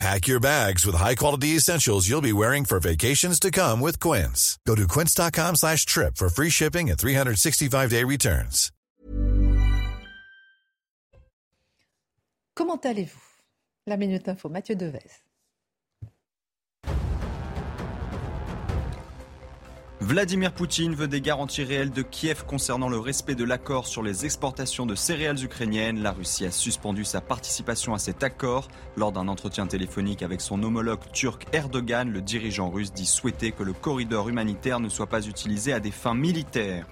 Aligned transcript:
Pack 0.00 0.26
your 0.26 0.40
bags 0.40 0.84
with 0.84 0.96
high-quality 0.96 1.48
essentials 1.56 2.08
you'll 2.08 2.20
be 2.20 2.32
wearing 2.32 2.64
for 2.64 2.80
vacations 2.80 3.38
to 3.40 3.50
come 3.50 3.80
with 3.80 4.00
Quince. 4.00 4.58
Go 4.66 4.74
to 4.74 4.88
quince.com 4.88 5.56
slash 5.56 5.86
trip 5.86 6.16
for 6.16 6.28
free 6.28 6.50
shipping 6.50 6.90
and 6.90 6.98
365-day 6.98 8.04
returns. 8.04 8.70
Comment 12.56 12.78
allez-vous 12.84 13.20
La 13.86 13.96
Minute 13.96 14.28
Info, 14.28 14.48
Mathieu 14.48 14.76
Devez. 14.76 15.23
Vladimir 20.04 20.52
Poutine 20.52 20.94
veut 20.94 21.08
des 21.08 21.22
garanties 21.22 21.64
réelles 21.64 21.90
de 21.90 22.02
Kiev 22.02 22.44
concernant 22.46 22.90
le 22.90 22.98
respect 22.98 23.34
de 23.34 23.42
l'accord 23.42 23.86
sur 23.86 24.02
les 24.02 24.26
exportations 24.26 24.84
de 24.84 24.94
céréales 24.94 25.42
ukrainiennes. 25.42 26.02
La 26.02 26.12
Russie 26.12 26.44
a 26.44 26.50
suspendu 26.50 27.06
sa 27.06 27.22
participation 27.22 27.94
à 27.94 27.98
cet 27.98 28.22
accord. 28.22 28.68
Lors 28.98 29.12
d'un 29.12 29.28
entretien 29.28 29.66
téléphonique 29.66 30.22
avec 30.22 30.42
son 30.42 30.62
homologue 30.62 31.00
turc 31.14 31.46
Erdogan, 31.54 32.12
le 32.12 32.20
dirigeant 32.20 32.68
russe 32.68 32.92
dit 32.92 33.06
souhaiter 33.06 33.52
que 33.52 33.62
le 33.62 33.72
corridor 33.72 34.28
humanitaire 34.28 34.78
ne 34.78 34.90
soit 34.90 35.06
pas 35.06 35.26
utilisé 35.26 35.72
à 35.72 35.80
des 35.80 35.90
fins 35.90 36.14
militaires. 36.14 36.86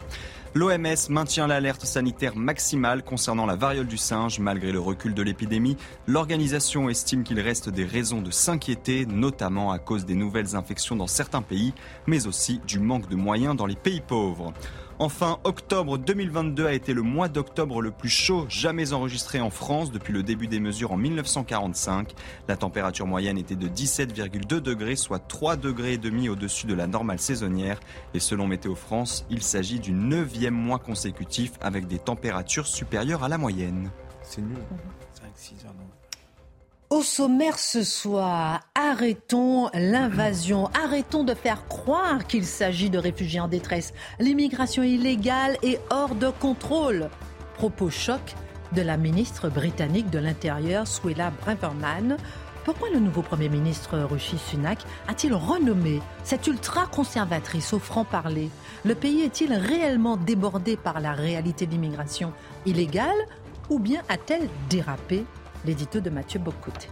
L'OMS 0.55 1.09
maintient 1.09 1.47
l'alerte 1.47 1.87
sanitaire 1.87 2.37
maximale 2.37 3.03
concernant 3.03 3.47
la 3.47 3.57
variole 3.57 3.87
du 3.87 3.97
singe. 3.97 4.39
Malgré 4.39 4.71
le 4.71 4.81
recul 4.81 5.15
de 5.15 5.23
l'épidémie, 5.23 5.79
l'organisation 6.07 6.91
estime 6.91 7.25
qu'il 7.25 7.41
reste 7.41 7.71
des 7.71 7.87
raisons 7.87 8.21
de 8.21 8.31
s'inquiéter, 8.31 9.07
notamment 9.07 9.73
à 9.73 9.79
cause 9.79 10.05
des 10.05 10.15
nouvelles 10.15 10.55
infections 10.55 10.95
dans 10.95 11.07
certains 11.07 11.41
pays, 11.41 11.73
mais 12.07 12.27
aussi 12.27 12.61
du 12.67 12.81
manque 12.81 13.09
de 13.09 13.17
moyens 13.17 13.57
dans 13.57 13.65
les 13.65 13.77
pays 13.77 14.03
pauvres. 14.03 14.53
Enfin, 14.99 15.39
octobre 15.45 15.99
2022 15.99 16.67
a 16.67 16.73
été 16.73 16.95
le 16.95 17.03
mois 17.03 17.29
d'octobre 17.29 17.83
le 17.83 17.91
plus 17.91 18.09
chaud 18.09 18.47
jamais 18.49 18.93
enregistré 18.93 19.41
en 19.41 19.51
France 19.51 19.91
depuis 19.91 20.13
le 20.13 20.23
début 20.23 20.47
des 20.47 20.61
mesures 20.61 20.93
en 20.93 20.97
1945. 20.97 22.15
La 22.49 22.57
température 22.57 23.07
moyenne 23.07 23.39
était 23.39 23.57
de 23.57 23.69
17,2 23.69 24.61
degrés, 24.61 24.97
soit 24.97 25.19
3 25.19 25.57
degrés 25.57 25.95
et 25.95 25.99
demi 25.99 26.29
au-dessus 26.29 26.67
de 26.67 26.75
la 26.75 26.87
normale 26.87 27.19
saisonnière. 27.19 27.81
Et 28.15 28.21
selon 28.21 28.47
Météo 28.47 28.75
France, 28.75 29.27
il 29.31 29.43
s'agit 29.43 29.81
du 29.81 29.93
neuvième 29.93 30.55
mois 30.55 30.79
consécutif 30.79 31.53
avec 31.61 31.87
des 31.87 31.99
températures 31.99 32.67
supérieures 32.67 33.25
à 33.25 33.29
la 33.29 33.39
moyenne. 33.39 33.91
C'est 34.23 34.43
nul. 34.43 34.59
5, 35.15 35.27
6 35.35 35.67
heures 35.67 35.75
Au 36.93 37.01
sommaire 37.01 37.59
ce 37.59 37.85
soir, 37.85 38.61
arrêtons 38.75 39.71
l'invasion, 39.73 40.69
arrêtons 40.85 41.25
de 41.25 41.33
faire 41.33 41.67
croire 41.67 42.27
qu'il 42.27 42.45
s'agit 42.45 42.91
de 42.91 42.99
réfugiés 42.99 43.41
en 43.41 43.49
détresse. 43.49 43.95
L'immigration 44.21 44.83
illégale 44.83 45.57
est 45.63 45.81
hors 45.89 46.15
de 46.15 46.29
contrôle. 46.29 47.09
Propos 47.55 47.89
choc 47.89 48.35
de 48.73 48.83
la 48.83 48.99
ministre 48.99 49.49
britannique 49.49 50.11
de 50.11 50.19
l'Intérieur, 50.19 50.87
Suella 50.87 51.31
Braverman. 51.31 52.19
Pourquoi 52.67 52.91
le 52.91 52.99
nouveau 53.01 53.23
Premier 53.23 53.49
ministre 53.49 53.97
Rishi 53.97 54.37
Sunak 54.37 54.81
a-t-il 55.09 55.33
renommé 55.33 56.03
cette 56.25 56.47
ultra-conservatrice 56.47 57.73
au 57.73 57.79
franc-parler? 57.79 58.51
Le 58.85 58.95
pays 58.95 59.23
est-il 59.23 59.55
réellement 59.55 60.19
débordé 60.19 60.77
par 60.77 61.01
la 61.01 61.13
réalité 61.13 61.65
de 61.65 61.71
l'immigration 61.71 62.35
illégale 62.67 63.09
ou 63.71 63.79
bien 63.79 64.03
a-t-elle 64.11 64.51
dérapé? 64.69 65.25
L'édito 65.65 66.01
de 66.01 66.11
Mathieu 66.11 66.41
Bocoté. 66.41 66.89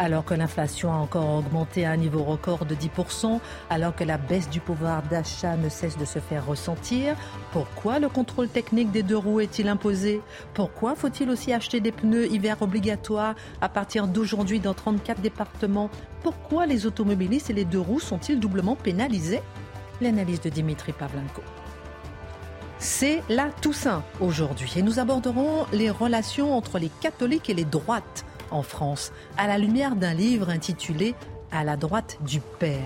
Alors 0.00 0.24
que 0.24 0.34
l'inflation 0.34 0.92
a 0.92 0.96
encore 0.96 1.38
augmenté 1.38 1.84
à 1.84 1.90
un 1.90 1.96
niveau 1.96 2.22
record 2.22 2.66
de 2.66 2.76
10%, 2.76 3.40
alors 3.68 3.96
que 3.96 4.04
la 4.04 4.16
baisse 4.16 4.48
du 4.48 4.60
pouvoir 4.60 5.02
d'achat 5.02 5.56
ne 5.56 5.68
cesse 5.68 5.96
de 5.96 6.04
se 6.04 6.20
faire 6.20 6.46
ressentir, 6.46 7.16
pourquoi 7.50 7.98
le 7.98 8.08
contrôle 8.08 8.48
technique 8.48 8.92
des 8.92 9.02
deux 9.02 9.16
roues 9.16 9.40
est-il 9.40 9.66
imposé? 9.66 10.22
Pourquoi 10.54 10.94
faut-il 10.94 11.28
aussi 11.30 11.52
acheter 11.52 11.80
des 11.80 11.90
pneus 11.90 12.30
hiver 12.30 12.62
obligatoires 12.62 13.34
à 13.60 13.68
partir 13.68 14.06
d'aujourd'hui 14.06 14.60
dans 14.60 14.74
34 14.74 15.20
départements? 15.20 15.90
Pourquoi 16.22 16.66
les 16.66 16.86
automobilistes 16.86 17.50
et 17.50 17.54
les 17.54 17.64
deux 17.64 17.80
roues 17.80 18.00
sont-ils 18.00 18.38
doublement 18.38 18.76
pénalisés? 18.76 19.42
L'analyse 20.00 20.40
de 20.40 20.48
Dimitri 20.48 20.92
Pavlenko. 20.92 21.42
C'est 22.80 23.24
la 23.28 23.50
Toussaint 23.50 24.04
aujourd'hui 24.20 24.72
et 24.76 24.82
nous 24.82 25.00
aborderons 25.00 25.66
les 25.72 25.90
relations 25.90 26.56
entre 26.56 26.78
les 26.78 26.90
catholiques 27.00 27.50
et 27.50 27.54
les 27.54 27.64
droites 27.64 28.24
en 28.52 28.62
France 28.62 29.10
à 29.36 29.48
la 29.48 29.58
lumière 29.58 29.96
d'un 29.96 30.14
livre 30.14 30.48
intitulé 30.48 31.16
À 31.50 31.64
la 31.64 31.76
droite 31.76 32.18
du 32.24 32.40
Père. 32.60 32.78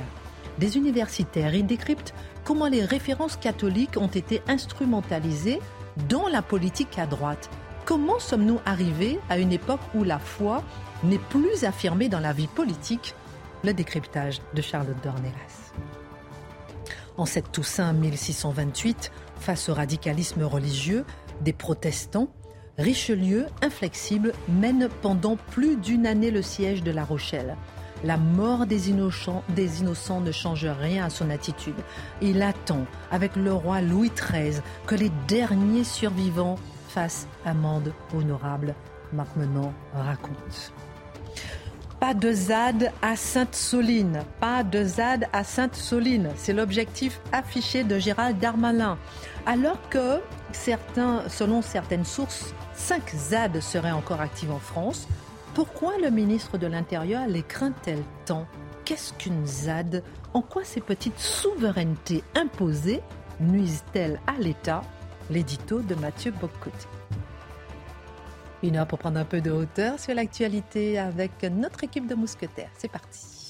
Des 0.59 0.79
universitaires 0.79 1.55
y 1.55 1.63
décryptent 1.63 2.15
comment 2.43 2.69
les 2.69 2.85
références 2.87 3.37
catholiques 3.37 3.99
ont 3.99 4.07
été 4.07 4.41
instrumentalisées 4.49 5.61
dans 6.09 6.27
la 6.27 6.41
politique 6.41 6.99
à 6.99 7.05
droite. 7.05 7.51
Comment 7.85 8.19
sommes-nous 8.19 8.61
arrivés 8.65 9.19
à 9.29 9.37
une 9.37 9.53
époque 9.53 9.81
où 9.95 10.05
la 10.05 10.19
foi 10.19 10.63
n'est 11.05 11.19
plus 11.19 11.65
affirmée 11.65 12.09
dans 12.09 12.21
la 12.21 12.33
vie 12.33 12.47
politique? 12.47 13.15
Le 13.63 13.75
décryptage 13.75 14.41
de 14.55 14.63
Charlotte 14.63 15.03
Dornelas. 15.03 15.73
En 17.19 17.27
cette 17.27 17.53
Toussaint 17.53 17.93
1628, 17.93 19.13
face 19.43 19.69
au 19.69 19.75
radicalisme 19.75 20.45
religieux 20.45 21.05
des 21.43 21.53
protestants, 21.53 22.29
Richelieu, 22.79 23.47
inflexible, 23.61 24.33
mène 24.49 24.89
pendant 25.03 25.37
plus 25.37 25.77
d'une 25.77 26.07
année 26.07 26.31
le 26.31 26.41
siège 26.41 26.83
de 26.83 26.91
La 26.91 27.05
Rochelle. 27.05 27.57
La 28.05 28.17
mort 28.17 28.67
des 28.67 28.91
innocents, 28.91 29.43
ne 30.21 30.33
change 30.33 30.67
rien 30.67 31.05
à 31.05 31.11
son 31.11 31.29
attitude. 31.29 31.75
Il 32.23 32.41
attend, 32.41 32.87
avec 33.11 33.37
le 33.37 33.53
roi 33.53 33.81
Louis 33.81 34.11
XIII, 34.11 34.63
que 34.87 34.95
les 34.95 35.11
derniers 35.29 35.85
survivants 35.85 36.57
fassent 36.89 37.27
amende 37.45 37.93
honorable. 38.17 38.75
Marc 39.13 39.37
Menon 39.37 39.73
raconte. 39.93 40.73
Pas 42.01 42.15
de 42.15 42.33
ZAD 42.33 42.91
à 43.01 43.15
Sainte-Soline. 43.15 44.25
Pas 44.41 44.65
de 44.65 44.83
ZAD 44.83 45.29
à 45.33 45.45
Sainte-Soline. 45.45 46.31
C'est 46.35 46.53
l'objectif 46.53 47.21
affiché 47.31 47.85
de 47.85 48.01
Gérald 48.01 48.41
Darmanin. 48.41 48.99
Alors 49.45 49.79
que, 49.91 50.21
certains, 50.53 51.29
selon 51.29 51.63
certaines 51.63 52.05
sources, 52.05 52.55
5 52.75 53.03
ZAD 53.11 53.61
seraient 53.61 53.91
encore 53.91 54.21
actifs 54.21 54.51
en 54.51 54.61
France, 54.61 55.09
pourquoi 55.55 55.99
le 55.99 56.11
ministre 56.11 56.59
de 56.59 56.67
l'Intérieur 56.69 57.27
les 57.27 57.43
craint-elle 57.43 58.03
tant? 58.25 58.47
Qu'est-ce 58.85 59.13
qu'une 59.15 59.45
ZAD? 59.45 60.05
En 60.33 60.43
quoi 60.43 60.63
ces 60.65 60.81
petites 60.81 61.19
souverainetés 61.19 62.23
imposées 62.37 63.03
nuisent-elles 63.41 64.21
à 64.29 64.41
l'État? 64.41 64.83
L'édito 65.29 65.81
de 65.81 65.95
Mathieu 65.97 66.31
Bocoté. 66.31 66.87
Une 68.63 68.77
heure 68.77 68.87
pour 68.87 68.99
prendre 68.99 69.19
un 69.19 69.25
peu 69.25 69.41
de 69.41 69.51
hauteur 69.51 69.99
sur 69.99 70.15
l'actualité 70.15 70.99
avec 70.99 71.43
notre 71.43 71.83
équipe 71.83 72.07
de 72.07 72.15
mousquetaires. 72.15 72.71
C'est 72.79 72.91
parti. 72.91 73.42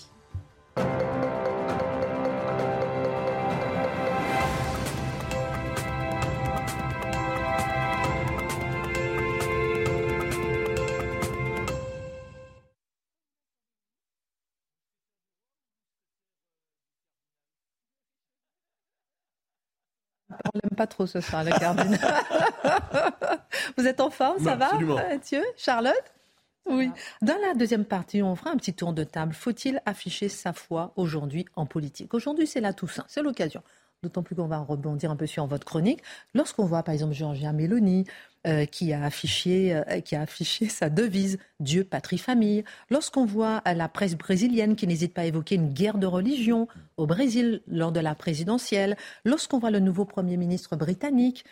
Pas 20.83 20.89
trop 20.89 21.07
ce 21.07 21.21
soir, 21.21 21.45
le 21.45 21.53
cardinal. 21.53 22.01
Vous 23.77 23.87
êtes 23.87 24.01
en 24.01 24.11
forme, 24.11 24.43
ça 24.43 24.57
va, 24.57 24.73
Mathieu 24.75 25.43
Charlotte 25.57 26.13
oui. 26.67 26.91
Dans 27.23 27.37
la 27.45 27.55
deuxième 27.55 27.85
partie, 27.85 28.23
on 28.23 28.37
fera 28.37 28.51
un 28.51 28.57
petit 28.57 28.73
tour 28.73 28.93
de 28.93 29.03
table. 29.03 29.35
Faut-il 29.35 29.83
afficher 29.85 30.29
sa 30.29 30.53
foi 30.53 30.93
aujourd'hui 30.95 31.45
en 31.57 31.67
politique? 31.67 32.15
Aujourd'hui, 32.15 32.47
c'est 32.47 32.61
la 32.61 32.73
Toussaint, 32.73 33.05
c'est 33.09 33.21
l'occasion. 33.21 33.63
D'autant 34.03 34.25
plus 34.25 34.35
qu'on 34.35 34.49
va 34.49 34.59
rebondir 34.59 35.13
un 35.13 35.17
peu 35.17 35.27
sur 35.27 35.47
votre 35.47 35.65
chronique. 35.65 36.03
Lorsqu'on 36.35 36.65
voit, 36.65 36.83
par 36.83 36.93
exemple, 36.93 37.15
Georgia 37.15 37.53
Meloni, 37.53 38.05
euh, 38.45 38.67
qui, 38.67 38.93
a 38.93 39.05
affiché, 39.05 39.73
euh, 39.73 40.01
qui 40.01 40.17
a 40.17 40.23
affiché 40.23 40.69
sa 40.69 40.91
devise 40.91 41.39
Dieu, 41.61 41.85
patrie, 41.85 42.19
famille. 42.19 42.65
Lorsqu'on 42.91 43.25
voit 43.25 43.63
euh, 43.69 43.75
la 43.75 43.89
presse 43.89 44.17
brésilienne 44.17 44.75
qui 44.75 44.89
n'hésite 44.89 45.15
pas 45.15 45.21
à 45.21 45.27
évoquer 45.27 45.55
une 45.55 45.73
guerre 45.73 45.99
de 45.99 46.09
religion 46.09 46.67
au 46.97 47.07
Brésil 47.07 47.63
lors 47.69 47.93
de 47.93 48.01
la 48.01 48.17
présidentielle. 48.17 48.97
Lorsqu'on 49.25 49.61
voit 49.61 49.71
le 49.71 49.79
nouveau 49.79 50.05
Premier 50.05 50.37
ministre 50.37 50.75
britannique 50.75 51.45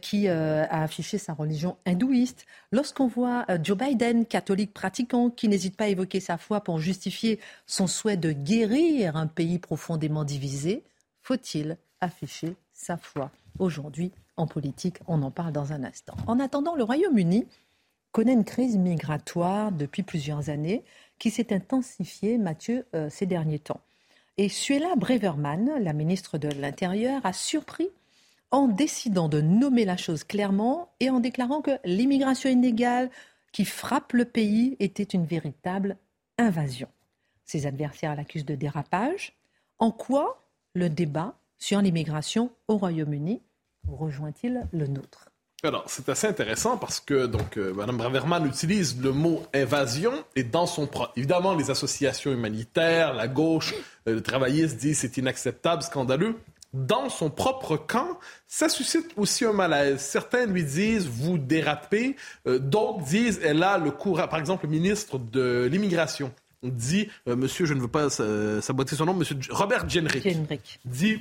qui 0.00 0.28
a 0.28 0.82
affiché 0.82 1.18
sa 1.18 1.32
religion 1.32 1.76
hindouiste. 1.86 2.46
Lorsqu'on 2.70 3.08
voit 3.08 3.44
Joe 3.62 3.76
Biden, 3.76 4.26
catholique 4.26 4.72
pratiquant, 4.72 5.30
qui 5.30 5.48
n'hésite 5.48 5.76
pas 5.76 5.84
à 5.84 5.88
évoquer 5.88 6.20
sa 6.20 6.38
foi 6.38 6.60
pour 6.60 6.78
justifier 6.78 7.40
son 7.66 7.88
souhait 7.88 8.16
de 8.16 8.30
guérir 8.30 9.16
un 9.16 9.26
pays 9.26 9.58
profondément 9.58 10.24
divisé. 10.24 10.84
Faut-il 11.22 11.76
afficher 12.00 12.56
sa 12.72 12.96
foi 12.96 13.30
aujourd'hui 13.58 14.12
en 14.36 14.46
politique. 14.46 14.98
On 15.06 15.22
en 15.22 15.30
parle 15.30 15.52
dans 15.52 15.72
un 15.72 15.84
instant. 15.84 16.16
En 16.26 16.40
attendant, 16.40 16.74
le 16.74 16.84
Royaume-Uni 16.84 17.46
connaît 18.12 18.32
une 18.32 18.44
crise 18.44 18.76
migratoire 18.76 19.72
depuis 19.72 20.02
plusieurs 20.02 20.48
années 20.48 20.84
qui 21.18 21.30
s'est 21.30 21.52
intensifiée, 21.52 22.38
Mathieu, 22.38 22.86
euh, 22.94 23.08
ces 23.10 23.26
derniers 23.26 23.58
temps. 23.58 23.80
Et 24.38 24.48
Suella 24.48 24.94
Breverman, 24.96 25.78
la 25.80 25.92
ministre 25.92 26.38
de 26.38 26.48
l'Intérieur, 26.48 27.24
a 27.24 27.32
surpris 27.32 27.88
en 28.50 28.68
décidant 28.68 29.28
de 29.28 29.40
nommer 29.40 29.84
la 29.84 29.96
chose 29.96 30.24
clairement 30.24 30.90
et 31.00 31.10
en 31.10 31.20
déclarant 31.20 31.62
que 31.62 31.78
l'immigration 31.84 32.50
illégale 32.50 33.10
qui 33.52 33.64
frappe 33.64 34.12
le 34.12 34.24
pays 34.24 34.76
était 34.78 35.02
une 35.02 35.24
véritable 35.24 35.96
invasion. 36.38 36.88
Ses 37.44 37.66
adversaires 37.66 38.14
l'accusent 38.14 38.44
de 38.44 38.54
dérapage. 38.54 39.34
En 39.78 39.90
quoi 39.90 40.42
le 40.74 40.90
débat 40.90 41.38
sur 41.58 41.80
l'immigration 41.80 42.50
au 42.68 42.76
Royaume-Uni 42.76 43.42
rejoint-il 43.88 44.66
le 44.72 44.86
nôtre? 44.86 45.30
Alors, 45.62 45.84
c'est 45.86 46.08
assez 46.08 46.26
intéressant 46.26 46.76
parce 46.76 47.00
que 47.00 47.26
donc 47.26 47.56
euh, 47.56 47.72
Mme 47.72 47.96
Braverman 47.96 48.46
utilise 48.46 49.00
le 49.00 49.12
mot 49.12 49.42
invasion 49.54 50.12
et 50.36 50.44
dans 50.44 50.66
son 50.66 50.88
évidemment 51.16 51.54
les 51.54 51.70
associations 51.70 52.30
humanitaires, 52.30 53.14
la 53.14 53.26
gauche, 53.26 53.74
euh, 54.06 54.14
le 54.14 54.20
travailliste 54.20 54.76
disent 54.76 54.98
c'est 54.98 55.16
inacceptable, 55.16 55.82
scandaleux. 55.82 56.36
Dans 56.74 57.08
son 57.08 57.30
propre 57.30 57.78
camp, 57.78 58.18
ça 58.46 58.68
suscite 58.68 59.12
aussi 59.16 59.46
un 59.46 59.54
malaise. 59.54 60.00
Certains 60.00 60.44
lui 60.44 60.62
disent 60.62 61.08
vous 61.08 61.38
dérapez, 61.38 62.16
euh, 62.46 62.58
d'autres 62.58 63.02
disent 63.04 63.40
elle 63.42 63.62
a 63.62 63.78
le 63.78 63.90
courage. 63.90 64.28
Par 64.28 64.38
exemple, 64.38 64.66
le 64.66 64.72
ministre 64.72 65.18
de 65.18 65.68
l'immigration 65.72 66.32
dit, 66.62 67.08
monsieur, 67.26 67.64
je 67.64 67.74
ne 67.74 67.80
veux 67.80 67.88
pas 67.88 68.10
saboter 68.10 68.96
son 68.96 69.04
nom, 69.04 69.14
monsieur 69.14 69.36
Robert 69.50 69.88
Jenrick, 69.88 70.26
dit 70.84 71.20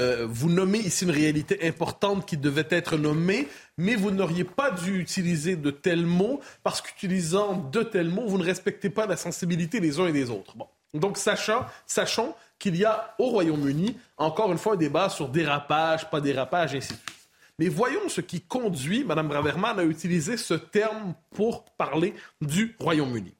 euh, 0.00 0.26
vous 0.28 0.50
nommez 0.50 0.78
ici 0.78 1.04
une 1.04 1.10
réalité 1.10 1.66
importante 1.66 2.26
qui 2.26 2.36
devait 2.36 2.66
être 2.70 2.96
nommée, 2.96 3.48
mais 3.78 3.94
vous 3.94 4.10
n'auriez 4.10 4.44
pas 4.44 4.70
dû 4.70 4.98
utiliser 4.98 5.56
de 5.56 5.70
tels 5.70 6.06
mots 6.06 6.40
parce 6.62 6.80
qu'utilisant 6.80 7.54
de 7.72 7.82
tels 7.82 8.08
mots, 8.08 8.26
vous 8.26 8.38
ne 8.38 8.44
respectez 8.44 8.90
pas 8.90 9.06
la 9.06 9.16
sensibilité 9.16 9.80
des 9.80 10.00
uns 10.00 10.08
et 10.08 10.12
des 10.12 10.30
autres. 10.30 10.54
Donc, 10.94 11.18
sachant, 11.18 11.66
sachons 11.86 12.34
qu'il 12.58 12.76
y 12.76 12.84
a 12.84 13.14
au 13.18 13.26
Royaume-Uni 13.26 13.96
encore 14.16 14.50
une 14.50 14.58
fois 14.58 14.74
un 14.74 14.76
débat 14.76 15.08
sur 15.08 15.28
dérapage, 15.28 16.08
pas 16.10 16.20
dérapage, 16.20 16.74
ainsi 16.74 16.92
de 16.92 16.98
suite. 16.98 17.10
Mais 17.58 17.68
voyons 17.68 18.08
ce 18.08 18.20
qui 18.20 18.40
conduit 18.40 19.04
Mme 19.04 19.28
Braverman 19.28 19.78
à 19.78 19.84
utiliser 19.84 20.36
ce 20.36 20.54
terme 20.54 21.14
pour 21.30 21.64
parler 21.64 22.14
du 22.40 22.76
Royaume-Uni. 22.80 23.32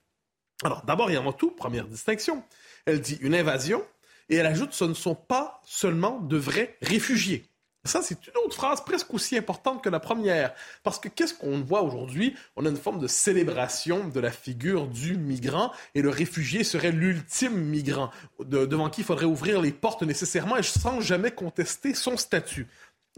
Alors, 0.62 0.84
d'abord 0.84 1.10
et 1.10 1.16
avant 1.16 1.32
tout, 1.32 1.50
première 1.50 1.86
distinction, 1.86 2.44
elle 2.86 3.00
dit 3.00 3.18
une 3.20 3.34
invasion, 3.34 3.84
et 4.28 4.36
elle 4.36 4.46
ajoute, 4.46 4.72
ce 4.72 4.84
ne 4.84 4.94
sont 4.94 5.14
pas 5.14 5.60
seulement 5.64 6.20
de 6.20 6.36
vrais 6.36 6.76
réfugiés. 6.82 7.44
Ça, 7.86 8.00
c'est 8.00 8.26
une 8.26 8.36
autre 8.42 8.56
phrase 8.56 8.82
presque 8.82 9.12
aussi 9.12 9.36
importante 9.36 9.84
que 9.84 9.90
la 9.90 10.00
première. 10.00 10.54
Parce 10.82 10.98
que 10.98 11.08
qu'est-ce 11.08 11.34
qu'on 11.34 11.60
voit 11.60 11.82
aujourd'hui? 11.82 12.34
On 12.56 12.64
a 12.64 12.70
une 12.70 12.78
forme 12.78 12.98
de 12.98 13.06
célébration 13.06 14.08
de 14.08 14.20
la 14.20 14.30
figure 14.30 14.86
du 14.86 15.18
migrant 15.18 15.70
et 15.94 16.00
le 16.00 16.08
réfugié 16.08 16.64
serait 16.64 16.92
l'ultime 16.92 17.54
migrant 17.54 18.10
devant 18.40 18.88
qui 18.88 19.02
il 19.02 19.04
faudrait 19.04 19.26
ouvrir 19.26 19.60
les 19.60 19.72
portes 19.72 20.02
nécessairement 20.02 20.56
et 20.56 20.62
sans 20.62 21.02
jamais 21.02 21.30
contester 21.30 21.94
son 21.94 22.16
statut. 22.16 22.68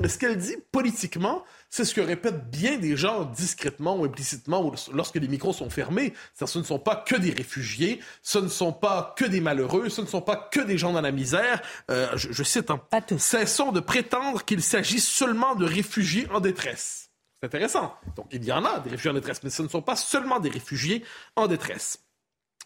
Ce 0.05 0.19
qu'elle 0.19 0.37
dit 0.37 0.57
politiquement, 0.73 1.45
c'est 1.71 1.85
ce 1.85 1.95
que 1.95 2.01
répètent 2.01 2.51
bien 2.51 2.79
des 2.79 2.97
gens 2.97 3.25
discrètement 3.25 3.97
ou 3.97 4.05
implicitement 4.05 4.73
lorsque 4.93 5.17
les 5.17 5.29
micros 5.29 5.53
sont 5.53 5.71
fermés. 5.71 6.15
Ce 6.35 6.59
ne 6.59 6.65
sont 6.65 6.79
pas 6.79 6.97
que 6.97 7.17
des 7.17 7.31
réfugiés, 7.31 8.01
ce 8.23 8.39
ne 8.39 8.49
sont 8.49 8.73
pas 8.73 9.15
que 9.17 9.25
des 9.25 9.41
malheureux, 9.41 9.89
ce 9.89 10.01
ne 10.01 10.07
sont 10.07 10.23
pas 10.23 10.37
que 10.37 10.61
des 10.61 10.79
gens 10.79 10.93
dans 10.93 11.01
la 11.01 11.13
misère. 11.13 11.63
Euh, 11.91 12.09
je, 12.17 12.43
cite, 12.43 12.71
hein, 12.71 12.81
pas 12.91 13.03
tous. 13.03 13.19
cessons 13.19 13.73
de 13.73 13.81
prétendre 13.81 14.45
qu'il 14.45 14.63
s'agit 14.63 15.01
seulement 15.01 15.55
de 15.55 15.65
réfugiés 15.65 16.29
en 16.33 16.41
détresse. 16.41 17.11
C'est 17.41 17.47
intéressant. 17.47 17.95
Donc 18.17 18.27
il 18.33 18.45
y 18.45 18.53
en 18.53 18.65
a 18.65 18.81
des 18.81 18.91
réfugiés 18.91 19.11
en 19.11 19.15
détresse, 19.15 19.43
mais 19.43 19.51
ce 19.51 19.63
ne 19.63 19.69
sont 19.69 19.83
pas 19.83 19.97
seulement 19.97 20.41
des 20.41 20.51
réfugiés 20.51 21.05
en 21.35 21.47
détresse. 21.47 22.01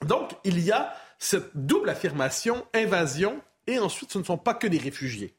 Donc 0.05 0.33
il 0.45 0.61
y 0.61 0.71
a 0.71 0.95
cette 1.19 1.51
double 1.55 1.91
affirmation, 1.91 2.67
invasion, 2.75 3.43
et 3.67 3.79
ensuite 3.79 4.13
ce 4.13 4.19
ne 4.19 4.25
sont 4.25 4.39
pas 4.39 4.55
que 4.55 4.67
des 4.67 4.79
réfugiés. 4.79 5.37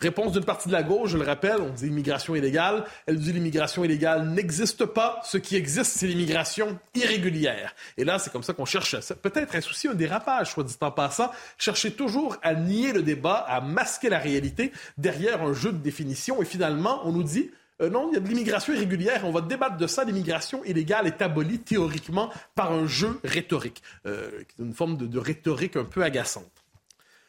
Réponse 0.00 0.32
d'une 0.32 0.44
partie 0.44 0.68
de 0.68 0.74
la 0.74 0.82
gauche, 0.82 1.10
je 1.10 1.18
le 1.18 1.24
rappelle, 1.24 1.60
on 1.60 1.70
dit 1.70 1.86
immigration 1.86 2.34
illégale. 2.34 2.84
Elle 3.06 3.18
dit 3.18 3.32
l'immigration 3.32 3.82
illégale 3.82 4.28
n'existe 4.28 4.84
pas. 4.84 5.20
Ce 5.24 5.38
qui 5.38 5.56
existe, 5.56 5.92
c'est 5.96 6.06
l'immigration 6.06 6.78
irrégulière. 6.94 7.74
Et 7.96 8.04
là, 8.04 8.18
c'est 8.18 8.30
comme 8.30 8.42
ça 8.42 8.52
qu'on 8.52 8.66
cherche 8.66 8.94
peut-être 9.22 9.56
un 9.56 9.60
souci, 9.62 9.88
un 9.88 9.94
dérapage, 9.94 10.50
soit 10.50 10.64
dit 10.64 10.76
en 10.80 10.90
passant. 10.90 11.30
Chercher 11.56 11.92
toujours 11.92 12.36
à 12.42 12.54
nier 12.54 12.92
le 12.92 13.02
débat, 13.02 13.44
à 13.48 13.62
masquer 13.62 14.10
la 14.10 14.18
réalité 14.18 14.70
derrière 14.98 15.42
un 15.42 15.54
jeu 15.54 15.72
de 15.72 15.78
définition. 15.78 16.42
Et 16.42 16.44
finalement, 16.44 17.00
on 17.04 17.12
nous 17.12 17.22
dit 17.22 17.50
euh, 17.80 17.90
non, 17.90 18.08
il 18.10 18.14
y 18.14 18.16
a 18.16 18.20
de 18.20 18.28
l'immigration 18.28 18.72
irrégulière, 18.72 19.22
on 19.24 19.30
va 19.30 19.40
débattre 19.40 19.76
de 19.76 19.86
ça. 19.86 20.04
L'immigration 20.04 20.64
illégale 20.64 21.06
est 21.06 21.22
abolie 21.22 21.58
théoriquement 21.58 22.30
par 22.54 22.72
un 22.72 22.86
jeu 22.86 23.20
rhétorique, 23.24 23.82
euh, 24.06 24.30
une 24.58 24.72
forme 24.72 24.96
de 24.96 25.18
rhétorique 25.18 25.76
un 25.76 25.84
peu 25.84 26.02
agaçante. 26.02 26.65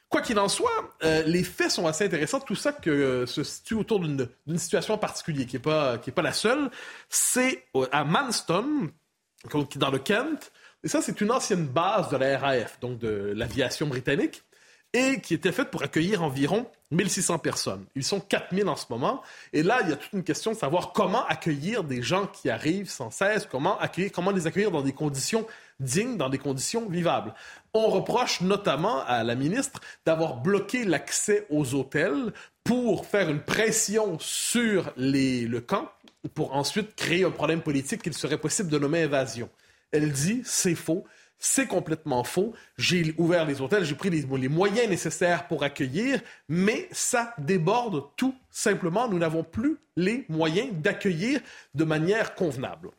Quoi 0.10 0.22
qu'il 0.22 0.40
en 0.40 0.48
soit, 0.48 0.96
euh, 1.04 1.24
les 1.24 1.44
faits 1.44 1.72
sont 1.72 1.86
assez 1.86 2.06
intéressants. 2.06 2.40
Tout 2.40 2.56
ça 2.56 2.72
que, 2.72 2.90
euh, 2.90 3.26
se 3.26 3.44
situe 3.44 3.74
autour 3.74 4.00
d'une 4.00 4.30
situation 4.58 4.98
particulière, 4.98 5.46
qui 5.46 5.58
n'est 5.58 5.62
pas, 5.62 5.98
pas 5.98 6.22
la 6.22 6.32
seule. 6.32 6.70
C'est 7.10 7.66
à 7.92 8.06
Manston, 8.06 8.90
dans 9.76 9.92
le 9.92 10.00
Kent. 10.00 10.52
Et 10.84 10.88
ça, 10.88 11.02
c'est 11.02 11.20
une 11.20 11.32
ancienne 11.32 11.68
base 11.68 12.10
de 12.10 12.18
la 12.18 12.38
RAF, 12.38 12.80
donc 12.80 13.00
de 13.00 13.34
l'aviation 13.36 13.88
britannique, 13.88 14.44
et 14.94 15.20
qui 15.20 15.34
était 15.34 15.52
faite 15.52 15.72
pour 15.72 15.84
accueillir 15.84 16.24
environ 16.24 16.70
1600 16.92 17.40
personnes. 17.40 17.86
Ils 17.96 18.04
sont 18.04 18.20
4000 18.20 18.68
en 18.70 18.76
ce 18.76 18.86
moment. 18.90 19.22
Et 19.52 19.64
là, 19.64 19.80
il 19.84 19.90
y 19.90 19.94
a 19.94 19.98
toute 19.98 20.14
une 20.14 20.24
question 20.24 20.52
de 20.52 20.58
savoir 20.58 20.94
comment 20.94 21.26
accueillir 21.26 21.84
des 21.84 22.02
gens 22.02 22.28
qui 22.28 22.50
arrivent 22.50 22.90
sans 22.90 23.12
cesse, 23.12 23.46
comment, 23.46 23.78
accueillir, 23.80 24.12
comment 24.12 24.32
les 24.32 24.48
accueillir 24.48 24.72
dans 24.72 24.82
des 24.82 24.94
conditions 24.94 25.46
dignes, 25.80 26.18
dans 26.18 26.30
des 26.30 26.38
conditions 26.38 26.88
vivables. 26.88 27.34
On 27.74 27.88
reproche 27.88 28.42
notamment 28.42 29.04
à 29.06 29.24
la 29.24 29.36
ministre 29.36 29.82
d'avoir 30.06 30.38
bloqué 30.38 30.86
l'accès 30.86 31.46
aux 31.50 31.76
hôtels 31.76 32.34
pour 32.64 33.06
faire 33.06 33.30
une 33.30 33.42
pression 33.42 34.18
sur 34.20 34.92
le 34.98 35.60
camp, 35.60 35.92
pour 36.34 36.56
ensuite 36.56 36.96
créer 36.96 37.24
un 37.24 37.32
problème 37.32 37.62
politique 37.62 38.02
qu'il 38.02 38.14
serait 38.14 38.38
possible 38.38 38.70
de 38.70 38.80
nommer 38.80 39.04
invasion. 39.04 39.50
Elle 39.92 40.12
dit 40.12 40.42
c'est 40.44 40.76
faux. 40.76 41.06
C'est 41.40 41.68
complètement 41.68 42.24
faux. 42.24 42.54
J'ai 42.78 43.14
ouvert 43.18 43.46
les 43.46 43.62
hôtels, 43.62 43.84
j'ai 43.84 43.96
pris 43.96 44.10
les, 44.10 44.24
les, 44.24 44.50
moyens 44.50 44.90
nécessaires 44.90 45.48
pour 45.48 45.64
accueillir, 45.64 46.20
mais 46.50 46.88
ça 46.92 47.34
déborde 47.38 48.04
tout 48.16 48.36
simplement. 48.50 49.08
Nous 49.08 49.20
n'avons 49.20 49.44
plus 49.44 49.78
les 49.96 50.26
moyens 50.30 50.74
d'accueillir 50.74 51.40
de 51.76 51.84
manière 51.84 52.34
convenable. 52.34 52.90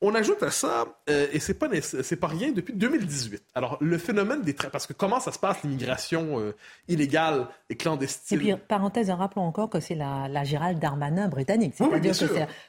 On 0.00 0.14
ajoute 0.14 0.44
à 0.44 0.52
ça, 0.52 0.84
euh, 1.10 1.26
et 1.32 1.40
c'est 1.40 1.54
pas 1.54 1.68
c'est 1.82 2.16
pas 2.16 2.28
rien 2.28 2.52
depuis 2.52 2.72
2018. 2.72 3.42
Alors 3.56 3.78
le 3.80 3.98
phénomène 3.98 4.42
des 4.42 4.52
parce 4.52 4.86
que 4.86 4.92
comment 4.92 5.18
ça 5.18 5.32
se 5.32 5.40
passe 5.40 5.64
l'immigration 5.64 6.38
euh, 6.38 6.54
illégale 6.86 7.48
et 7.68 7.74
clandestine? 7.74 8.38
Et 8.38 8.40
puis 8.40 8.54
parenthèse, 8.68 9.10
rappelons 9.10 9.42
encore 9.42 9.68
que 9.68 9.80
c'est 9.80 9.96
la, 9.96 10.28
la 10.28 10.44
Gérald 10.44 10.78
Darmanin 10.78 11.26
britannique. 11.28 11.74
C'est-à-dire 11.76 12.16
que 12.16 12.26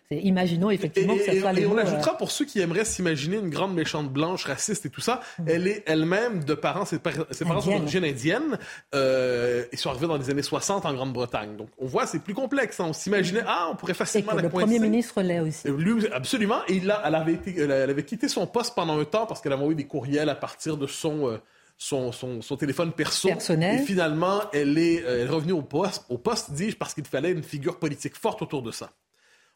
c'est, 0.09 0.17
imaginons 0.17 0.71
effectivement 0.71 1.15
que 1.15 1.23
ça 1.23 1.39
soit 1.39 1.53
et, 1.53 1.61
et 1.61 1.67
on 1.67 1.77
ajoutera 1.77 2.13
euh, 2.13 2.17
pour 2.17 2.31
ceux 2.31 2.45
qui 2.45 2.61
aimeraient 2.61 2.83
s'imaginer 2.83 3.37
une 3.37 3.51
grande 3.51 3.75
méchante 3.75 4.11
blanche 4.11 4.45
raciste 4.45 4.87
et 4.87 4.89
tout 4.89 5.01
ça, 5.01 5.21
mm. 5.37 5.43
elle 5.47 5.67
est 5.67 5.83
elle-même 5.85 6.43
de 6.43 6.55
parents 6.55 6.85
ses, 6.85 6.97
parents 6.97 7.61
sont 7.61 7.77
d'origine 7.77 8.05
indienne 8.05 8.57
et 8.91 9.77
sont 9.77 9.91
arrivés 9.91 10.07
dans 10.07 10.17
les 10.17 10.31
années 10.31 10.41
60 10.41 10.83
en 10.83 10.93
Grande-Bretagne. 10.95 11.57
Donc 11.57 11.69
on 11.77 11.85
voit 11.85 12.07
c'est 12.07 12.23
plus 12.23 12.33
complexe. 12.33 12.79
Hein. 12.79 12.85
On 12.89 12.93
s'imaginait 12.93 13.43
ah 13.45 13.69
on 13.71 13.75
pourrait 13.75 13.93
facilement 13.93 14.31
et 14.31 14.35
que 14.37 14.37
la 14.37 14.43
Le 14.43 14.49
premier 14.49 14.79
ministre 14.79 15.21
l'est 15.21 15.41
aussi. 15.41 15.69
Lui, 15.69 16.07
absolument. 16.11 16.61
Et 16.67 16.77
il 16.77 16.89
a, 16.89 17.18
avait, 17.21 17.39
elle 17.57 17.71
avait 17.71 18.05
quitté 18.05 18.27
son 18.27 18.47
poste 18.47 18.75
pendant 18.75 18.99
un 18.99 19.05
temps 19.05 19.25
parce 19.25 19.41
qu'elle 19.41 19.53
avait 19.53 19.61
envoyé 19.61 19.75
des 19.75 19.87
courriels 19.87 20.29
à 20.29 20.35
partir 20.35 20.77
de 20.77 20.87
son, 20.87 21.27
euh, 21.27 21.37
son, 21.77 22.11
son, 22.11 22.57
téléphone 22.57 22.91
perso. 22.91 23.29
Personnel. 23.29 23.81
Et 23.81 23.85
finalement, 23.85 24.41
elle 24.53 24.77
est, 24.77 25.03
euh, 25.03 25.27
revenue 25.29 25.53
au 25.53 25.61
poste, 25.61 26.05
au 26.09 26.17
poste, 26.17 26.51
dis-je, 26.51 26.75
parce 26.75 26.93
qu'il 26.93 27.05
fallait 27.05 27.31
une 27.31 27.43
figure 27.43 27.79
politique 27.79 28.15
forte 28.15 28.41
autour 28.41 28.61
de 28.61 28.71
ça. 28.71 28.91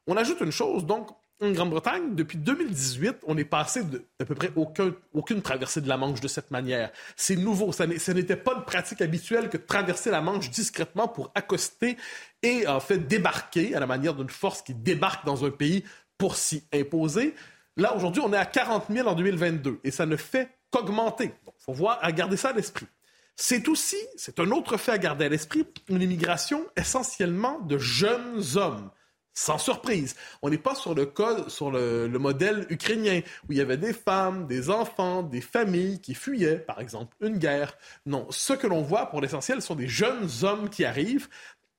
On 0.07 0.17
ajoute 0.17 0.41
une 0.41 0.51
chose, 0.51 0.85
donc, 0.85 1.09
en 1.41 1.51
Grande-Bretagne, 1.51 2.15
depuis 2.15 2.37
2018, 2.37 3.17
on 3.27 3.37
est 3.37 3.43
passé 3.43 3.83
de 3.83 4.05
à 4.19 4.25
peu 4.25 4.35
près 4.35 4.51
aucun, 4.55 4.93
aucune 5.13 5.41
traversée 5.41 5.81
de 5.81 5.89
la 5.89 5.97
Manche 5.97 6.21
de 6.21 6.27
cette 6.27 6.51
manière. 6.51 6.91
C'est 7.17 7.35
nouveau. 7.35 7.71
Ça 7.71 7.85
n'était 7.85 8.37
pas 8.37 8.53
une 8.55 8.63
pratique 8.63 9.01
habituelle 9.01 9.49
que 9.49 9.57
de 9.57 9.63
traverser 9.63 10.09
la 10.09 10.21
Manche 10.21 10.49
discrètement 10.49 11.07
pour 11.07 11.31
accoster 11.35 11.97
et 12.41 12.65
en 12.67 12.79
fait 12.79 12.99
débarquer 12.99 13.75
à 13.75 13.79
la 13.79 13.87
manière 13.87 14.13
d'une 14.13 14.29
force 14.29 14.61
qui 14.61 14.73
débarque 14.73 15.25
dans 15.25 15.43
un 15.43 15.49
pays 15.49 15.83
pour 16.17 16.35
s'y 16.35 16.63
imposer. 16.73 17.35
Là, 17.77 17.95
aujourd'hui, 17.95 18.21
on 18.23 18.31
est 18.33 18.37
à 18.37 18.45
40 18.45 18.85
000 18.89 19.07
en 19.07 19.15
2022 19.15 19.79
et 19.83 19.91
ça 19.91 20.05
ne 20.05 20.15
fait 20.15 20.49
qu'augmenter. 20.71 21.33
Il 21.45 21.63
faut 21.65 21.73
voir, 21.73 21.99
à 22.01 22.11
garder 22.11 22.37
ça 22.37 22.49
à 22.49 22.53
l'esprit. 22.53 22.87
C'est 23.35 23.67
aussi, 23.67 23.97
c'est 24.15 24.39
un 24.39 24.51
autre 24.51 24.77
fait 24.77 24.91
à 24.91 24.97
garder 24.97 25.25
à 25.25 25.29
l'esprit, 25.29 25.65
une 25.89 26.01
immigration 26.01 26.65
essentiellement 26.77 27.59
de 27.61 27.79
jeunes 27.79 28.43
hommes. 28.55 28.91
Sans 29.35 29.57
surprise, 29.57 30.15
on 30.43 30.51
n'est 30.51 30.59
pas 30.59 30.75
sur 30.75 30.93
le 30.93 31.07
code, 31.07 31.49
sur 31.49 31.71
le, 31.71 32.07
le, 32.07 32.19
modèle 32.19 32.67
ukrainien 32.69 33.21
où 33.49 33.51
il 33.51 33.57
y 33.57 33.61
avait 33.61 33.77
des 33.77 33.93
femmes, 33.93 34.45
des 34.45 34.69
enfants, 34.69 35.23
des 35.23 35.41
familles 35.41 35.99
qui 36.01 36.13
fuyaient, 36.13 36.59
par 36.59 36.79
exemple, 36.79 37.15
une 37.19 37.39
guerre. 37.39 37.75
Non, 38.05 38.27
ce 38.29 38.53
que 38.53 38.67
l'on 38.67 38.83
voit 38.83 39.07
pour 39.07 39.21
l'essentiel 39.21 39.63
sont 39.63 39.73
des 39.73 39.87
jeunes 39.87 40.29
hommes 40.43 40.69
qui 40.69 40.85
arrivent 40.85 41.29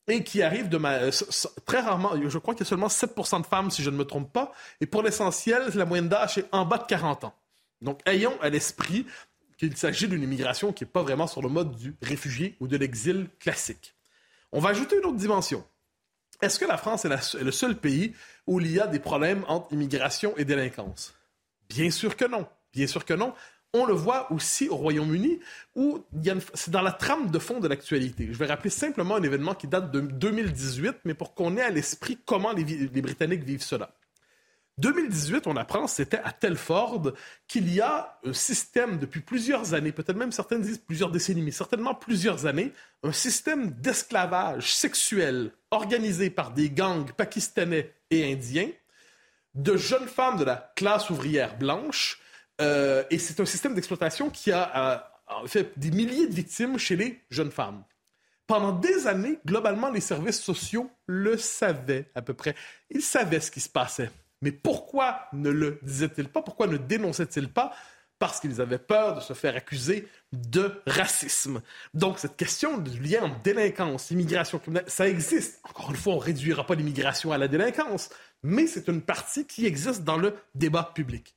et 0.08 0.22
qui 0.22 0.42
arrivent 0.42 0.68
de 0.68 0.76
ma... 0.76 1.10
très 1.64 1.80
rarement, 1.80 2.12
je 2.28 2.38
crois 2.38 2.54
qu'il 2.54 2.64
y 2.64 2.66
a 2.66 2.68
seulement 2.68 2.88
7% 2.88 3.42
de 3.42 3.46
femmes, 3.46 3.70
si 3.70 3.82
je 3.82 3.90
ne 3.90 3.96
me 3.96 4.04
trompe 4.04 4.32
pas, 4.32 4.52
et 4.80 4.86
pour 4.86 5.02
l'essentiel, 5.02 5.70
la 5.74 5.84
moyenne 5.84 6.08
d'âge 6.08 6.38
est 6.38 6.46
en 6.52 6.64
bas 6.64 6.78
de 6.78 6.84
40 6.84 7.24
ans. 7.24 7.34
Donc, 7.80 8.00
ayons 8.06 8.38
à 8.40 8.48
l'esprit 8.50 9.06
qu'il 9.56 9.76
s'agit 9.76 10.08
d'une 10.08 10.22
immigration 10.22 10.72
qui 10.72 10.84
n'est 10.84 10.90
pas 10.90 11.02
vraiment 11.02 11.26
sur 11.26 11.42
le 11.42 11.48
mode 11.48 11.76
du 11.76 11.94
réfugié 12.02 12.56
ou 12.60 12.66
de 12.66 12.76
l'exil 12.76 13.28
classique. 13.38 13.94
On 14.52 14.60
va 14.60 14.70
ajouter 14.70 14.96
une 14.98 15.06
autre 15.06 15.16
dimension. 15.16 15.64
Est-ce 16.42 16.58
que 16.58 16.64
la 16.64 16.76
France 16.76 17.04
est, 17.04 17.42
le 17.42 17.52
seul 17.52 17.76
pays 17.76 18.14
où 18.46 18.60
il 18.60 18.70
y 18.70 18.80
a 18.80 18.86
des 18.86 18.98
problèmes 18.98 19.44
entre 19.48 19.72
immigration 19.72 20.34
et 20.36 20.44
délinquance? 20.44 21.14
Bien 21.68 21.90
sûr 21.90 22.16
que 22.16 22.24
non. 22.24 22.46
Bien 22.72 22.86
sûr 22.86 23.04
que 23.04 23.14
non. 23.14 23.34
On 23.74 23.84
le 23.84 23.92
voit 23.92 24.32
aussi 24.32 24.68
au 24.68 24.76
Royaume-Uni, 24.76 25.40
où 25.74 26.02
c'est 26.54 26.70
dans 26.70 26.80
la 26.80 26.92
trame 26.92 27.30
de 27.30 27.38
fond 27.38 27.58
de 27.60 27.68
l'actualité. 27.68 28.28
Je 28.30 28.38
vais 28.38 28.46
rappeler 28.46 28.70
simplement 28.70 29.16
un 29.16 29.22
événement 29.22 29.54
qui 29.54 29.66
date 29.66 29.90
de 29.90 30.00
2018, 30.00 30.98
mais 31.04 31.14
pour 31.14 31.34
qu'on 31.34 31.56
ait 31.56 31.62
à 31.62 31.70
l'esprit 31.70 32.16
comment 32.24 32.52
les 32.52 33.02
Britanniques 33.02 33.42
vivent 33.42 33.64
cela. 33.64 33.90
2018, 34.78 35.46
on 35.46 35.56
apprend, 35.56 35.86
c'était 35.86 36.20
à 36.24 36.32
Telford, 36.32 37.12
qu'il 37.46 37.72
y 37.72 37.80
a 37.80 38.18
un 38.24 38.32
système 38.32 38.98
depuis 38.98 39.20
plusieurs 39.20 39.74
années, 39.74 39.92
peut-être 39.92 40.16
même 40.16 40.32
certaines 40.32 40.62
disent 40.62 40.78
plusieurs 40.78 41.10
décennies, 41.10 41.42
mais 41.42 41.52
certainement 41.52 41.94
plusieurs 41.94 42.46
années, 42.46 42.72
un 43.02 43.12
système 43.12 43.70
d'esclavage 43.70 44.74
sexuel 44.74 45.52
organisé 45.70 46.30
par 46.30 46.52
des 46.52 46.70
gangs 46.70 47.12
pakistanais 47.12 47.92
et 48.10 48.32
indiens 48.32 48.70
de 49.54 49.76
jeunes 49.76 50.08
femmes 50.08 50.38
de 50.38 50.44
la 50.44 50.72
classe 50.74 51.10
ouvrière 51.10 51.56
blanche. 51.56 52.20
Euh, 52.60 53.04
et 53.10 53.18
c'est 53.18 53.40
un 53.40 53.44
système 53.44 53.74
d'exploitation 53.74 54.30
qui 54.30 54.52
a 54.52 55.10
fait 55.46 55.72
des 55.78 55.90
milliers 55.90 56.26
de 56.26 56.34
victimes 56.34 56.78
chez 56.78 56.96
les 56.96 57.20
jeunes 57.30 57.50
femmes. 57.50 57.82
Pendant 58.46 58.72
des 58.72 59.06
années, 59.06 59.38
globalement, 59.46 59.90
les 59.90 60.00
services 60.00 60.40
sociaux 60.40 60.90
le 61.06 61.38
savaient 61.38 62.10
à 62.14 62.22
peu 62.22 62.34
près. 62.34 62.54
Ils 62.90 63.02
savaient 63.02 63.40
ce 63.40 63.50
qui 63.50 63.60
se 63.60 63.70
passait. 63.70 64.10
Mais 64.42 64.52
pourquoi 64.52 65.28
ne 65.32 65.48
le 65.48 65.78
disaient-ils 65.82 66.28
pas? 66.28 66.42
Pourquoi 66.42 66.66
ne 66.66 66.76
dénonçaient-ils 66.76 67.48
pas? 67.48 67.72
Parce 68.18 68.40
qu'ils 68.40 68.60
avaient 68.60 68.78
peur 68.78 69.16
de 69.16 69.20
se 69.20 69.32
faire 69.32 69.56
accuser 69.56 70.06
de 70.32 70.82
racisme. 70.86 71.62
Donc, 71.94 72.18
cette 72.18 72.36
question 72.36 72.76
du 72.76 73.00
lien 73.00 73.24
entre 73.24 73.40
délinquance, 73.40 74.10
immigration 74.10 74.58
criminelle, 74.58 74.84
ça 74.86 75.08
existe. 75.08 75.60
Encore 75.64 75.90
une 75.90 75.96
fois, 75.96 76.12
on 76.12 76.18
ne 76.18 76.22
réduira 76.22 76.66
pas 76.66 76.74
l'immigration 76.74 77.32
à 77.32 77.38
la 77.38 77.48
délinquance, 77.48 78.10
mais 78.42 78.66
c'est 78.66 78.88
une 78.88 79.00
partie 79.00 79.46
qui 79.46 79.64
existe 79.66 80.04
dans 80.04 80.18
le 80.18 80.34
débat 80.54 80.92
public. 80.94 81.34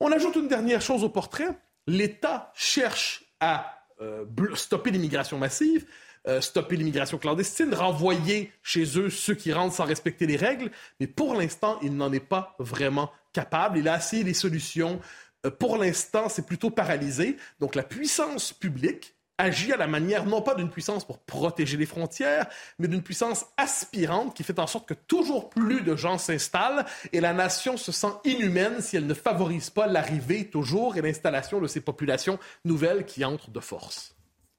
On 0.00 0.12
ajoute 0.12 0.36
une 0.36 0.48
dernière 0.48 0.82
chose 0.82 1.04
au 1.04 1.08
portrait. 1.08 1.48
L'État 1.86 2.52
cherche 2.54 3.24
à 3.40 3.80
euh, 4.00 4.26
stopper 4.54 4.90
l'immigration 4.90 5.38
massive, 5.38 5.86
euh, 6.28 6.40
stopper 6.40 6.76
l'immigration 6.76 7.18
clandestine, 7.18 7.72
renvoyer 7.72 8.52
chez 8.62 8.98
eux 8.98 9.08
ceux 9.08 9.34
qui 9.34 9.52
rentrent 9.52 9.74
sans 9.74 9.84
respecter 9.84 10.26
les 10.26 10.36
règles, 10.36 10.70
mais 11.00 11.06
pour 11.06 11.34
l'instant, 11.34 11.78
il 11.82 11.96
n'en 11.96 12.12
est 12.12 12.20
pas 12.20 12.56
vraiment 12.58 13.10
capable. 13.32 13.78
Il 13.78 13.88
a 13.88 13.96
essayé 13.96 14.22
les 14.22 14.34
solutions. 14.34 15.00
Euh, 15.46 15.50
pour 15.50 15.78
l'instant, 15.78 16.28
c'est 16.28 16.44
plutôt 16.44 16.70
paralysé. 16.70 17.38
Donc 17.58 17.74
la 17.74 17.82
puissance 17.82 18.52
publique 18.52 19.15
agit 19.38 19.72
à 19.72 19.76
la 19.76 19.86
manière 19.86 20.24
non 20.24 20.42
pas 20.42 20.54
d'une 20.54 20.70
puissance 20.70 21.04
pour 21.04 21.18
protéger 21.18 21.76
les 21.76 21.86
frontières, 21.86 22.46
mais 22.78 22.88
d'une 22.88 23.02
puissance 23.02 23.46
aspirante 23.56 24.34
qui 24.34 24.42
fait 24.42 24.58
en 24.58 24.66
sorte 24.66 24.88
que 24.88 24.94
toujours 24.94 25.50
plus 25.50 25.82
de 25.82 25.94
gens 25.96 26.18
s'installent 26.18 26.86
et 27.12 27.20
la 27.20 27.32
nation 27.32 27.76
se 27.76 27.92
sent 27.92 28.12
inhumaine 28.24 28.80
si 28.80 28.96
elle 28.96 29.06
ne 29.06 29.14
favorise 29.14 29.70
pas 29.70 29.86
l'arrivée 29.86 30.48
toujours 30.48 30.96
et 30.96 31.02
l'installation 31.02 31.60
de 31.60 31.66
ces 31.66 31.80
populations 31.80 32.38
nouvelles 32.64 33.04
qui 33.04 33.24
entrent 33.24 33.50
de 33.50 33.60
force. 33.60 34.15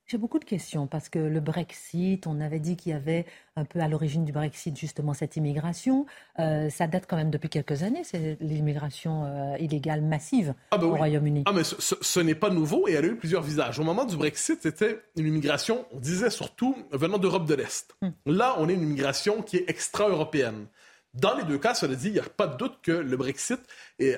J'ai 0.10 0.18
beaucoup 0.18 0.40
de 0.40 0.46
questions 0.46 0.88
parce 0.88 1.10
que 1.10 1.20
le 1.20 1.42
Brexit, 1.42 2.28
on 2.28 2.40
avait 2.40 2.62
dit 2.62 2.78
qu'il 2.78 2.94
y 2.94 2.96
avait 2.96 3.26
un 3.58 3.66
peu 3.66 3.82
à 3.82 3.90
l'origine 3.90 4.24
du 4.24 4.32
Brexit 4.32 4.78
justement 4.78 5.14
cette 5.14 5.36
immigration. 5.36 6.06
Euh, 6.40 6.70
ça 6.70 6.88
date 6.88 7.08
quand 7.10 7.18
même 7.18 7.30
depuis 7.30 7.50
quelques 7.50 7.84
années, 7.84 8.06
c'est 8.06 8.38
l'immigration 8.40 9.26
euh, 9.26 9.58
illégale 9.58 10.02
massive 10.02 10.54
ah, 10.72 10.78
ben 10.78 10.88
au 10.88 10.96
Royaume-Uni. 10.96 11.44
Ah 11.46 11.52
mais 11.52 11.64
ce, 11.66 12.20
n'est 12.22 12.36
pas 12.36 12.50
nouveau 12.50 12.88
et 12.88 12.94
elle 12.94 13.04
a 13.04 13.08
eu 13.10 13.18
plusieurs 13.18 13.42
visages. 13.44 13.80
Au 13.80 13.84
moment 13.84 14.06
du 14.06 14.16
Brexit, 14.16 14.62
c'était 14.62 15.02
une 15.18 15.28
immigration, 15.28 15.86
on 15.92 16.00
disait 16.00 16.30
surtout 16.30 16.78
venant 16.92 17.18
d'Europe 17.18 17.46
de 17.46 17.56
l'Est. 17.56 17.94
Hmm. 18.02 18.12
Là, 18.26 18.56
on 18.60 18.70
est 18.70 18.76
une 18.76 18.84
immigration 18.84 19.42
qui 19.42 19.58
est 19.58 19.70
extra-européenne. 19.70 20.68
Dans 21.16 21.36
les 21.36 21.44
deux 21.44 21.58
cas, 21.58 21.74
cela 21.74 21.96
dit, 21.96 22.08
il 22.08 22.14
n'y 22.14 22.20
a 22.20 22.24
pas 22.24 22.48
de 22.48 22.56
doute 22.56 22.78
que 22.82 22.92
le 22.92 23.18
Brexit 23.18 23.60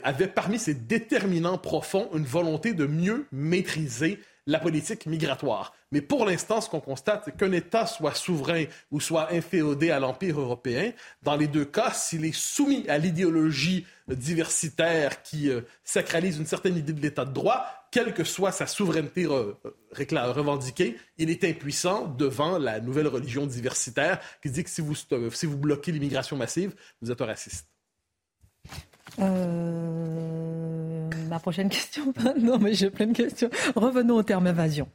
avait 0.03 0.27
parmi 0.27 0.60
ses 0.60 0.75
déterminants 0.75 1.58
profonds 1.58 2.10
une 2.13 2.25
volonté 2.25 2.74
de 2.74 2.86
mieux 2.86 3.25
maîtriser 3.31 4.19
la 4.50 4.60
politique 4.60 5.06
migratoire. 5.06 5.74
Mais 5.91 6.01
pour 6.01 6.25
l'instant, 6.25 6.60
ce 6.60 6.70
qu'on 6.70 6.79
constate, 6.79 7.38
qu'un 7.38 7.51
État 7.51 7.86
soit 7.86 8.15
souverain 8.15 8.65
ou 8.89 9.00
soit 9.00 9.32
inféodé 9.32 9.91
à 9.91 10.00
l'Empire 10.00 10.39
européen, 10.39 10.91
dans 11.22 11.36
les 11.36 11.48
deux 11.48 11.65
cas, 11.65 11.91
s'il 11.91 12.25
est 12.25 12.36
soumis 12.36 12.84
à 12.89 12.98
l'idéologie 12.98 13.86
diversitaire 14.08 15.22
qui 15.22 15.50
euh, 15.50 15.62
sacralise 15.84 16.39
une 16.39 16.48
certaine 16.48 16.77
idée 16.77 16.94
de 16.94 17.01
l'État 17.01 17.25
de 17.25 17.32
droit, 17.32 17.63
quelle 17.91 18.12
que 18.13 18.24
soit 18.24 18.51
sa 18.51 18.65
souveraineté 18.65 19.27
revendiquée, 19.27 20.98
il 21.20 21.29
est 21.29 21.44
impuissant 21.44 22.08
devant 22.08 22.58
la 22.58 22.79
nouvelle 22.79 23.08
religion 23.08 23.46
diversitaire 23.46 24.20
qui 24.41 24.50
dit 24.50 24.63
que 24.63 24.70
si 24.70 24.82
vous, 24.82 24.96
si 24.96 25.46
vous 25.46 25.58
bloquez 25.58 25.91
l'immigration 25.91 26.38
massive, 26.38 26.74
vous 27.01 27.12
êtes 27.12 27.22
un 27.22 27.25
raciste. 27.25 27.68
Euh, 29.21 31.09
ma 31.27 31.39
prochaine 31.39 31.69
question 31.69 32.13
Non, 32.39 32.57
mais 32.59 32.73
j'ai 32.73 32.89
plein 32.89 33.07
de 33.07 33.13
questions. 33.13 33.49
Revenons 33.75 34.15
au 34.15 34.23
terme 34.23 34.47
invasion. 34.47 34.88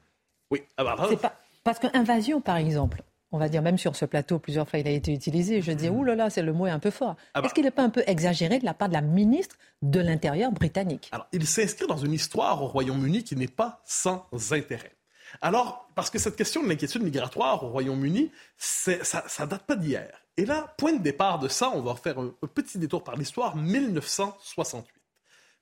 Oui, 0.50 0.62
ah 0.76 0.84
bah, 0.84 0.96
pas... 1.20 1.40
parce 1.62 1.78
qu'invasion, 1.78 2.40
par 2.40 2.56
exemple, 2.56 3.02
on 3.32 3.38
va 3.38 3.48
dire 3.48 3.62
même 3.62 3.78
sur 3.78 3.96
ce 3.96 4.04
plateau, 4.04 4.38
plusieurs 4.38 4.68
fois 4.68 4.78
il 4.78 4.86
a 4.86 4.90
été 4.90 5.12
utilisé. 5.12 5.62
Je 5.62 5.72
dis, 5.72 5.88
ouh 5.88 6.04
là 6.04 6.14
là, 6.14 6.30
c'est 6.30 6.42
le 6.42 6.52
mot 6.52 6.66
est 6.66 6.70
un 6.70 6.78
peu 6.78 6.90
fort. 6.90 7.16
Ah 7.34 7.40
bah. 7.40 7.46
Est-ce 7.46 7.54
qu'il 7.54 7.64
n'est 7.64 7.70
pas 7.70 7.82
un 7.82 7.90
peu 7.90 8.02
exagéré 8.06 8.58
de 8.58 8.64
la 8.64 8.74
part 8.74 8.88
de 8.88 8.94
la 8.94 9.00
ministre 9.00 9.56
de 9.82 10.00
l'Intérieur 10.00 10.52
britannique? 10.52 11.08
Alors, 11.12 11.26
il 11.32 11.46
s'inscrit 11.46 11.86
dans 11.86 11.96
une 11.96 12.12
histoire 12.12 12.62
au 12.62 12.68
Royaume-Uni 12.68 13.24
qui 13.24 13.36
n'est 13.36 13.48
pas 13.48 13.82
sans 13.84 14.26
intérêt. 14.52 14.92
Alors, 15.42 15.88
parce 15.94 16.10
que 16.10 16.18
cette 16.18 16.36
question 16.36 16.62
de 16.62 16.68
l'inquiétude 16.68 17.02
migratoire 17.02 17.64
au 17.64 17.70
Royaume-Uni, 17.70 18.30
ça, 18.56 19.02
ça 19.02 19.46
date 19.46 19.64
pas 19.64 19.76
d'hier. 19.76 20.23
Et 20.36 20.46
là, 20.46 20.74
point 20.78 20.92
de 20.92 21.02
départ 21.02 21.38
de 21.38 21.48
ça, 21.48 21.70
on 21.70 21.80
va 21.80 21.94
faire 21.94 22.18
un, 22.18 22.34
petit 22.52 22.78
détour 22.78 23.04
par 23.04 23.16
l'histoire, 23.16 23.56
1968. 23.56 24.92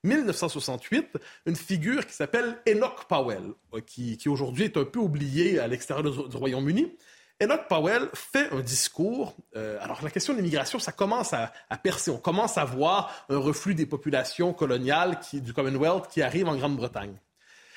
1968, 0.03 1.17
une 1.45 1.55
figure 1.55 2.05
qui 2.05 2.13
s'appelle 2.13 2.57
Enoch 2.67 3.05
Powell, 3.07 3.53
euh, 3.73 3.79
qui, 3.79 4.19
aujourd'hui 4.27 4.65
est 4.65 4.75
un 4.75 4.83
peu 4.83 4.99
oublié 4.99 5.59
à 5.59 5.67
l'extérieur 5.67 6.03
du, 6.27 6.35
Royaume-Uni. 6.35 6.91
Enoch 7.41 7.67
Powell 7.69 8.09
fait 8.13 8.51
un 8.51 8.59
discours. 8.59 9.35
Euh, 9.55 9.77
alors 9.79 10.03
la 10.03 10.09
question 10.09 10.33
de 10.33 10.39
l'immigration, 10.39 10.77
ça 10.77 10.91
commence 10.91 11.33
à, 11.33 11.53
percer. 11.81 12.11
On 12.11 12.17
commence 12.17 12.57
à 12.57 12.65
voir 12.65 13.25
un 13.29 13.37
reflux 13.37 13.75
des 13.75 13.85
populations 13.85 14.53
coloniales 14.53 15.19
du 15.31 15.53
Commonwealth 15.53 16.09
qui 16.09 16.21
arrivent 16.21 16.49
en 16.49 16.57
Grande-Bretagne. 16.57 17.15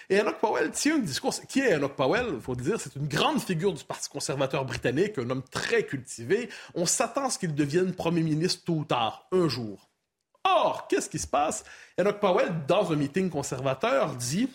Et 0.09 0.21
Enoch 0.21 0.39
Powell 0.39 0.71
tient 0.71 0.97
un 0.97 0.99
discours. 0.99 1.35
Qui 1.49 1.61
est 1.61 1.75
Enoch 1.75 1.97
Powell? 1.97 2.27
Il 2.35 2.41
faut 2.41 2.55
le 2.55 2.63
dire, 2.63 2.81
c'est 2.81 2.95
une 2.97 3.09
grande 3.09 3.41
figure 3.41 3.73
du 3.73 3.85
Parti 3.85 4.09
conservateur 4.09 4.65
britannique, 4.65 5.19
un 5.19 5.29
homme 5.31 5.43
très 5.43 5.85
cultivé. 5.85 6.49
On 6.75 6.87
s'attend 6.87 7.27
à 7.27 7.31
ce 7.31 7.39
qu'il 7.39 7.55
devienne 7.55 7.93
premier 7.93 8.23
ministre 8.23 8.65
tôt 8.65 8.75
ou 8.75 8.85
tard, 8.85 9.27
un 9.33 9.49
jour. 9.49 9.91
Or, 10.45 10.87
qu'est-ce 10.89 11.11
qui 11.11 11.19
se 11.19 11.27
passe? 11.27 11.65
Enoch 11.99 12.21
Powell, 12.21 12.53
dans 12.69 12.93
un 12.93 12.97
meeting 12.97 13.31
conservateur, 13.31 14.15
dit 14.15 14.49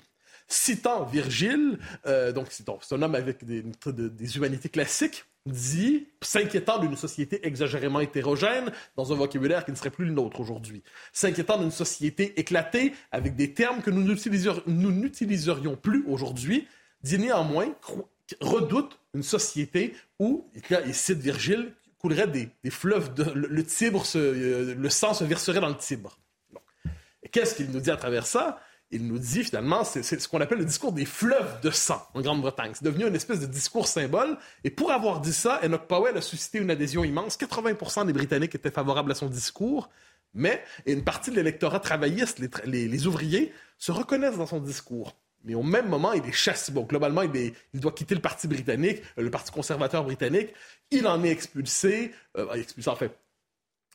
citant 0.48 1.05
Virgile, 1.05 1.79
euh, 2.05 2.31
donc 2.31 2.48
c'est 2.50 2.67
un 2.70 3.01
homme 3.01 3.15
avec 3.15 3.43
des, 3.46 3.63
des 3.63 4.38
humanités 4.38 4.70
classiques, 4.70 5.25
dit, 5.45 6.07
s'inquiétant 6.21 6.79
d'une 6.79 6.95
société 6.95 7.45
exagérément 7.48 8.00
hétérogène, 8.00 8.71
dans 8.95 9.12
un 9.12 9.15
vocabulaire 9.15 9.65
qui 9.65 9.71
ne 9.71 9.75
serait 9.75 9.89
plus 9.89 10.05
le 10.05 10.12
nôtre 10.12 10.39
aujourd'hui, 10.39 10.83
s'inquiétant 11.13 11.57
d'une 11.57 11.71
société 11.71 12.39
éclatée, 12.39 12.93
avec 13.12 13.36
des 13.36 13.53
termes 13.53 13.81
que 13.81 13.89
nous 13.89 14.03
n'utiliserions 14.03 15.75
plus 15.75 16.05
aujourd'hui, 16.07 16.67
dit 17.03 17.17
néanmoins, 17.17 17.74
redoute 18.39 19.00
une 19.13 19.24
société 19.24 19.95
où, 20.19 20.48
il 20.86 20.93
cite 20.93 21.17
Virgile, 21.17 21.74
coulerait 21.98 22.27
des, 22.27 22.50
fleuves, 22.69 23.13
de, 23.13 23.24
le, 23.33 23.63
Tibre, 23.63 24.03
euh, 24.15 24.75
le 24.75 24.89
sang 24.89 25.13
se 25.13 25.24
verserait 25.24 25.60
dans 25.60 25.69
le 25.69 25.77
Tibre. 25.77 26.17
Qu'est-ce 27.31 27.55
qu'il 27.55 27.69
nous 27.69 27.79
dit 27.79 27.91
à 27.91 27.98
travers 27.98 28.25
ça? 28.25 28.60
Il 28.91 29.07
nous 29.07 29.19
dit 29.19 29.43
finalement, 29.43 29.83
c'est 29.83 30.03
ce 30.03 30.27
qu'on 30.27 30.41
appelle 30.41 30.60
le 30.60 30.65
discours 30.65 30.91
des 30.91 31.05
fleuves 31.05 31.62
de 31.62 31.71
sang 31.71 32.05
en 32.13 32.21
Grande-Bretagne. 32.21 32.71
C'est 32.74 32.83
devenu 32.83 33.07
une 33.07 33.15
espèce 33.15 33.39
de 33.39 33.45
discours 33.45 33.88
symbole. 33.88 34.38
Et 34.63 34.69
pour 34.69 34.91
avoir 34.91 35.21
dit 35.21 35.33
ça, 35.33 35.62
Enoch 35.63 35.88
Powell 35.88 36.17
a 36.17 36.21
suscité 36.21 36.57
une 36.57 36.69
adhésion 36.69 37.03
immense. 37.03 37.38
80% 37.38 38.05
des 38.05 38.13
Britanniques 38.13 38.53
étaient 38.53 38.71
favorables 38.71 39.12
à 39.12 39.15
son 39.15 39.27
discours, 39.27 39.89
mais 40.33 40.62
une 40.86 41.03
partie 41.03 41.31
de 41.31 41.38
l'électorat 41.38 41.79
travailliste, 41.79 42.39
les, 42.65 43.07
ouvriers, 43.07 43.53
se 43.77 43.93
reconnaissent 43.93 44.38
dans 44.38 44.45
son 44.45 44.60
discours. 44.60 45.15
Mais 45.43 45.55
au 45.55 45.63
même 45.63 45.88
moment, 45.88 46.12
il 46.12 46.25
est 46.25 46.33
chassé. 46.33 46.71
Bon, 46.71 46.83
globalement, 46.83 47.21
il, 47.21 47.53
doit 47.79 47.93
quitter 47.93 48.13
le 48.13 48.21
Parti 48.21 48.48
britannique, 48.48 49.01
le 49.15 49.31
Parti 49.31 49.51
conservateur 49.51 50.03
britannique. 50.03 50.50
Il 50.91 51.07
en 51.07 51.24
est 51.24 51.31
expulsé, 51.31 52.12
euh, 52.38 52.53
expulsé 52.53 52.89
en 52.89 52.95
fait, 52.95 53.17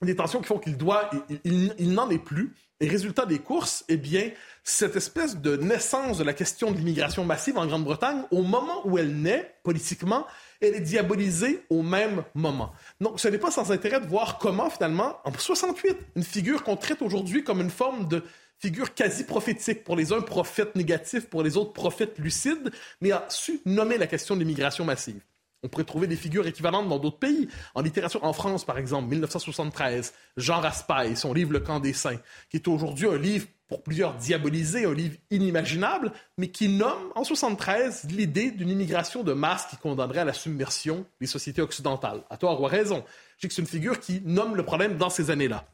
des 0.02 0.16
tensions 0.16 0.40
qui 0.40 0.46
font 0.46 0.58
qu'il 0.58 0.76
doit, 0.76 1.10
il, 1.44 1.92
n'en 1.92 2.10
est 2.10 2.18
plus. 2.18 2.54
Et 2.80 2.88
résultat 2.88 3.24
des 3.24 3.38
courses, 3.38 3.84
eh 3.88 3.96
bien, 3.96 4.30
cette 4.62 4.96
espèce 4.96 5.38
de 5.38 5.56
naissance 5.56 6.18
de 6.18 6.24
la 6.24 6.34
question 6.34 6.70
de 6.70 6.76
l'immigration 6.76 7.24
massive 7.24 7.56
en 7.56 7.66
Grande-Bretagne, 7.66 8.24
au 8.30 8.42
moment 8.42 8.86
où 8.86 8.98
elle 8.98 9.16
naît, 9.16 9.54
politiquement, 9.62 10.26
elle 10.60 10.74
est 10.74 10.80
diabolisée 10.80 11.64
au 11.70 11.82
même 11.82 12.22
moment. 12.34 12.72
Donc, 13.00 13.18
ce 13.18 13.28
n'est 13.28 13.38
pas 13.38 13.50
sans 13.50 13.72
intérêt 13.72 14.00
de 14.00 14.06
voir 14.06 14.36
comment, 14.36 14.68
finalement, 14.68 15.16
en 15.24 15.32
68, 15.32 15.96
une 16.16 16.22
figure 16.22 16.64
qu'on 16.64 16.76
traite 16.76 17.00
aujourd'hui 17.00 17.44
comme 17.44 17.62
une 17.62 17.70
forme 17.70 18.08
de 18.08 18.22
figure 18.58 18.92
quasi 18.94 19.24
prophétique, 19.24 19.84
pour 19.84 19.96
les 19.96 20.12
uns 20.12 20.20
prophète 20.20 20.76
négatif, 20.76 21.26
pour 21.26 21.42
les 21.42 21.56
autres 21.56 21.72
prophète 21.72 22.18
lucide, 22.18 22.70
mais 23.00 23.12
a 23.12 23.24
su 23.28 23.60
nommer 23.64 23.98
la 23.98 24.06
question 24.06 24.34
de 24.34 24.40
l'immigration 24.40 24.84
massive. 24.84 25.20
On 25.66 25.68
pourrait 25.68 25.82
trouver 25.82 26.06
des 26.06 26.14
figures 26.14 26.46
équivalentes 26.46 26.88
dans 26.88 27.00
d'autres 27.00 27.18
pays. 27.18 27.48
En 27.74 27.82
littérature, 27.82 28.22
en 28.22 28.32
France, 28.32 28.64
par 28.64 28.78
exemple, 28.78 29.08
1973, 29.08 30.14
Jean 30.36 30.60
Raspail, 30.60 31.16
son 31.16 31.34
livre 31.34 31.52
Le 31.52 31.58
camp 31.58 31.80
des 31.80 31.92
saints, 31.92 32.20
qui 32.48 32.58
est 32.58 32.68
aujourd'hui 32.68 33.08
un 33.08 33.18
livre 33.18 33.48
pour 33.66 33.82
plusieurs 33.82 34.14
diabolisé, 34.14 34.84
un 34.84 34.94
livre 34.94 35.16
inimaginable, 35.32 36.12
mais 36.38 36.50
qui 36.50 36.68
nomme 36.68 37.10
en 37.16 37.24
73 37.24 38.04
l'idée 38.10 38.52
d'une 38.52 38.70
immigration 38.70 39.24
de 39.24 39.32
masse 39.32 39.66
qui 39.66 39.76
condamnerait 39.76 40.20
à 40.20 40.24
la 40.24 40.32
submersion 40.32 41.04
des 41.20 41.26
sociétés 41.26 41.62
occidentales. 41.62 42.22
À 42.30 42.36
tort 42.36 42.60
ou 42.60 42.66
raison. 42.66 43.04
Je 43.38 43.48
que 43.48 43.52
c'est 43.52 43.62
une 43.62 43.66
figure 43.66 43.98
qui 43.98 44.22
nomme 44.24 44.54
le 44.54 44.64
problème 44.64 44.96
dans 44.96 45.10
ces 45.10 45.32
années-là 45.32 45.66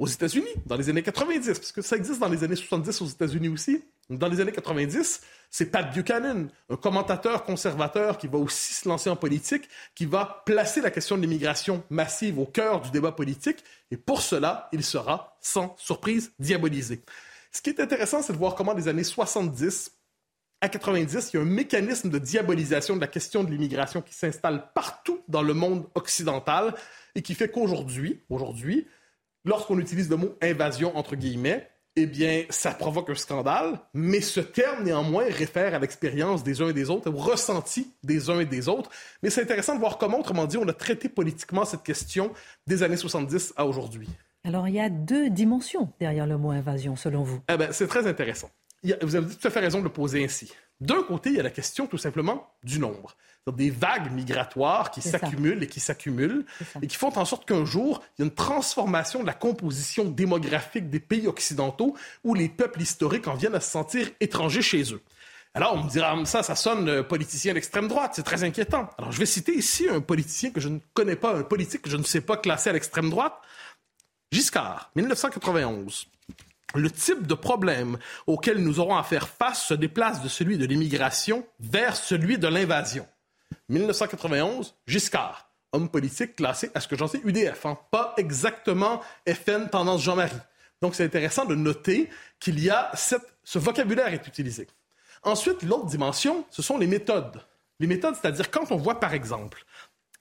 aux 0.00 0.08
États-Unis, 0.08 0.50
dans 0.66 0.76
les 0.76 0.88
années 0.88 1.02
90, 1.02 1.46
parce 1.46 1.70
que 1.70 1.82
ça 1.82 1.96
existe 1.96 2.18
dans 2.18 2.28
les 2.28 2.42
années 2.42 2.56
70 2.56 3.02
aux 3.02 3.06
États-Unis 3.06 3.48
aussi. 3.48 3.84
Dans 4.10 4.28
les 4.28 4.40
années 4.40 4.52
90, 4.52 5.20
c'est 5.50 5.70
Pat 5.70 5.92
Buchanan, 5.94 6.48
un 6.70 6.76
commentateur 6.76 7.44
conservateur 7.44 8.16
qui 8.16 8.26
va 8.26 8.38
aussi 8.38 8.72
se 8.72 8.88
lancer 8.88 9.10
en 9.10 9.16
politique, 9.16 9.68
qui 9.94 10.06
va 10.06 10.42
placer 10.46 10.80
la 10.80 10.90
question 10.90 11.16
de 11.16 11.22
l'immigration 11.22 11.82
massive 11.90 12.38
au 12.38 12.46
cœur 12.46 12.80
du 12.80 12.90
débat 12.90 13.12
politique, 13.12 13.62
et 13.90 13.96
pour 13.96 14.22
cela, 14.22 14.68
il 14.72 14.82
sera, 14.82 15.36
sans 15.40 15.74
surprise, 15.78 16.32
diabolisé. 16.38 17.02
Ce 17.52 17.60
qui 17.60 17.70
est 17.70 17.80
intéressant, 17.80 18.22
c'est 18.22 18.32
de 18.32 18.38
voir 18.38 18.54
comment 18.54 18.74
des 18.74 18.88
années 18.88 19.04
70 19.04 19.92
à 20.60 20.68
90, 20.68 21.30
il 21.32 21.36
y 21.36 21.38
a 21.38 21.42
un 21.42 21.46
mécanisme 21.46 22.10
de 22.10 22.18
diabolisation 22.18 22.96
de 22.96 23.00
la 23.00 23.06
question 23.06 23.44
de 23.44 23.50
l'immigration 23.50 24.02
qui 24.02 24.14
s'installe 24.14 24.72
partout 24.74 25.20
dans 25.28 25.42
le 25.42 25.54
monde 25.54 25.86
occidental 25.94 26.74
et 27.14 27.22
qui 27.22 27.34
fait 27.34 27.48
qu'aujourd'hui, 27.48 28.24
aujourd'hui, 28.28 28.88
lorsqu'on 29.44 29.78
utilise 29.78 30.10
le 30.10 30.16
mot 30.16 30.36
invasion 30.42 30.96
entre 30.96 31.14
guillemets, 31.14 31.70
eh 32.02 32.06
bien, 32.06 32.44
ça 32.50 32.72
provoque 32.72 33.10
un 33.10 33.14
scandale, 33.14 33.80
mais 33.92 34.20
ce 34.20 34.40
terme, 34.40 34.84
néanmoins, 34.84 35.24
réfère 35.24 35.74
à 35.74 35.78
l'expérience 35.78 36.44
des 36.44 36.62
uns 36.62 36.68
et 36.68 36.72
des 36.72 36.90
autres, 36.90 37.10
au 37.10 37.16
ressenti 37.16 37.92
des 38.04 38.30
uns 38.30 38.40
et 38.40 38.44
des 38.44 38.68
autres. 38.68 38.90
Mais 39.22 39.30
c'est 39.30 39.42
intéressant 39.42 39.74
de 39.74 39.80
voir 39.80 39.98
comment, 39.98 40.20
autrement 40.20 40.46
dit, 40.46 40.56
on 40.56 40.68
a 40.68 40.72
traité 40.72 41.08
politiquement 41.08 41.64
cette 41.64 41.82
question 41.82 42.32
des 42.66 42.82
années 42.82 42.96
70 42.96 43.54
à 43.56 43.66
aujourd'hui. 43.66 44.08
Alors, 44.44 44.68
il 44.68 44.74
y 44.74 44.80
a 44.80 44.88
deux 44.88 45.28
dimensions 45.28 45.92
derrière 45.98 46.26
le 46.26 46.38
mot 46.38 46.50
invasion, 46.50 46.94
selon 46.94 47.22
vous? 47.22 47.40
Eh 47.48 47.56
bien, 47.56 47.68
c'est 47.72 47.88
très 47.88 48.06
intéressant. 48.06 48.50
vous 49.02 49.16
avez 49.16 49.34
tout 49.34 49.48
à 49.48 49.50
fait 49.50 49.60
raison 49.60 49.80
de 49.80 49.84
le 49.84 49.90
poser 49.90 50.24
ainsi. 50.24 50.52
D'un 50.80 51.02
côté, 51.02 51.30
il 51.30 51.36
y 51.36 51.40
a 51.40 51.42
la 51.42 51.50
question 51.50 51.86
tout 51.86 51.98
simplement 51.98 52.46
du 52.62 52.78
nombre 52.78 53.16
des 53.52 53.70
vagues 53.70 54.12
migratoires 54.12 54.90
qui 54.90 55.02
s'accumulent 55.02 55.62
et 55.62 55.66
qui 55.66 55.80
s'accumulent 55.80 56.44
et 56.82 56.86
qui 56.86 56.96
font 56.96 57.16
en 57.16 57.24
sorte 57.24 57.46
qu'un 57.46 57.64
jour, 57.64 58.02
il 58.18 58.22
y 58.22 58.22
a 58.22 58.26
une 58.26 58.34
transformation 58.34 59.20
de 59.20 59.26
la 59.26 59.34
composition 59.34 60.04
démographique 60.04 60.90
des 60.90 61.00
pays 61.00 61.26
occidentaux 61.26 61.96
où 62.24 62.34
les 62.34 62.48
peuples 62.48 62.82
historiques 62.82 63.28
en 63.28 63.34
viennent 63.34 63.54
à 63.54 63.60
se 63.60 63.70
sentir 63.70 64.08
étrangers 64.20 64.62
chez 64.62 64.92
eux. 64.92 65.02
Alors, 65.54 65.74
on 65.74 65.84
me 65.84 65.90
dira, 65.90 66.14
ah, 66.16 66.24
ça, 66.24 66.42
ça 66.42 66.54
sonne 66.54 66.88
euh, 66.88 67.02
politicien 67.02 67.54
d'extrême 67.54 67.88
droite, 67.88 68.12
c'est 68.14 68.22
très 68.22 68.44
inquiétant. 68.44 68.90
Alors, 68.98 69.10
je 69.10 69.18
vais 69.18 69.26
citer 69.26 69.52
ici 69.54 69.88
un 69.88 70.00
politicien 70.00 70.50
que 70.50 70.60
je 70.60 70.68
ne 70.68 70.78
connais 70.94 71.16
pas, 71.16 71.34
un 71.34 71.42
politique 71.42 71.82
que 71.82 71.90
je 71.90 71.96
ne 71.96 72.04
sais 72.04 72.20
pas 72.20 72.36
classer 72.36 72.70
à 72.70 72.72
l'extrême 72.74 73.10
droite. 73.10 73.34
Giscard, 74.30 74.90
1991. 74.94 76.06
Le 76.74 76.90
type 76.90 77.26
de 77.26 77.34
problème 77.34 77.96
auquel 78.26 78.58
nous 78.58 78.78
aurons 78.78 78.96
à 78.96 79.02
faire 79.02 79.26
face 79.26 79.66
se 79.66 79.74
déplace 79.74 80.22
de 80.22 80.28
celui 80.28 80.58
de 80.58 80.66
l'immigration 80.66 81.46
vers 81.60 81.96
celui 81.96 82.36
de 82.36 82.46
l'invasion. 82.46 83.06
1991, 83.68 84.74
Giscard, 84.86 85.50
homme 85.72 85.88
politique 85.88 86.36
classé, 86.36 86.70
à 86.74 86.80
ce 86.80 86.88
que 86.88 86.96
j'en 86.96 87.08
sais, 87.08 87.20
UDF, 87.24 87.66
hein, 87.66 87.78
pas 87.90 88.14
exactement 88.16 89.00
FN 89.26 89.68
tendance 89.68 90.02
Jean-Marie. 90.02 90.32
Donc 90.80 90.94
c'est 90.94 91.04
intéressant 91.04 91.44
de 91.44 91.54
noter 91.54 92.08
qu'il 92.38 92.60
y 92.60 92.70
a 92.70 92.92
ce 92.94 93.58
vocabulaire 93.58 94.12
est 94.12 94.26
utilisé. 94.26 94.68
Ensuite, 95.22 95.62
l'autre 95.62 95.86
dimension, 95.86 96.44
ce 96.50 96.62
sont 96.62 96.78
les 96.78 96.86
méthodes. 96.86 97.42
Les 97.80 97.86
méthodes, 97.86 98.14
c'est-à-dire 98.14 98.50
quand 98.50 98.70
on 98.70 98.76
voit 98.76 99.00
par 99.00 99.14
exemple 99.14 99.64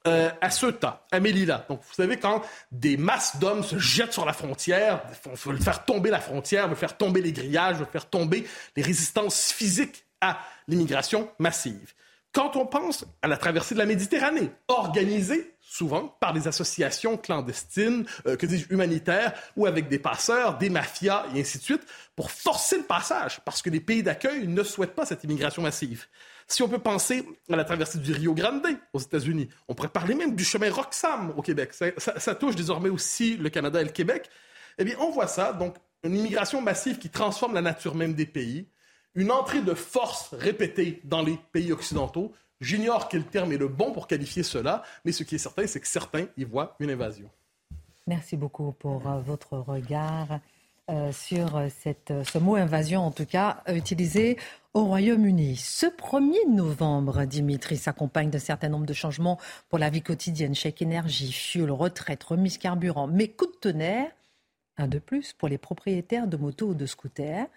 à 0.06 0.50
Ceuta, 0.50 1.06
à 1.12 1.20
Melilla. 1.20 1.66
Donc, 1.68 1.82
vous 1.86 1.94
savez, 1.94 2.18
quand 2.18 2.42
des 2.72 2.96
masses 2.96 3.38
d'hommes 3.40 3.64
se 3.64 3.78
jettent 3.78 4.14
sur 4.14 4.26
la 4.26 4.32
frontière, 4.32 5.02
veulent 5.46 5.62
faire 5.62 5.84
tomber 5.84 6.10
la 6.10 6.22
frontière, 6.22 6.68
veulent 6.70 6.78
faire 6.78 6.96
tomber 6.96 7.22
les 7.22 7.34
grillages, 7.34 7.76
veulent 7.76 7.88
faire 7.92 8.10
tomber 8.10 8.48
les 8.78 8.84
résistances 8.84 9.52
physiques 9.52 10.06
à 10.22 10.40
l'immigration 10.70 11.30
massive. 11.40 11.94
Quand 12.34 12.56
on 12.56 12.66
pense 12.66 13.06
à 13.22 13.28
la 13.28 13.38
traversée 13.38 13.74
de 13.74 13.80
la 13.80 13.86
Méditerranée, 13.86 14.52
organisée 14.68 15.56
souvent 15.60 16.08
par 16.20 16.34
des 16.34 16.48
associations 16.48 17.18
clandestines, 17.18 18.06
euh, 18.26 18.36
que 18.36 18.46
dis 18.46 18.66
humanitaires, 18.70 19.34
ou 19.56 19.66
avec 19.66 19.90
des 19.90 20.00
passeurs, 20.00 20.58
des 20.58 20.70
mafias 20.70 21.26
et 21.34 21.42
ainsi 21.42 21.58
de 21.58 21.64
suite, 21.64 21.82
pour 22.16 22.32
forcer 22.32 22.78
le 22.78 22.84
passage, 22.84 23.42
parce 23.44 23.62
que 23.62 23.70
les 23.70 23.80
pays 23.80 24.04
d'accueil 24.04 24.48
ne 24.48 24.64
souhaitent 24.64 24.96
pas 24.96 25.06
cette 25.06 25.24
immigration 25.24 25.62
massive. 25.62 26.06
Si 26.48 26.64
on 26.64 26.70
peut 26.70 26.80
penser 26.80 27.28
à 27.52 27.56
la 27.58 27.66
traversée 27.66 28.00
du 28.00 28.14
Rio 28.14 28.34
Grande 28.34 28.66
aux 28.94 29.00
États-Unis, 29.00 29.50
on 29.68 29.76
pourrait 29.76 29.90
parler 29.90 30.16
même 30.16 30.36
du 30.36 30.46
chemin 30.46 30.72
Roxham 30.72 31.34
au 31.36 31.42
Québec. 31.42 31.74
Ça, 31.74 32.36
touche 32.36 32.56
désormais 32.56 32.90
aussi 32.90 33.36
le 33.36 33.50
Canada 33.50 33.82
et 33.82 33.84
le 33.84 33.92
Québec. 33.92 34.30
Eh 34.78 34.86
bien, 34.86 34.96
on 35.00 35.10
voit 35.10 35.28
ça, 35.28 35.52
donc 35.52 35.76
une 36.04 36.16
immigration 36.16 36.62
massive 36.62 37.00
qui 37.00 37.10
transforme 37.10 37.54
la 37.54 37.62
nature 37.62 37.96
même 37.96 38.14
des 38.14 38.26
pays, 38.26 38.68
une 39.18 39.32
entrée 39.32 39.62
de 39.62 39.74
force 39.74 40.34
répétée 40.34 41.02
dans 41.04 41.24
les 41.24 41.38
pays 41.52 41.72
occidentaux. 41.72 42.32
J'ignore 42.62 43.10
quel 43.10 43.26
terme 43.26 43.52
est 43.52 43.58
le 43.58 43.68
bon 43.68 43.92
pour 43.92 44.08
qualifier 44.08 44.44
cela, 44.44 44.84
mais 45.04 45.12
ce 45.12 45.24
qui 45.24 45.36
est 45.36 45.40
certain, 45.40 45.66
c'est 45.66 45.80
que 45.80 45.88
certains 45.88 46.28
y 46.38 46.44
voient 46.44 46.76
une 46.80 46.92
invasion. 46.92 47.30
Merci 48.06 48.38
beaucoup 48.38 48.72
pour 48.74 49.08
euh, 49.08 49.20
votre 49.20 49.58
regard 49.58 50.40
euh, 50.90 51.12
sur 51.12 51.62
cette, 51.82 52.14
ce 52.24 52.38
mot 52.38 52.56
invasion, 52.56 53.02
en 53.02 53.12
tout 53.12 53.26
cas 53.26 53.64
utilisé 53.68 54.38
au 54.76 54.86
Royaume-Uni. 54.86 55.56
Ce 55.58 55.88
1er 55.88 56.50
novembre, 56.50 57.26
Dimitri 57.26 57.76
s'accompagne 57.76 58.30
d'un 58.30 58.40
certain 58.40 58.70
nombre 58.70 58.86
de 58.86 58.94
changements 58.94 59.40
pour 59.68 59.80
la 59.80 59.90
vie 59.90 60.04
quotidienne, 60.04 60.54
chèque 60.54 60.84
énergie, 60.84 61.34
fuel, 61.34 61.72
retraite, 61.72 62.24
remise 62.24 62.60
carburant. 62.60 63.08
Mais 63.08 63.30
coup 63.30 63.48
de 63.48 63.58
tonnerre, 63.60 64.12
un 64.78 64.88
de 64.88 65.00
plus 65.00 65.34
pour 65.34 65.50
les 65.50 65.58
propriétaires 65.58 66.28
de 66.28 66.38
motos 66.38 66.68
ou 66.68 66.74
de 66.76 66.86
scooters. 66.86 67.48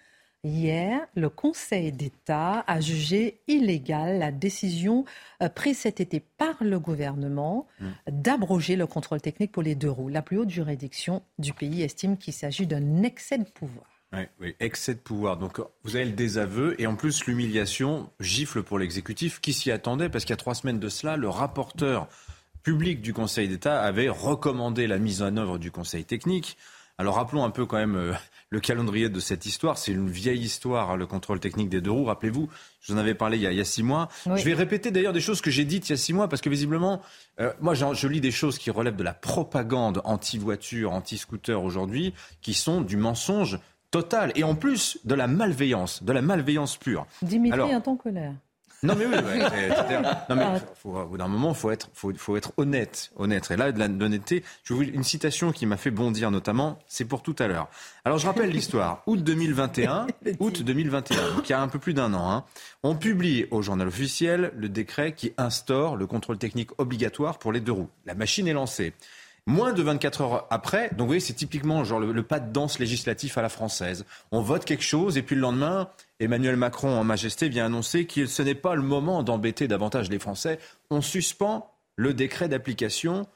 Hier, 0.43 1.01
le 1.15 1.29
Conseil 1.29 1.91
d'État 1.91 2.63
a 2.65 2.81
jugé 2.81 3.41
illégale 3.47 4.17
la 4.17 4.31
décision 4.31 5.05
euh, 5.43 5.49
prise 5.49 5.77
cet 5.77 5.99
été 5.99 6.19
par 6.19 6.63
le 6.63 6.79
gouvernement 6.79 7.67
mmh. 7.79 7.85
d'abroger 8.09 8.75
le 8.75 8.87
contrôle 8.87 9.21
technique 9.21 9.51
pour 9.51 9.61
les 9.61 9.75
deux 9.75 9.91
roues. 9.91 10.09
La 10.09 10.23
plus 10.23 10.39
haute 10.39 10.49
juridiction 10.49 11.21
du 11.37 11.53
pays 11.53 11.83
estime 11.83 12.17
qu'il 12.17 12.33
s'agit 12.33 12.65
d'un 12.65 13.03
excès 13.03 13.37
de 13.37 13.43
pouvoir. 13.43 13.85
Oui, 14.13 14.23
oui, 14.39 14.55
excès 14.59 14.95
de 14.95 14.99
pouvoir. 14.99 15.37
Donc 15.37 15.61
vous 15.83 15.95
avez 15.95 16.05
le 16.05 16.11
désaveu 16.11 16.75
et 16.81 16.87
en 16.87 16.95
plus 16.95 17.25
l'humiliation 17.27 18.09
gifle 18.19 18.63
pour 18.63 18.79
l'exécutif 18.79 19.41
qui 19.41 19.53
s'y 19.53 19.69
attendait 19.69 20.09
parce 20.09 20.25
qu'il 20.25 20.31
y 20.31 20.33
a 20.33 20.37
trois 20.37 20.55
semaines 20.55 20.79
de 20.79 20.89
cela, 20.89 21.17
le 21.17 21.29
rapporteur 21.29 22.07
public 22.63 23.01
du 23.01 23.13
Conseil 23.13 23.47
d'État 23.47 23.79
avait 23.81 24.09
recommandé 24.09 24.87
la 24.87 24.97
mise 24.97 25.21
en 25.21 25.37
œuvre 25.37 25.59
du 25.59 25.69
Conseil 25.69 26.03
technique. 26.03 26.57
Alors 26.97 27.15
rappelons 27.15 27.43
un 27.43 27.49
peu 27.49 27.65
quand 27.65 27.77
même 27.77 27.95
euh, 27.95 28.13
le 28.49 28.59
calendrier 28.59 29.09
de 29.09 29.19
cette 29.19 29.45
histoire. 29.45 29.77
C'est 29.77 29.91
une 29.91 30.09
vieille 30.09 30.41
histoire, 30.41 30.91
hein, 30.91 30.95
le 30.97 31.07
contrôle 31.07 31.39
technique 31.39 31.69
des 31.69 31.81
deux 31.81 31.91
roues. 31.91 32.05
Rappelez-vous, 32.05 32.49
je 32.81 32.91
vous 32.91 32.97
en 32.97 33.01
avais 33.01 33.15
parlé 33.15 33.37
il 33.37 33.43
y 33.43 33.59
a, 33.59 33.65
six 33.65 33.83
mois. 33.83 34.09
Je 34.25 34.43
vais 34.43 34.53
répéter 34.53 34.91
d'ailleurs 34.91 35.13
des 35.13 35.21
choses 35.21 35.41
que 35.41 35.51
j'ai 35.51 35.65
dites 35.65 35.89
il 35.89 35.91
y 35.91 35.93
a 35.93 35.97
six 35.97 36.13
mois 36.13 36.27
parce 36.27 36.41
que 36.41 36.49
visiblement, 36.49 37.01
euh, 37.39 37.51
moi 37.61 37.73
je 37.73 38.07
lis 38.07 38.21
des 38.21 38.31
choses 38.31 38.57
qui 38.57 38.71
relèvent 38.71 38.95
de 38.95 39.03
la 39.03 39.13
propagande 39.13 40.01
anti-voiture, 40.03 40.91
anti-scooter 40.91 41.63
aujourd'hui, 41.63 42.13
qui 42.41 42.53
sont 42.53 42.81
du 42.81 42.97
mensonge 42.97 43.59
total 43.91 44.31
et 44.35 44.43
en 44.43 44.55
plus 44.55 44.99
de 45.03 45.15
la 45.15 45.27
malveillance, 45.27 46.03
de 46.03 46.13
la 46.13 46.21
malveillance 46.21 46.77
pure. 46.77 47.05
Dimitri 47.21 47.53
Alors, 47.53 47.71
un 47.71 47.81
ton 47.81 47.97
colère. 47.97 48.33
Non 48.83 48.95
mais 48.95 49.05
oui, 49.05 49.15
non 50.29 50.35
mais 50.35 50.45
faut, 50.75 50.97
au 50.97 51.05
bout 51.05 51.17
d'un 51.17 51.27
moment, 51.27 51.53
faut 51.53 51.69
être, 51.69 51.89
faut, 51.93 52.11
faut 52.15 52.35
être 52.35 52.51
honnête, 52.57 53.11
honnête. 53.15 53.51
Et 53.51 53.55
là, 53.55 53.71
de 53.71 53.99
l'honnêteté, 53.99 54.43
je 54.63 54.73
vous 54.73 54.81
une 54.81 55.03
citation 55.03 55.51
qui 55.51 55.67
m'a 55.67 55.77
fait 55.77 55.91
bondir 55.91 56.31
notamment, 56.31 56.79
c'est 56.87 57.05
pour 57.05 57.21
tout 57.21 57.35
à 57.37 57.47
l'heure. 57.47 57.69
Alors 58.05 58.17
je 58.17 58.25
rappelle 58.25 58.49
l'histoire. 58.49 59.03
Août 59.05 59.23
2021, 59.23 60.07
août 60.39 60.63
2021, 60.63 61.35
donc 61.35 61.47
il 61.47 61.51
y 61.51 61.53
a 61.53 61.61
un 61.61 61.67
peu 61.67 61.77
plus 61.77 61.93
d'un 61.93 62.13
an, 62.15 62.31
hein, 62.31 62.43
on 62.81 62.95
publie 62.95 63.45
au 63.51 63.61
journal 63.61 63.87
officiel 63.87 64.51
le 64.57 64.67
décret 64.67 65.13
qui 65.13 65.33
instaure 65.37 65.95
le 65.95 66.07
contrôle 66.07 66.39
technique 66.39 66.71
obligatoire 66.79 67.37
pour 67.37 67.51
les 67.51 67.59
deux 67.59 67.73
roues. 67.73 67.89
La 68.07 68.15
machine 68.15 68.47
est 68.47 68.53
lancée. 68.53 68.93
Moins 69.47 69.73
de 69.73 69.81
24 69.81 70.21
heures 70.21 70.47
après, 70.51 70.89
donc 70.89 70.99
vous 70.99 71.05
voyez, 71.07 71.19
c'est 71.19 71.33
typiquement 71.33 71.83
genre 71.83 71.99
le, 71.99 72.23
pas 72.23 72.39
de 72.39 72.51
danse 72.51 72.77
législatif 72.77 73.37
à 73.39 73.41
la 73.41 73.49
française. 73.49 74.05
On 74.31 74.41
vote 74.41 74.65
quelque 74.65 74.83
chose 74.83 75.17
et 75.17 75.23
puis 75.23 75.35
le 75.35 75.41
lendemain, 75.41 75.89
Emmanuel 76.19 76.57
Macron 76.57 76.91
en 76.91 77.03
majesté 77.03 77.49
vient 77.49 77.65
annoncer 77.65 78.05
que 78.05 78.27
ce 78.27 78.43
n'est 78.43 78.55
pas 78.55 78.75
le 78.75 78.83
moment 78.83 79.23
d'embêter 79.23 79.67
davantage 79.67 80.09
les 80.09 80.19
Français. 80.19 80.59
On 80.91 81.01
suspend 81.01 81.73
le 81.95 82.13
décret 82.13 82.49
d'application 82.49 83.27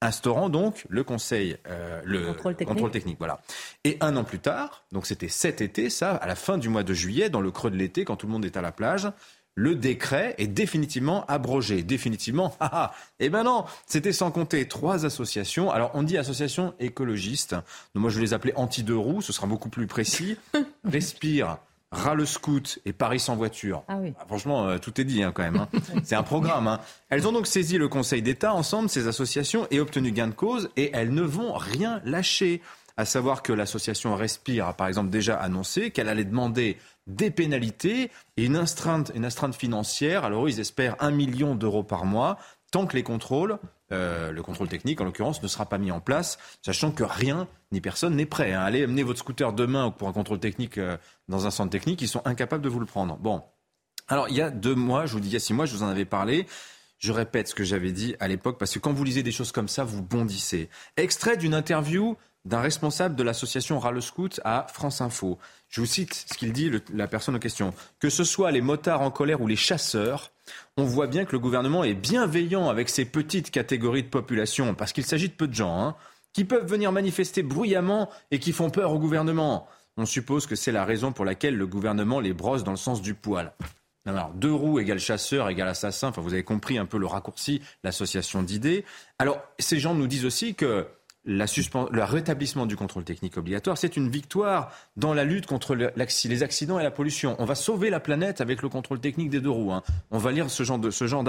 instaurant 0.00 0.48
donc 0.48 0.84
le 0.88 1.04
conseil, 1.04 1.56
euh, 1.68 2.02
le 2.04 2.26
Contrôle 2.26 2.56
technique. 2.56 2.68
contrôle 2.68 2.90
technique. 2.90 3.18
Voilà. 3.18 3.40
Et 3.84 3.96
un 4.00 4.16
an 4.16 4.24
plus 4.24 4.40
tard, 4.40 4.84
donc 4.90 5.06
c'était 5.06 5.28
cet 5.28 5.60
été, 5.60 5.90
ça, 5.90 6.16
à 6.16 6.26
la 6.26 6.34
fin 6.34 6.58
du 6.58 6.68
mois 6.68 6.82
de 6.82 6.92
juillet, 6.92 7.30
dans 7.30 7.40
le 7.40 7.52
creux 7.52 7.70
de 7.70 7.76
l'été, 7.76 8.04
quand 8.04 8.16
tout 8.16 8.26
le 8.26 8.32
monde 8.32 8.44
est 8.44 8.56
à 8.56 8.62
la 8.62 8.72
plage, 8.72 9.08
le 9.54 9.74
décret 9.74 10.34
est 10.38 10.46
définitivement 10.46 11.26
abrogé. 11.26 11.82
Définitivement, 11.82 12.56
ah 12.60 12.70
ah, 12.72 12.94
eh 13.20 13.28
ben 13.28 13.42
non, 13.44 13.64
c'était 13.86 14.12
sans 14.12 14.30
compter 14.30 14.66
trois 14.68 15.04
associations. 15.04 15.70
Alors 15.70 15.90
on 15.94 16.02
dit 16.02 16.16
associations 16.18 16.74
écologistes. 16.80 17.52
Donc, 17.52 17.62
moi 18.02 18.10
je 18.10 18.16
vais 18.16 18.22
les 18.22 18.34
appeler 18.34 18.52
anti-deux 18.56 18.96
roues, 18.96 19.22
ce 19.22 19.32
sera 19.32 19.46
beaucoup 19.46 19.68
plus 19.68 19.86
précis. 19.86 20.36
Respire, 20.84 21.58
Ras 21.90 22.14
le 22.14 22.24
Scout 22.24 22.78
et 22.86 22.94
Paris 22.94 23.20
sans 23.20 23.36
voiture. 23.36 23.82
Ah 23.88 23.98
oui. 24.00 24.14
Ah, 24.18 24.24
franchement, 24.26 24.66
euh, 24.68 24.78
tout 24.78 24.98
est 25.00 25.04
dit 25.04 25.22
hein, 25.22 25.32
quand 25.34 25.42
même. 25.42 25.56
hein. 25.56 25.68
C'est 26.04 26.14
un 26.16 26.22
programme. 26.22 26.66
hein. 26.66 26.80
Elles 27.10 27.28
ont 27.28 27.32
donc 27.32 27.46
saisi 27.46 27.76
le 27.76 27.88
Conseil 27.88 28.22
d'État 28.22 28.54
ensemble, 28.54 28.88
ces 28.88 29.06
associations, 29.08 29.66
et 29.70 29.78
obtenu 29.80 30.10
gain 30.12 30.28
de 30.28 30.32
cause, 30.34 30.70
et 30.78 30.90
elles 30.94 31.12
ne 31.12 31.22
vont 31.22 31.52
rien 31.52 32.00
lâcher. 32.06 32.62
À 32.98 33.06
savoir 33.06 33.42
que 33.42 33.54
l'association 33.54 34.14
Respire 34.14 34.66
a 34.66 34.74
par 34.74 34.86
exemple 34.86 35.08
déjà 35.08 35.36
annoncé 35.36 35.90
qu'elle 35.92 36.10
allait 36.10 36.24
demander 36.26 36.76
des 37.06 37.30
pénalités 37.30 38.10
et 38.36 38.44
une 38.44 38.56
astreinte, 38.56 39.12
financière. 39.54 40.24
Alors 40.24 40.48
ils 40.48 40.60
espèrent 40.60 40.96
un 41.00 41.10
million 41.10 41.54
d'euros 41.54 41.82
par 41.82 42.04
mois, 42.04 42.38
tant 42.70 42.86
que 42.86 42.96
les 42.96 43.02
contrôles, 43.02 43.58
euh, 43.92 44.32
le 44.32 44.42
contrôle 44.42 44.68
technique 44.68 45.00
en 45.00 45.04
l'occurrence, 45.04 45.42
ne 45.42 45.48
sera 45.48 45.66
pas 45.66 45.78
mis 45.78 45.90
en 45.90 46.00
place, 46.00 46.38
sachant 46.62 46.90
que 46.92 47.04
rien 47.04 47.48
ni 47.70 47.80
personne 47.80 48.16
n'est 48.16 48.26
prêt. 48.26 48.52
hein. 48.52 48.62
Allez 48.62 48.84
amener 48.84 49.02
votre 49.02 49.18
scooter 49.18 49.52
demain 49.52 49.90
pour 49.90 50.08
un 50.08 50.12
contrôle 50.12 50.40
technique 50.40 50.78
euh, 50.78 50.96
dans 51.28 51.46
un 51.46 51.50
centre 51.50 51.70
technique, 51.70 52.00
ils 52.02 52.08
sont 52.08 52.22
incapables 52.24 52.62
de 52.62 52.68
vous 52.68 52.80
le 52.80 52.86
prendre. 52.86 53.16
Bon, 53.18 53.42
alors, 54.08 54.28
il 54.28 54.36
y 54.36 54.42
a 54.42 54.50
deux 54.50 54.74
mois, 54.74 55.06
je 55.06 55.12
vous 55.14 55.20
dis 55.20 55.28
il 55.28 55.32
y 55.32 55.36
a 55.36 55.40
six 55.40 55.54
mois, 55.54 55.66
je 55.66 55.74
vous 55.74 55.82
en 55.82 55.88
avais 55.88 56.04
parlé. 56.04 56.46
Je 56.98 57.12
répète 57.12 57.48
ce 57.48 57.54
que 57.54 57.64
j'avais 57.64 57.92
dit 57.92 58.14
à 58.20 58.28
l'époque, 58.28 58.58
parce 58.58 58.74
que 58.74 58.78
quand 58.78 58.92
vous 58.92 59.04
lisez 59.04 59.22
des 59.22 59.32
choses 59.32 59.52
comme 59.52 59.68
ça, 59.68 59.84
vous 59.84 60.02
bondissez. 60.02 60.68
Extrait 60.96 61.36
d'une 61.36 61.54
interview 61.54 62.16
d'un 62.44 62.60
responsable 62.60 63.14
de 63.16 63.22
l'association 63.22 63.78
Ras 63.78 63.92
le 63.92 64.00
Scout 64.00 64.40
à 64.44 64.66
France 64.72 65.00
Info. 65.00 65.38
Je 65.68 65.80
vous 65.80 65.86
cite 65.86 66.14
ce 66.14 66.36
qu'il 66.36 66.52
dit, 66.52 66.70
la 66.92 67.06
personne 67.06 67.36
en 67.36 67.38
question. 67.38 67.72
Que 68.00 68.10
ce 68.10 68.24
soit 68.24 68.50
les 68.50 68.60
motards 68.60 69.00
en 69.00 69.10
colère 69.10 69.40
ou 69.40 69.46
les 69.46 69.56
chasseurs, 69.56 70.32
on 70.76 70.84
voit 70.84 71.06
bien 71.06 71.24
que 71.24 71.32
le 71.32 71.38
gouvernement 71.38 71.84
est 71.84 71.94
bienveillant 71.94 72.68
avec 72.68 72.88
ces 72.88 73.04
petites 73.04 73.50
catégories 73.50 74.02
de 74.02 74.08
population, 74.08 74.74
parce 74.74 74.92
qu'il 74.92 75.04
s'agit 75.04 75.28
de 75.28 75.34
peu 75.34 75.46
de 75.46 75.54
gens, 75.54 75.80
hein, 75.80 75.96
qui 76.32 76.44
peuvent 76.44 76.66
venir 76.66 76.92
manifester 76.92 77.42
bruyamment 77.42 78.10
et 78.30 78.38
qui 78.38 78.52
font 78.52 78.70
peur 78.70 78.92
au 78.92 78.98
gouvernement. 78.98 79.68
On 79.96 80.06
suppose 80.06 80.46
que 80.46 80.56
c'est 80.56 80.72
la 80.72 80.84
raison 80.84 81.12
pour 81.12 81.24
laquelle 81.24 81.56
le 81.56 81.66
gouvernement 81.66 82.20
les 82.20 82.32
brosse 82.32 82.64
dans 82.64 82.70
le 82.70 82.76
sens 82.78 83.02
du 83.02 83.14
poil. 83.14 83.52
Alors, 84.04 84.30
deux 84.34 84.52
roues 84.52 84.80
égale 84.80 84.98
chasseur 84.98 85.48
égale 85.48 85.68
assassin. 85.68 86.08
Enfin, 86.08 86.22
vous 86.22 86.32
avez 86.32 86.42
compris 86.42 86.76
un 86.76 86.86
peu 86.86 86.98
le 86.98 87.06
raccourci, 87.06 87.62
l'association 87.84 88.42
d'idées. 88.42 88.84
Alors, 89.18 89.40
ces 89.58 89.78
gens 89.78 89.94
nous 89.94 90.08
disent 90.08 90.24
aussi 90.24 90.54
que 90.54 90.88
le 91.24 92.02
rétablissement 92.02 92.66
du 92.66 92.76
contrôle 92.76 93.04
technique 93.04 93.36
obligatoire, 93.36 93.78
c'est 93.78 93.96
une 93.96 94.08
victoire 94.08 94.72
dans 94.96 95.14
la 95.14 95.24
lutte 95.24 95.46
contre 95.46 95.74
les 95.74 96.42
accidents 96.42 96.80
et 96.80 96.82
la 96.82 96.90
pollution. 96.90 97.36
On 97.38 97.44
va 97.44 97.54
sauver 97.54 97.90
la 97.90 98.00
planète 98.00 98.40
avec 98.40 98.62
le 98.62 98.68
contrôle 98.68 99.00
technique 99.00 99.30
des 99.30 99.40
deux 99.40 99.50
roues. 99.50 99.72
hein. 99.72 99.82
On 100.10 100.18
va 100.18 100.32
lire 100.32 100.50
ce 100.50 100.62
genre 100.64 100.78
de 100.78 100.90
ce 100.90 101.06
genre. 101.06 101.24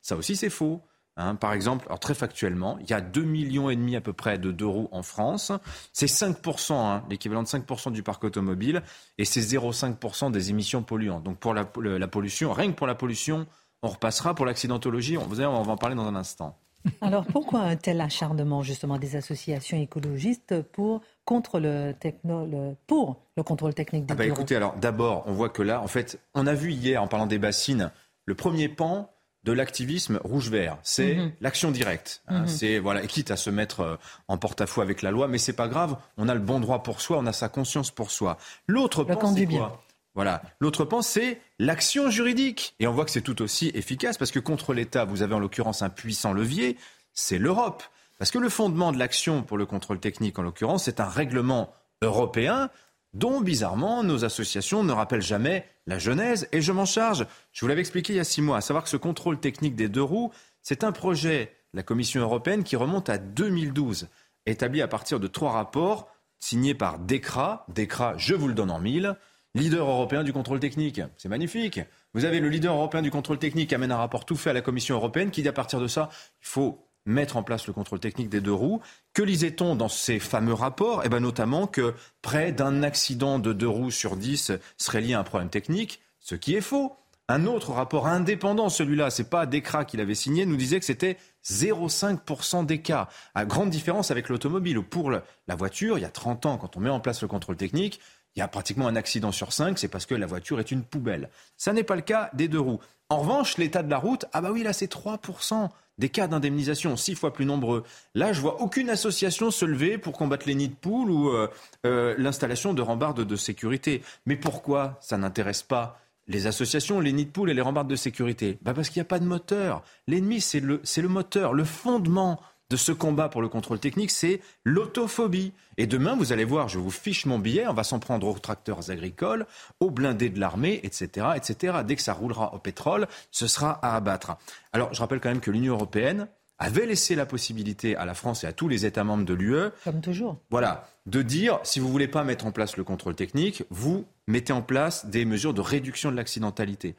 Ça 0.00 0.16
aussi, 0.16 0.36
c'est 0.36 0.50
faux. 0.50 0.82
hein. 1.16 1.34
par 1.34 1.52
exemple, 1.52 1.86
très 2.00 2.14
factuellement, 2.14 2.78
il 2.80 2.88
y 2.88 2.92
a 2.92 3.00
2 3.00 3.22
millions 3.22 3.70
et 3.70 3.76
demi 3.76 3.96
à 3.96 4.00
peu 4.00 4.12
près 4.12 4.38
de 4.38 4.52
deux 4.52 4.66
roues 4.66 4.88
en 4.92 5.02
France. 5.02 5.50
C'est 5.92 6.06
5%, 6.06 6.72
hein, 6.72 7.04
l'équivalent 7.10 7.42
de 7.42 7.48
5% 7.48 7.90
du 7.90 8.04
parc 8.04 8.22
automobile, 8.22 8.82
et 9.18 9.24
c'est 9.24 9.40
0,5% 9.40 10.30
des 10.30 10.50
émissions 10.50 10.82
polluantes. 10.84 11.24
Donc 11.24 11.38
pour 11.38 11.54
la, 11.54 11.64
pollution, 11.64 12.52
rien 12.52 12.70
que 12.70 12.76
pour 12.76 12.86
la 12.86 12.94
pollution, 12.94 13.46
on 13.82 13.88
repassera 13.88 14.34
pour 14.34 14.46
l'accidentologie. 14.46 15.18
On, 15.18 15.26
vous 15.26 15.40
on 15.40 15.62
va 15.62 15.72
en 15.72 15.76
parler 15.76 15.96
dans 15.96 16.06
un 16.06 16.14
instant. 16.14 16.56
Alors 17.00 17.24
pourquoi 17.26 17.60
un 17.60 17.76
tel 17.76 18.00
acharnement 18.00 18.62
justement 18.62 18.98
des 18.98 19.16
associations 19.16 19.76
écologistes 19.80 20.60
pour 20.62 21.00
contre 21.24 21.58
le 21.60 21.92
techno, 21.98 22.46
le- 22.46 22.74
pour 22.86 23.16
le 23.36 23.42
contrôle 23.42 23.74
technique 23.74 24.06
des 24.06 24.12
Ah 24.12 24.16
bah 24.16 24.24
bureaux 24.24 24.36
écoutez, 24.36 24.56
alors 24.56 24.74
d'abord, 24.76 25.24
on 25.26 25.32
voit 25.32 25.48
que 25.48 25.62
là, 25.62 25.80
en 25.80 25.86
fait, 25.86 26.20
on 26.34 26.46
a 26.46 26.54
vu 26.54 26.72
hier, 26.72 27.02
en 27.02 27.08
parlant 27.08 27.26
des 27.26 27.38
bassines, 27.38 27.90
le 28.26 28.34
premier 28.34 28.68
pan 28.68 29.10
de 29.44 29.52
l'activisme 29.52 30.18
rouge-vert, 30.24 30.78
c'est 30.82 31.16
Mhm. 31.16 31.32
l'action 31.42 31.70
directe. 31.70 32.22
hein, 32.28 32.40
Mhm. 32.42 32.46
C'est 32.46 32.78
voilà, 32.78 33.06
quitte 33.06 33.30
à 33.30 33.36
se 33.36 33.50
mettre 33.50 33.80
euh, 33.80 33.96
en 34.28 34.38
porte-à-faux 34.38 34.80
avec 34.80 35.02
la 35.02 35.10
loi, 35.10 35.28
mais 35.28 35.36
c'est 35.36 35.52
pas 35.52 35.68
grave. 35.68 35.96
On 36.16 36.28
a 36.30 36.34
le 36.34 36.40
bon 36.40 36.60
droit 36.60 36.82
pour 36.82 37.02
soi, 37.02 37.18
on 37.18 37.26
a 37.26 37.32
sa 37.34 37.50
conscience 37.50 37.90
pour 37.90 38.10
soi. 38.10 38.38
L'autre 38.66 39.04
pan, 39.04 39.12
c'est 39.34 39.44
quoi? 39.58 39.83
Voilà. 40.14 40.42
L'autre 40.60 40.84
pan, 40.84 41.02
c'est 41.02 41.40
l'action 41.58 42.10
juridique. 42.10 42.74
Et 42.78 42.86
on 42.86 42.92
voit 42.92 43.04
que 43.04 43.10
c'est 43.10 43.20
tout 43.20 43.42
aussi 43.42 43.70
efficace 43.74 44.16
parce 44.16 44.30
que 44.30 44.38
contre 44.38 44.72
l'État, 44.72 45.04
vous 45.04 45.22
avez 45.22 45.34
en 45.34 45.40
l'occurrence 45.40 45.82
un 45.82 45.90
puissant 45.90 46.32
levier, 46.32 46.76
c'est 47.12 47.38
l'Europe. 47.38 47.82
Parce 48.18 48.30
que 48.30 48.38
le 48.38 48.48
fondement 48.48 48.92
de 48.92 48.98
l'action 48.98 49.42
pour 49.42 49.58
le 49.58 49.66
contrôle 49.66 49.98
technique, 49.98 50.38
en 50.38 50.42
l'occurrence, 50.42 50.84
c'est 50.84 51.00
un 51.00 51.08
règlement 51.08 51.74
européen 52.00 52.70
dont, 53.12 53.40
bizarrement, 53.40 54.02
nos 54.02 54.24
associations 54.24 54.84
ne 54.84 54.92
rappellent 54.92 55.22
jamais 55.22 55.66
la 55.86 55.98
genèse. 55.98 56.48
Et 56.52 56.60
je 56.60 56.72
m'en 56.72 56.84
charge. 56.84 57.26
Je 57.52 57.60
vous 57.60 57.68
l'avais 57.68 57.80
expliqué 57.80 58.12
il 58.12 58.16
y 58.16 58.20
a 58.20 58.24
six 58.24 58.42
mois, 58.42 58.58
à 58.58 58.60
savoir 58.60 58.84
que 58.84 58.90
ce 58.90 58.96
contrôle 58.96 59.38
technique 59.38 59.76
des 59.76 59.88
deux 59.88 60.02
roues, 60.02 60.32
c'est 60.62 60.84
un 60.84 60.92
projet 60.92 61.52
de 61.72 61.78
la 61.78 61.82
Commission 61.82 62.20
européenne 62.20 62.64
qui 62.64 62.76
remonte 62.76 63.08
à 63.08 63.18
2012, 63.18 64.08
établi 64.46 64.80
à 64.80 64.88
partir 64.88 65.18
de 65.20 65.26
trois 65.26 65.52
rapports 65.52 66.08
signés 66.38 66.74
par 66.74 66.98
DECRA. 66.98 67.66
DECRA, 67.68 68.14
je 68.16 68.34
vous 68.34 68.48
le 68.48 68.54
donne 68.54 68.70
en 68.70 68.78
mille, 68.78 69.16
leader 69.54 69.88
européen 69.88 70.24
du 70.24 70.32
contrôle 70.32 70.60
technique. 70.60 71.00
C'est 71.16 71.28
magnifique. 71.28 71.80
Vous 72.12 72.24
avez 72.24 72.40
le 72.40 72.48
leader 72.48 72.74
européen 72.74 73.02
du 73.02 73.10
contrôle 73.10 73.38
technique 73.38 73.68
qui 73.68 73.74
amène 73.74 73.92
un 73.92 73.96
rapport 73.96 74.24
tout 74.24 74.36
fait 74.36 74.50
à 74.50 74.52
la 74.52 74.60
Commission 74.60 74.96
européenne 74.96 75.30
qui 75.30 75.42
dit 75.42 75.48
à 75.48 75.52
partir 75.52 75.80
de 75.80 75.86
ça, 75.86 76.10
il 76.40 76.46
faut 76.46 76.88
mettre 77.06 77.36
en 77.36 77.42
place 77.42 77.66
le 77.66 77.72
contrôle 77.72 78.00
technique 78.00 78.30
des 78.30 78.40
deux 78.40 78.52
roues. 78.52 78.80
Que 79.12 79.22
lisait-on 79.22 79.76
dans 79.76 79.88
ces 79.88 80.18
fameux 80.18 80.54
rapports? 80.54 81.02
Eh 81.04 81.08
bien 81.08 81.20
notamment 81.20 81.66
que 81.66 81.94
près 82.22 82.52
d'un 82.52 82.82
accident 82.82 83.38
de 83.38 83.52
deux 83.52 83.68
roues 83.68 83.90
sur 83.90 84.16
dix 84.16 84.52
serait 84.76 85.00
lié 85.00 85.14
à 85.14 85.20
un 85.20 85.24
problème 85.24 85.50
technique, 85.50 86.00
ce 86.18 86.34
qui 86.34 86.54
est 86.54 86.60
faux. 86.60 86.96
Un 87.28 87.46
autre 87.46 87.72
rapport 87.72 88.06
indépendant, 88.06 88.68
celui-là, 88.68 89.08
c'est 89.08 89.30
pas 89.30 89.46
Decra 89.46 89.86
qui 89.86 89.96
l'avait 89.96 90.14
signé, 90.14 90.44
nous 90.44 90.56
disait 90.56 90.78
que 90.78 90.84
c'était 90.84 91.16
0,5% 91.46 92.66
des 92.66 92.82
cas. 92.82 93.08
À 93.34 93.46
grande 93.46 93.70
différence 93.70 94.10
avec 94.10 94.28
l'automobile, 94.28 94.82
pour 94.82 95.10
la 95.10 95.22
voiture, 95.56 95.96
il 95.96 96.02
y 96.02 96.04
a 96.06 96.10
30 96.10 96.44
ans, 96.44 96.58
quand 96.58 96.76
on 96.76 96.80
met 96.80 96.90
en 96.90 97.00
place 97.00 97.22
le 97.22 97.28
contrôle 97.28 97.56
technique, 97.56 97.98
il 98.36 98.40
y 98.40 98.42
a 98.42 98.48
pratiquement 98.48 98.88
un 98.88 98.96
accident 98.96 99.32
sur 99.32 99.52
5, 99.52 99.78
c'est 99.78 99.88
parce 99.88 100.06
que 100.06 100.14
la 100.14 100.26
voiture 100.26 100.60
est 100.60 100.70
une 100.70 100.82
poubelle. 100.82 101.30
Ça 101.56 101.72
n'est 101.72 101.84
pas 101.84 101.96
le 101.96 102.02
cas 102.02 102.30
des 102.34 102.48
deux 102.48 102.60
roues. 102.60 102.80
En 103.08 103.18
revanche, 103.18 103.58
l'état 103.58 103.82
de 103.82 103.90
la 103.90 103.98
route, 103.98 104.24
ah 104.32 104.40
bah 104.40 104.50
oui, 104.50 104.62
là 104.62 104.72
c'est 104.72 104.92
3% 104.92 105.68
des 105.98 106.08
cas 106.08 106.26
d'indemnisation, 106.26 106.96
six 106.96 107.14
fois 107.14 107.32
plus 107.32 107.46
nombreux. 107.46 107.84
Là, 108.14 108.32
je 108.32 108.40
vois 108.40 108.60
aucune 108.60 108.90
association 108.90 109.50
se 109.50 109.64
lever 109.64 109.98
pour 109.98 110.14
combattre 110.14 110.46
les 110.46 110.54
nids 110.54 110.68
de 110.68 110.74
poules 110.74 111.10
ou 111.10 111.28
euh, 111.28 111.48
euh, 111.86 112.14
l'installation 112.18 112.74
de 112.74 112.82
rambardes 112.82 113.20
de 113.20 113.36
sécurité. 113.36 114.02
Mais 114.26 114.36
pourquoi 114.36 114.98
ça 115.00 115.16
n'intéresse 115.16 115.62
pas 115.62 116.00
les 116.26 116.46
associations, 116.46 117.00
les 117.00 117.12
nids 117.12 117.26
de 117.26 117.30
poules 117.30 117.50
et 117.50 117.54
les 117.54 117.60
rambardes 117.60 117.88
de 117.88 117.96
sécurité? 117.96 118.58
Bah 118.62 118.74
Parce 118.74 118.88
qu'il 118.88 118.98
n'y 119.00 119.06
a 119.06 119.08
pas 119.08 119.20
de 119.20 119.26
moteur. 119.26 119.82
L'ennemi, 120.08 120.40
c'est 120.40 120.60
le, 120.60 120.80
c'est 120.82 121.02
le 121.02 121.08
moteur. 121.08 121.52
Le 121.52 121.64
fondement 121.64 122.40
de 122.74 122.76
ce 122.76 122.90
combat 122.90 123.28
pour 123.28 123.40
le 123.40 123.48
contrôle 123.48 123.78
technique, 123.78 124.10
c'est 124.10 124.40
l'autophobie. 124.64 125.52
Et 125.76 125.86
demain, 125.86 126.16
vous 126.16 126.32
allez 126.32 126.42
voir, 126.44 126.68
je 126.68 126.80
vous 126.80 126.90
fiche 126.90 127.24
mon 127.24 127.38
billet, 127.38 127.68
on 127.68 127.72
va 127.72 127.84
s'en 127.84 128.00
prendre 128.00 128.26
aux 128.26 128.36
tracteurs 128.36 128.90
agricoles, 128.90 129.46
aux 129.78 129.92
blindés 129.92 130.28
de 130.28 130.40
l'armée, 130.40 130.80
etc., 130.82 131.28
etc. 131.36 131.78
Dès 131.86 131.94
que 131.94 132.02
ça 132.02 132.12
roulera 132.12 132.52
au 132.52 132.58
pétrole, 132.58 133.06
ce 133.30 133.46
sera 133.46 133.78
à 133.86 133.94
abattre. 133.94 134.36
Alors, 134.72 134.92
je 134.92 134.98
rappelle 134.98 135.20
quand 135.20 135.28
même 135.28 135.38
que 135.38 135.52
l'Union 135.52 135.74
européenne 135.74 136.26
avait 136.58 136.84
laissé 136.86 137.14
la 137.14 137.26
possibilité 137.26 137.94
à 137.94 138.04
la 138.04 138.14
France 138.14 138.42
et 138.42 138.48
à 138.48 138.52
tous 138.52 138.66
les 138.66 138.84
États 138.84 139.04
membres 139.04 139.24
de 139.24 139.34
l'UE 139.34 139.70
Comme 139.84 140.00
toujours. 140.00 140.38
voilà, 140.50 140.88
de 141.06 141.22
dire 141.22 141.60
si 141.62 141.78
vous 141.78 141.88
voulez 141.88 142.08
pas 142.08 142.24
mettre 142.24 142.44
en 142.44 142.50
place 142.50 142.76
le 142.76 142.82
contrôle 142.82 143.14
technique, 143.14 143.62
vous 143.70 144.04
mettez 144.26 144.52
en 144.52 144.62
place 144.62 145.06
des 145.06 145.24
mesures 145.24 145.54
de 145.54 145.60
réduction 145.60 146.10
de 146.10 146.16
l'accidentalité. 146.16 146.96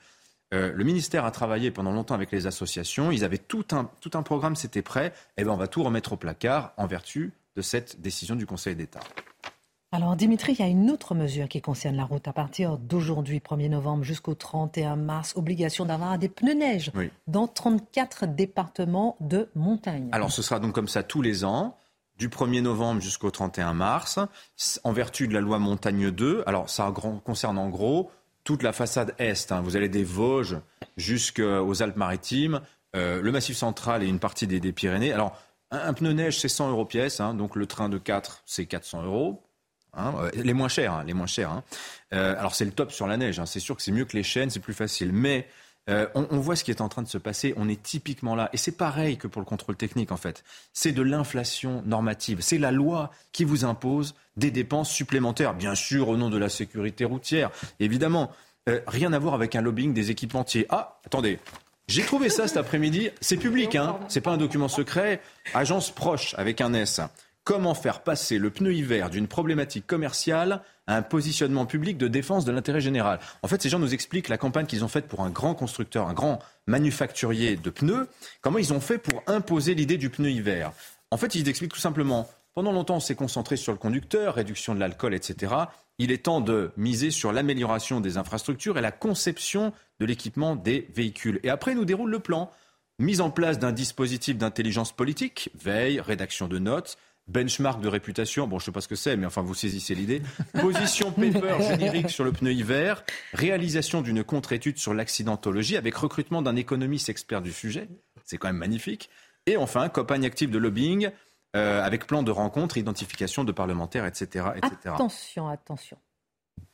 Euh, 0.56 0.72
le 0.74 0.84
ministère 0.84 1.26
a 1.26 1.32
travaillé 1.32 1.70
pendant 1.70 1.92
longtemps 1.92 2.16
avec 2.16 2.32
les 2.32 2.48
associations. 2.48 3.12
Ils 3.12 3.24
avaient 3.24 3.38
tout 3.38 3.66
un, 3.72 3.90
tout 4.00 4.12
un 4.14 4.24
programme, 4.24 4.56
c'était 4.56 4.82
prêt. 4.82 5.14
Et 5.38 5.44
ben 5.44 5.52
on 5.52 5.58
va 5.58 5.68
tout 5.68 5.84
remettre 5.84 6.14
au 6.14 6.18
placard 6.18 6.74
en 6.78 6.88
vertu 6.88 7.34
de 7.56 7.62
cette 7.62 8.02
décision 8.02 8.36
du 8.36 8.46
Conseil 8.46 8.76
d'État. 8.76 9.02
Alors 9.92 10.16
Dimitri, 10.16 10.54
il 10.54 10.60
y 10.60 10.64
a 10.64 10.68
une 10.68 10.92
autre 10.92 11.16
mesure 11.16 11.48
qui 11.48 11.62
concerne 11.62 11.96
la 11.96 12.04
route. 12.04 12.28
À 12.28 12.34
partir 12.34 12.78
d'aujourd'hui, 12.78 13.40
1er 13.40 13.70
novembre 13.70 14.04
jusqu'au 14.04 14.34
31 14.34 14.96
mars, 14.98 15.34
obligation 15.36 15.86
d'avoir 15.86 16.18
des 16.18 16.28
pneus 16.28 16.54
neige 16.54 16.92
Oui. 16.96 17.10
dans 17.28 17.48
34 17.48 18.28
départements 18.28 19.16
de 19.22 19.50
montagne. 19.56 20.10
Alors 20.12 20.32
ce 20.32 20.42
sera 20.42 20.60
donc 20.60 20.74
comme 20.74 20.90
ça 20.90 21.04
tous 21.04 21.22
les 21.22 21.46
ans, 21.46 21.78
du 22.18 22.28
1er 22.28 22.62
novembre 22.62 23.02
jusqu'au 23.02 23.32
31 23.32 23.74
mars, 23.74 24.20
en 24.84 24.92
vertu 24.92 25.28
de 25.28 25.34
la 25.34 25.42
loi 25.42 25.60
Montagne 25.60 26.12
2. 26.12 26.44
Alors 26.46 26.70
ça 26.70 26.94
concerne 27.24 27.58
en 27.58 27.70
gros 27.70 28.12
toute 28.46 28.64
la 28.64 28.72
façade 28.72 29.14
est. 29.18 29.52
hein. 29.52 29.60
Vous 29.60 29.76
allez 29.76 29.90
des 29.90 30.06
Vosges 30.06 30.58
jusqu'aux 30.96 31.82
Alpes-Maritimes, 31.82 32.62
euh, 32.96 33.22
le 33.22 33.32
Massif 33.34 33.58
central 33.58 34.02
et 34.04 34.08
une 34.08 34.20
partie 34.20 34.48
des, 34.48 34.72
Pyrénées. 34.72 35.12
Alors 35.12 35.38
un, 35.72 35.92
pneu 35.94 36.14
neige 36.14 36.40
c'est 36.40 36.48
100 36.48 36.70
euros 36.70 36.86
pièce, 36.86 37.20
hein. 37.20 37.34
donc 37.34 37.58
le 37.58 37.66
train 37.66 37.90
de 37.90 37.98
4 37.98 38.44
c'est 38.46 38.66
400 38.66 39.04
euros. 39.04 39.44
hein. 39.94 40.14
Euh, 40.20 40.32
les 40.36 40.54
moins 40.54 40.70
chers, 40.70 41.04
les 41.04 41.14
moins 41.14 41.28
chers. 41.28 41.62
Euh, 42.14 42.36
alors 42.40 42.56
c'est 42.56 42.66
le 42.66 42.72
top 42.72 42.94
sur 42.94 43.08
la 43.08 43.18
neige. 43.18 43.42
C'est 43.46 43.60
sûr 43.60 43.76
que 43.76 43.82
c'est 43.82 43.92
mieux 43.92 44.06
que 44.06 44.16
les 44.16 44.24
chaînes, 44.24 44.50
c'est 44.50 44.62
plus 44.62 44.74
facile. 44.76 45.12
Mais 45.12 45.48
Euh, 45.90 46.08
on, 46.16 46.40
voit 46.40 46.56
ce 46.56 46.64
qui 46.64 46.72
est 46.72 46.82
en 46.82 46.90
train 46.90 47.04
de 47.04 47.08
se 47.08 47.18
passer. 47.18 47.54
On 47.58 47.70
est 47.70 47.82
typiquement 47.82 48.36
là. 48.36 48.50
Et 48.54 48.58
c'est 48.58 48.72
pareil 48.72 49.18
que 49.18 49.28
pour 49.28 49.42
le 49.42 49.46
contrôle 49.46 49.76
technique, 49.76 50.12
en 50.12 50.18
fait. 50.18 50.44
C'est 50.74 50.92
de 50.92 51.02
l'inflation 51.02 51.84
normative. 51.86 52.40
C'est 52.42 52.58
la 52.58 52.72
loi 52.72 53.12
qui 53.32 53.44
vous 53.44 53.66
impose 53.66 54.16
des 54.36 54.52
dépenses 54.52 54.90
supplémentaires, 54.90 55.54
bien 55.54 55.76
sûr, 55.76 56.10
au 56.10 56.18
nom 56.18 56.30
de 56.30 56.38
la 56.38 56.50
sécurité 56.50 57.06
routière. 57.06 57.52
Évidemment, 57.80 58.32
euh, 58.68 58.82
rien 58.88 59.14
à 59.14 59.20
voir 59.20 59.36
avec 59.36 59.56
un 59.56 59.62
lobbying 59.62 59.94
des 59.94 60.10
équipementiers. 60.10 60.66
Ah, 60.70 61.00
attendez. 61.06 61.40
J'ai 61.88 62.04
trouvé 62.04 62.30
ça 62.30 62.48
cet 62.48 62.58
après-midi. 62.58 63.12
C'est 63.22 63.38
public, 63.38 63.76
hein. 63.76 64.00
C'est 64.08 64.22
pas 64.22 64.32
un 64.32 64.38
document 64.38 64.68
secret. 64.68 65.22
Agence 65.54 65.92
proche 65.92 66.34
avec 66.36 66.62
un 66.62 66.74
S. 66.74 67.00
Comment 67.46 67.76
faire 67.76 68.02
passer 68.02 68.40
le 68.40 68.50
pneu 68.50 68.74
hiver 68.74 69.12
d'une 69.12 69.28
problématique 69.28 69.86
commerciale 69.86 70.64
à 70.88 70.98
un 70.98 71.04
positionnement 71.04 71.68
public 71.68 71.96
de 71.96 72.08
défense 72.08 72.44
de 72.44 72.52
l'intérêt 72.52 72.82
général? 72.82 73.20
En 73.44 73.48
fait, 73.48 73.62
ces 73.62 73.70
gens 73.70 73.78
nous 73.78 73.94
expliquent 73.94 74.30
la 74.30 74.40
campagne 74.40 74.66
qu'ils 74.66 74.84
ont 74.84 74.88
faite 74.88 75.08
pour 75.08 75.22
un 75.22 75.30
grand 75.30 75.54
constructeur, 75.54 76.08
un 76.08 76.14
grand 76.14 76.40
manufacturier 76.66 77.56
de 77.56 77.70
pneus. 77.70 78.08
Comment 78.42 78.58
ils 78.58 78.74
ont 78.74 78.80
fait 78.80 78.98
pour 78.98 79.22
imposer 79.28 79.76
l'idée 79.76 79.98
du 79.98 80.10
pneu 80.10 80.32
hiver? 80.32 80.74
En 81.12 81.18
fait, 81.18 81.36
ils 81.36 81.48
expliquent 81.48 81.74
tout 81.74 81.80
simplement 81.80 82.28
pendant 82.56 82.72
longtemps, 82.72 82.96
on 82.96 83.00
s'est 83.00 83.16
concentré 83.16 83.58
sur 83.58 83.74
le 83.74 83.78
conducteur, 83.78 84.36
réduction 84.36 84.74
de 84.74 84.80
l'alcool, 84.80 85.14
etc. 85.14 85.54
Il 86.00 86.12
est 86.12 86.24
temps 86.24 86.42
de 86.42 86.72
miser 86.78 87.12
sur 87.12 87.32
l'amélioration 87.32 88.00
des 88.00 88.18
infrastructures 88.18 88.80
et 88.80 88.82
la 88.82 88.94
conception 88.94 89.72
de 90.00 90.06
l'équipement 90.06 90.56
des 90.56 90.88
véhicules. 90.96 91.40
Et 91.44 91.52
après, 91.52 91.76
nous 91.76 91.86
déroule 91.86 92.10
le 92.10 92.20
plan. 92.20 92.50
Mise 92.98 93.20
en 93.20 93.30
place 93.30 93.60
d'un 93.60 93.74
dispositif 93.74 94.38
d'intelligence 94.38 94.94
politique, 94.94 95.52
veille, 95.54 96.00
rédaction 96.00 96.48
de 96.48 96.58
notes, 96.58 96.98
benchmark 97.28 97.82
de 97.82 97.88
réputation, 97.88 98.48
bon 98.48 98.60
je 98.60 98.64
ne 98.64 98.66
sais 98.66 98.72
pas 98.72 98.82
ce 98.82 98.88
que 98.88 98.96
c'est, 98.96 99.18
mais 99.18 99.26
enfin 99.26 99.42
vous 99.42 99.56
saisissez 99.56 99.96
l'idée, 99.96 100.22
position 100.54 101.12
paper 101.12 101.58
générique 101.62 102.10
sur 102.10 102.24
le 102.24 102.32
pneu 102.32 102.54
hiver, 102.54 103.04
réalisation 103.34 104.02
d'une 104.02 104.24
contre-étude 104.24 104.78
sur 104.78 104.94
l'accidentologie 104.94 105.78
avec 105.78 105.96
recrutement 105.96 106.42
d'un 106.42 106.56
économiste 106.56 107.10
expert 107.10 107.42
du 107.42 107.52
sujet, 107.52 107.90
c'est 108.24 108.38
quand 108.38 108.48
même 108.48 108.58
magnifique, 108.58 109.10
et 109.46 109.58
enfin 109.58 109.90
campagne 109.90 110.26
active 110.26 110.52
de 110.52 110.58
lobbying 110.58 111.10
euh, 111.56 111.82
avec 111.82 112.06
plan 112.06 112.22
de 112.22 112.32
rencontre, 112.32 112.78
identification 112.78 113.44
de 113.44 113.52
parlementaires, 113.52 114.06
etc., 114.06 114.48
etc. 114.58 114.76
Attention, 114.86 115.48
attention, 115.48 115.98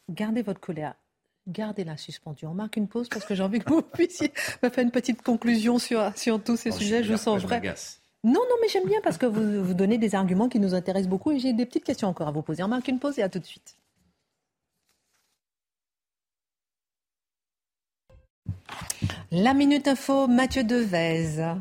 gardez 0.10 0.42
votre 0.42 0.60
colère. 0.60 0.96
Gardez-la 1.48 1.98
suspendue. 1.98 2.46
On 2.46 2.54
marque 2.54 2.78
une 2.78 2.88
pause 2.88 3.10
parce 3.10 3.26
que 3.26 3.34
j'ai 3.34 3.42
envie 3.42 3.60
que 3.60 3.70
vous 3.70 3.82
puissiez 3.94 4.32
faire 4.36 4.78
une 4.78 4.92
petite 4.92 5.24
conclusion 5.24 5.80
sur, 5.80 6.16
sur 6.16 6.42
tous 6.42 6.56
ces 6.56 6.72
sujets. 6.72 7.04
Je, 7.04 7.12
vous 7.14 7.18
sens 7.18 7.42
vrai. 7.42 7.74
Non, 8.24 8.34
non, 8.34 8.56
mais 8.62 8.68
j'aime 8.68 8.86
bien 8.86 9.02
parce 9.04 9.18
que 9.18 9.26
vous, 9.26 9.74
donnez 9.74 9.98
des 9.98 10.14
arguments 10.14 10.48
qui 10.48 10.60
nous 10.60 10.76
intéressent 10.76 11.10
beaucoup 11.10 11.32
et 11.32 11.40
j'ai 11.40 11.54
des 11.54 11.66
petites 11.66 11.84
questions 11.84 12.08
encore 12.08 12.28
à 12.28 12.32
vous 12.32 12.44
poser. 12.44 12.62
On 12.64 12.68
marque 12.68 12.88
une 12.88 13.00
pause 13.00 13.18
et 13.18 13.24
à 13.24 13.30
tout 13.30 13.40
de 13.40 13.46
suite. 13.46 13.76
La 19.32 19.54
Minute 19.54 19.88
Info, 19.88 20.28
Mathieu 20.28 20.64
Devez. 20.64 21.56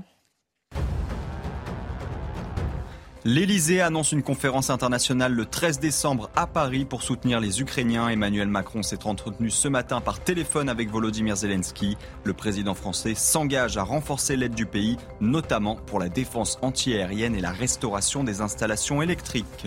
L'Elysée 3.27 3.83
annonce 3.83 4.13
une 4.13 4.23
conférence 4.23 4.71
internationale 4.71 5.35
le 5.35 5.45
13 5.45 5.79
décembre 5.79 6.31
à 6.35 6.47
Paris 6.47 6.87
pour 6.87 7.03
soutenir 7.03 7.39
les 7.39 7.61
Ukrainiens. 7.61 8.09
Emmanuel 8.09 8.49
Macron 8.49 8.83
s'est 8.83 9.05
entretenu 9.05 9.51
ce 9.51 9.69
matin 9.69 10.01
par 10.01 10.21
téléphone 10.21 10.71
avec 10.71 10.89
Volodymyr 10.89 11.37
Zelensky. 11.37 11.99
Le 12.25 12.33
président 12.33 12.73
français 12.73 13.15
s'engage 13.15 13.77
à 13.77 13.83
renforcer 13.83 14.37
l'aide 14.37 14.55
du 14.55 14.65
pays, 14.65 14.97
notamment 15.21 15.77
pour 15.77 16.01
la 16.01 16.09
défense 16.09 16.59
antiaérienne 16.63 17.35
et 17.35 17.43
la 17.43 17.53
restauration 17.53 18.25
des 18.25 18.41
installations 18.41 19.03
électriques. 19.03 19.67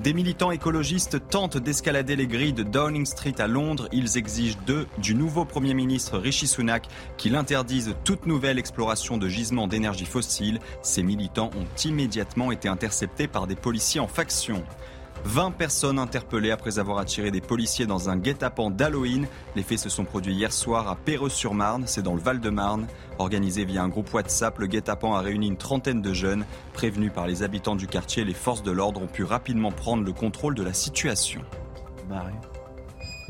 Des 0.00 0.14
militants 0.14 0.50
écologistes 0.50 1.28
tentent 1.28 1.58
d'escalader 1.58 2.16
les 2.16 2.26
grilles 2.26 2.52
de 2.52 2.64
Downing 2.64 3.06
Street 3.06 3.34
à 3.38 3.46
Londres. 3.46 3.88
Ils 3.92 4.18
exigent 4.18 4.58
d'eux, 4.66 4.86
du 4.98 5.14
nouveau 5.14 5.44
Premier 5.44 5.74
ministre 5.74 6.18
Rishi 6.18 6.48
Sunak, 6.48 6.88
qu'il 7.18 7.36
interdise 7.36 7.94
toute 8.04 8.26
nouvelle 8.26 8.58
exploration 8.58 9.16
de 9.16 9.28
gisements 9.28 9.68
d'énergie 9.68 10.06
fossile. 10.06 10.58
Ces 10.82 11.04
militants 11.04 11.50
ont 11.56 11.66
immédiatement 11.84 12.50
été 12.50 12.68
interceptés 12.68 13.28
par 13.28 13.46
des 13.46 13.54
policiers 13.54 14.00
en 14.00 14.08
faction. 14.08 14.64
20 15.24 15.52
personnes 15.52 15.98
interpellées 15.98 16.50
après 16.50 16.78
avoir 16.78 16.98
attiré 16.98 17.30
des 17.30 17.40
policiers 17.40 17.86
dans 17.86 18.10
un 18.10 18.16
guet-apens 18.16 18.70
d'Halloween. 18.70 19.26
Les 19.56 19.62
faits 19.62 19.78
se 19.78 19.88
sont 19.88 20.04
produits 20.04 20.34
hier 20.34 20.52
soir 20.52 20.88
à 20.88 20.96
Perreux-sur-Marne, 20.96 21.84
c'est 21.86 22.02
dans 22.02 22.14
le 22.14 22.20
Val-de-Marne. 22.20 22.86
Organisé 23.18 23.64
via 23.64 23.82
un 23.82 23.88
groupe 23.88 24.12
WhatsApp, 24.12 24.58
le 24.58 24.66
guet-apens 24.66 25.14
a 25.14 25.20
réuni 25.20 25.46
une 25.46 25.56
trentaine 25.56 26.02
de 26.02 26.12
jeunes. 26.12 26.44
Prévenus 26.72 27.12
par 27.12 27.26
les 27.26 27.42
habitants 27.42 27.76
du 27.76 27.86
quartier, 27.86 28.24
les 28.24 28.34
forces 28.34 28.62
de 28.62 28.72
l'ordre 28.72 29.02
ont 29.02 29.06
pu 29.06 29.24
rapidement 29.24 29.70
prendre 29.70 30.04
le 30.04 30.12
contrôle 30.12 30.54
de 30.54 30.62
la 30.62 30.72
situation. 30.72 31.42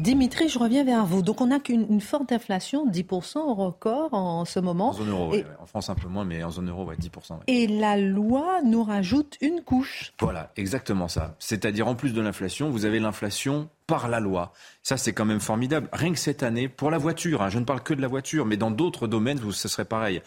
Dimitri, 0.02 0.48
je 0.48 0.58
reviens 0.58 0.82
vers 0.82 1.06
vous. 1.06 1.22
Donc 1.22 1.40
on 1.40 1.46
n'a 1.46 1.60
qu'une 1.60 2.00
forte 2.00 2.32
inflation, 2.32 2.88
10% 2.88 3.38
au 3.38 3.54
record 3.54 4.12
en 4.12 4.44
ce 4.44 4.58
moment. 4.58 4.88
En 4.88 4.94
zone 4.94 5.10
euro. 5.10 5.32
En 5.60 5.66
France 5.66 5.90
un 5.90 5.94
peu 5.94 6.08
moins, 6.08 6.24
mais 6.24 6.42
en 6.42 6.50
zone 6.50 6.70
euro, 6.70 6.84
ouais, 6.86 6.96
10%. 6.96 7.38
Et 7.46 7.68
la 7.68 7.96
loi 7.96 8.62
nous 8.64 8.82
rajoute 8.82 9.38
une 9.40 9.60
couche. 9.60 10.12
Voilà, 10.18 10.50
exactement 10.56 11.06
ça. 11.06 11.36
C'est-à-dire 11.38 11.86
en 11.86 11.94
plus 11.94 12.12
de 12.12 12.20
l'inflation, 12.20 12.68
vous 12.68 12.84
avez 12.84 12.98
l'inflation 12.98 13.68
par 13.86 14.08
la 14.08 14.18
loi. 14.18 14.52
Ça, 14.82 14.96
c'est 14.96 15.12
quand 15.12 15.24
même 15.24 15.38
formidable. 15.38 15.88
Rien 15.92 16.12
que 16.12 16.18
cette 16.18 16.42
année, 16.42 16.68
pour 16.68 16.90
la 16.90 16.98
voiture, 16.98 17.40
hein, 17.40 17.48
je 17.48 17.60
ne 17.60 17.64
parle 17.64 17.84
que 17.84 17.94
de 17.94 18.02
la 18.02 18.08
voiture, 18.08 18.44
mais 18.44 18.56
dans 18.56 18.72
d'autres 18.72 19.06
domaines, 19.06 19.38
ce 19.52 19.68
serait 19.68 19.84
pareil. 19.84 20.20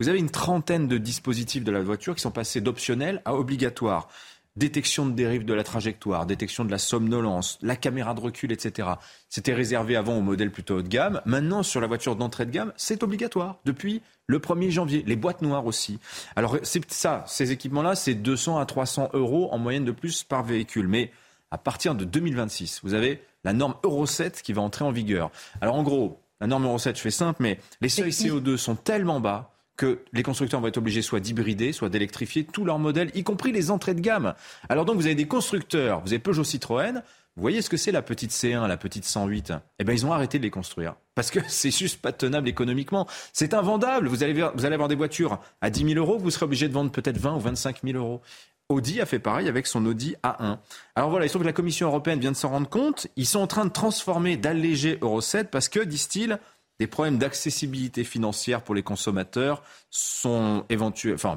Vous 0.00 0.08
avez 0.08 0.18
une 0.18 0.30
trentaine 0.30 0.88
de 0.88 0.98
dispositifs 0.98 1.62
de 1.62 1.70
la 1.70 1.82
voiture 1.82 2.16
qui 2.16 2.22
sont 2.22 2.32
passés 2.32 2.60
d'optionnel 2.60 3.22
à 3.24 3.36
obligatoire 3.36 4.08
détection 4.56 5.06
de 5.06 5.12
dérive 5.12 5.44
de 5.44 5.54
la 5.54 5.64
trajectoire, 5.64 6.26
détection 6.26 6.64
de 6.64 6.70
la 6.70 6.78
somnolence, 6.78 7.58
la 7.62 7.76
caméra 7.76 8.14
de 8.14 8.20
recul, 8.20 8.52
etc. 8.52 8.88
C'était 9.28 9.54
réservé 9.54 9.96
avant 9.96 10.16
aux 10.16 10.22
modèles 10.22 10.50
plutôt 10.50 10.76
haut 10.76 10.82
de 10.82 10.88
gamme. 10.88 11.20
Maintenant, 11.24 11.62
sur 11.62 11.80
la 11.80 11.86
voiture 11.86 12.16
d'entrée 12.16 12.46
de 12.46 12.50
gamme, 12.50 12.72
c'est 12.76 13.02
obligatoire 13.02 13.58
depuis 13.64 14.02
le 14.26 14.38
1er 14.38 14.70
janvier. 14.70 15.04
Les 15.06 15.16
boîtes 15.16 15.42
noires 15.42 15.66
aussi. 15.66 15.98
Alors, 16.36 16.58
c'est 16.62 16.90
ça, 16.92 17.24
ces 17.26 17.52
équipements-là, 17.52 17.94
c'est 17.94 18.14
200 18.14 18.58
à 18.58 18.66
300 18.66 19.10
euros 19.12 19.48
en 19.52 19.58
moyenne 19.58 19.84
de 19.84 19.92
plus 19.92 20.24
par 20.24 20.42
véhicule. 20.42 20.88
Mais 20.88 21.10
à 21.50 21.58
partir 21.58 21.94
de 21.94 22.04
2026, 22.04 22.80
vous 22.82 22.94
avez 22.94 23.22
la 23.44 23.52
norme 23.52 23.74
Euro 23.84 24.06
7 24.06 24.42
qui 24.42 24.52
va 24.52 24.62
entrer 24.62 24.84
en 24.84 24.92
vigueur. 24.92 25.30
Alors, 25.60 25.76
en 25.76 25.82
gros, 25.82 26.20
la 26.40 26.46
norme 26.46 26.64
Euro 26.64 26.78
7, 26.78 26.96
je 26.96 27.02
fais 27.02 27.10
simple, 27.10 27.42
mais 27.42 27.58
les 27.80 27.88
seuils 27.88 28.10
CO2 28.10 28.56
sont 28.56 28.74
tellement 28.74 29.20
bas 29.20 29.52
que 29.80 30.00
les 30.12 30.22
constructeurs 30.22 30.60
vont 30.60 30.66
être 30.66 30.76
obligés 30.76 31.00
soit 31.00 31.20
d'hybrider, 31.20 31.72
soit 31.72 31.88
d'électrifier 31.88 32.44
tous 32.44 32.66
leurs 32.66 32.78
modèles, 32.78 33.10
y 33.14 33.24
compris 33.24 33.50
les 33.50 33.70
entrées 33.70 33.94
de 33.94 34.02
gamme. 34.02 34.34
Alors 34.68 34.84
donc 34.84 34.96
vous 34.96 35.06
avez 35.06 35.14
des 35.14 35.26
constructeurs, 35.26 36.02
vous 36.02 36.08
avez 36.08 36.18
Peugeot 36.18 36.44
Citroën, 36.44 37.02
vous 37.36 37.40
voyez 37.40 37.62
ce 37.62 37.70
que 37.70 37.78
c'est 37.78 37.90
la 37.90 38.02
petite 38.02 38.30
C1, 38.30 38.66
la 38.68 38.76
petite 38.76 39.06
108 39.06 39.54
Eh 39.78 39.84
bien, 39.84 39.94
ils 39.94 40.04
ont 40.04 40.12
arrêté 40.12 40.36
de 40.36 40.42
les 40.42 40.50
construire. 40.50 40.96
Parce 41.14 41.30
que 41.30 41.38
c'est 41.48 41.70
juste 41.70 42.02
pas 42.02 42.12
tenable 42.12 42.46
économiquement. 42.46 43.06
C'est 43.32 43.54
invendable. 43.54 44.08
Vous 44.08 44.22
allez, 44.22 44.34
vous 44.34 44.66
allez 44.66 44.74
avoir 44.74 44.88
des 44.88 44.96
voitures 44.96 45.40
à 45.62 45.70
10 45.70 45.94
000 45.94 45.98
euros, 45.98 46.18
vous 46.18 46.30
serez 46.30 46.44
obligé 46.44 46.68
de 46.68 46.74
vendre 46.74 46.90
peut-être 46.92 47.16
20 47.16 47.36
ou 47.36 47.40
25 47.40 47.78
000 47.82 47.96
euros. 47.96 48.20
Audi 48.68 49.00
a 49.00 49.06
fait 49.06 49.18
pareil 49.18 49.48
avec 49.48 49.66
son 49.66 49.86
Audi 49.86 50.14
A1. 50.22 50.58
Alors 50.94 51.08
voilà, 51.08 51.24
il 51.24 51.28
se 51.30 51.32
trouve 51.32 51.42
que 51.42 51.46
la 51.46 51.54
Commission 51.54 51.86
européenne 51.86 52.20
vient 52.20 52.32
de 52.32 52.36
s'en 52.36 52.50
rendre 52.50 52.68
compte. 52.68 53.06
Ils 53.16 53.26
sont 53.26 53.40
en 53.40 53.46
train 53.46 53.64
de 53.64 53.70
transformer, 53.70 54.36
d'alléger 54.36 54.98
Euro 55.00 55.22
7 55.22 55.50
parce 55.50 55.70
que, 55.70 55.80
disent-ils, 55.80 56.38
des 56.80 56.86
problèmes 56.86 57.18
d'accessibilité 57.18 58.04
financière 58.04 58.62
pour 58.62 58.74
les 58.74 58.82
consommateurs 58.82 59.62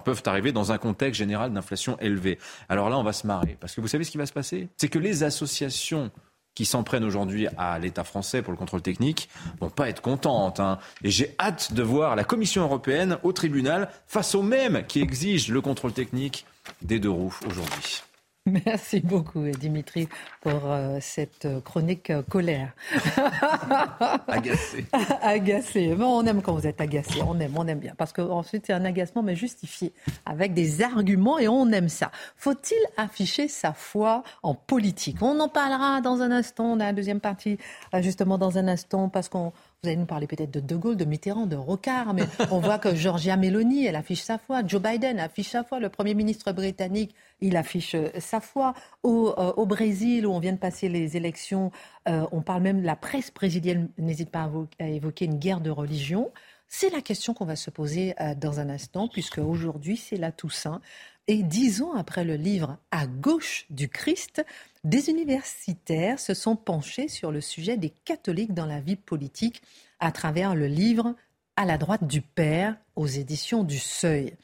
peuvent 0.06 0.23
arriver 0.25 0.53
dans 0.53 0.71
un 0.71 0.77
contexte 0.77 1.19
général 1.19 1.51
d'inflation 1.51 1.97
élevée. 1.99 2.39
Alors 2.69 2.89
là, 2.89 2.97
on 2.97 3.03
va 3.03 3.12
se 3.12 3.27
marrer. 3.27 3.58
Parce 3.60 3.75
que 3.75 3.82
vous 3.82 3.89
savez 3.89 4.06
ce 4.06 4.12
qui 4.12 4.17
va 4.17 4.25
se 4.25 4.32
passer? 4.32 4.69
C'est 4.77 4.88
que 4.88 4.99
les 4.99 5.23
associations 5.23 6.12
qui 6.56 6.63
s'en 6.65 6.84
prennent 6.84 7.03
aujourd'hui 7.03 7.47
à 7.58 7.77
l'État 7.77 8.06
français 8.06 8.41
pour 8.41 8.53
le 8.53 8.58
contrôle 8.58 8.82
technique 8.82 9.27
vont 9.60 9.69
pas 9.69 9.89
être 9.89 10.01
contentes. 10.01 10.62
Hein. 10.62 10.79
Et 11.03 11.12
j'ai 11.12 11.36
hâte 11.39 11.73
de 11.73 11.84
voir 11.84 12.15
la 12.15 12.23
Commission 12.23 12.63
européenne 12.63 13.17
au 13.23 13.34
tribunal 13.34 13.89
face 14.08 14.36
aux 14.36 14.43
mêmes 14.43 14.86
qui 14.88 15.01
exigent 15.01 15.51
le 15.51 15.60
contrôle 15.60 15.91
technique 15.91 16.45
des 16.82 16.99
deux 16.99 17.10
roues 17.10 17.38
aujourd'hui. 17.45 18.03
Merci 18.65 18.99
beaucoup, 18.99 19.47
Dimitri, 19.51 20.10
pour 20.41 20.65
euh, 20.65 20.97
cette 20.99 21.47
chronique 21.63 22.10
euh, 22.10 22.23
colère. 22.23 22.73
agacé. 24.27 24.86
agacé. 25.21 25.95
Bon, 25.97 26.19
on 26.21 26.25
aime 26.25 26.41
quand 26.41 26.53
vous 26.53 26.67
êtes 26.67 26.82
agacé. 26.82 27.21
On 27.25 27.39
aime, 27.39 27.53
on 27.56 27.65
aime 27.67 27.79
bien. 27.79 27.93
Parce 27.97 28.12
qu'ensuite, 28.12 28.65
c'est 28.67 28.73
un 28.73 28.84
agacement, 28.84 29.23
mais 29.23 29.38
justifié, 29.38 29.93
avec 30.25 30.53
des 30.53 30.82
arguments, 30.82 31.39
et 31.39 31.47
on 31.47 31.71
aime 31.71 31.88
ça. 31.88 32.12
Faut-il 32.36 32.77
afficher 32.97 33.47
sa 33.47 33.71
foi 33.71 34.23
en 34.41 34.56
politique? 34.56 35.21
On 35.21 35.39
en 35.39 35.47
parlera 35.47 36.01
dans 36.01 36.21
un 36.21 36.32
instant, 36.32 36.75
dans 36.75 36.84
la 36.84 36.91
deuxième 36.93 37.21
partie, 37.21 37.58
euh, 37.93 38.01
justement 38.01 38.38
dans 38.38 38.58
un 38.58 38.67
instant, 38.67 39.08
parce 39.08 39.29
qu'on 39.29 39.53
vous 39.83 39.89
allez 39.89 39.97
nous 39.97 40.05
parler 40.05 40.27
peut-être 40.27 40.51
de 40.51 40.61
De 40.61 40.77
Gaulle, 40.77 40.95
de 40.95 41.03
Mitterrand, 41.03 41.45
de 41.45 41.57
Rocard, 41.57 42.13
mais 42.13 42.23
on 42.51 42.61
voit 42.61 42.79
que 42.79 42.95
Georgia 42.95 43.35
Meloni, 43.35 43.85
elle 43.85 43.97
affiche 43.97 44.21
sa 44.21 44.37
foi. 44.37 44.65
Joe 44.65 44.81
Biden 44.81 45.19
affiche 45.19 45.49
sa 45.49 45.65
foi. 45.65 45.81
Le 45.81 45.89
Premier 45.89 46.13
ministre 46.13 46.53
britannique, 46.53 47.13
il 47.41 47.57
affiche 47.57 47.95
euh, 47.95 48.07
sa 48.17 48.39
foi. 48.39 48.75
Au, 49.03 49.33
euh, 49.37 49.51
au 49.57 49.65
Brésil, 49.65 50.25
où 50.25 50.31
on 50.31 50.39
vient 50.39 50.53
de 50.53 50.57
passer 50.57 50.87
les 50.87 51.17
élections, 51.17 51.73
euh, 52.07 52.25
on 52.31 52.41
parle 52.41 52.61
même, 52.61 52.81
la 52.81 52.95
presse 52.95 53.33
brésilienne 53.33 53.89
n'hésite 53.97 54.29
pas 54.29 54.49
à, 54.79 54.87
évoquer 54.87 55.25
une 55.25 55.37
guerre 55.37 55.59
de 55.59 55.69
religion. 55.69 56.31
C'est 56.69 56.89
la 56.89 57.01
question 57.01 57.33
qu'on 57.33 57.43
va 57.43 57.57
se 57.57 57.69
poser 57.69 58.15
dans 58.37 58.61
un 58.61 58.69
instant, 58.69 59.09
puisque 59.09 59.37
aujourd'hui, 59.37 59.97
c'est 59.97 60.15
la 60.15 60.31
Toussaint. 60.31 60.79
Et 61.27 61.43
dix 61.43 61.81
ans 61.81 61.93
après 61.93 62.23
le 62.23 62.35
livre 62.35 62.77
À 62.91 63.05
gauche 63.05 63.65
du 63.69 63.89
Christ, 63.89 64.43
des 64.83 65.09
universitaires 65.09 66.19
se 66.19 66.33
sont 66.33 66.55
penchés 66.55 67.07
sur 67.07 67.31
le 67.31 67.41
sujet 67.41 67.77
des 67.77 67.89
catholiques 67.89 68.53
dans 68.53 68.65
la 68.65 68.81
vie 68.81 68.95
politique 68.95 69.61
à 69.99 70.11
travers 70.11 70.55
le 70.55 70.67
livre 70.67 71.15
À 71.55 71.65
la 71.65 71.77
droite 71.77 72.05
du 72.05 72.21
Père, 72.21 72.75
aux 72.95 73.07
éditions 73.07 73.63
du 73.63 73.79
Seuil. 73.79 74.35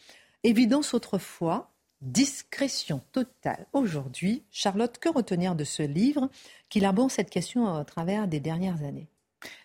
Évidence 0.43 0.93
autrefois, 0.93 1.71
discrétion 2.01 3.01
totale 3.11 3.65
aujourd'hui. 3.73 4.43
Charlotte, 4.51 4.97
que 4.97 5.09
retenir 5.09 5.55
de 5.55 5.63
ce 5.65 5.83
livre 5.83 6.29
qui 6.69 6.85
aborde 6.85 7.11
cette 7.11 7.29
question 7.29 7.67
à 7.75 7.83
travers 7.83 8.27
des 8.27 8.39
dernières 8.39 8.83
années? 8.83 9.09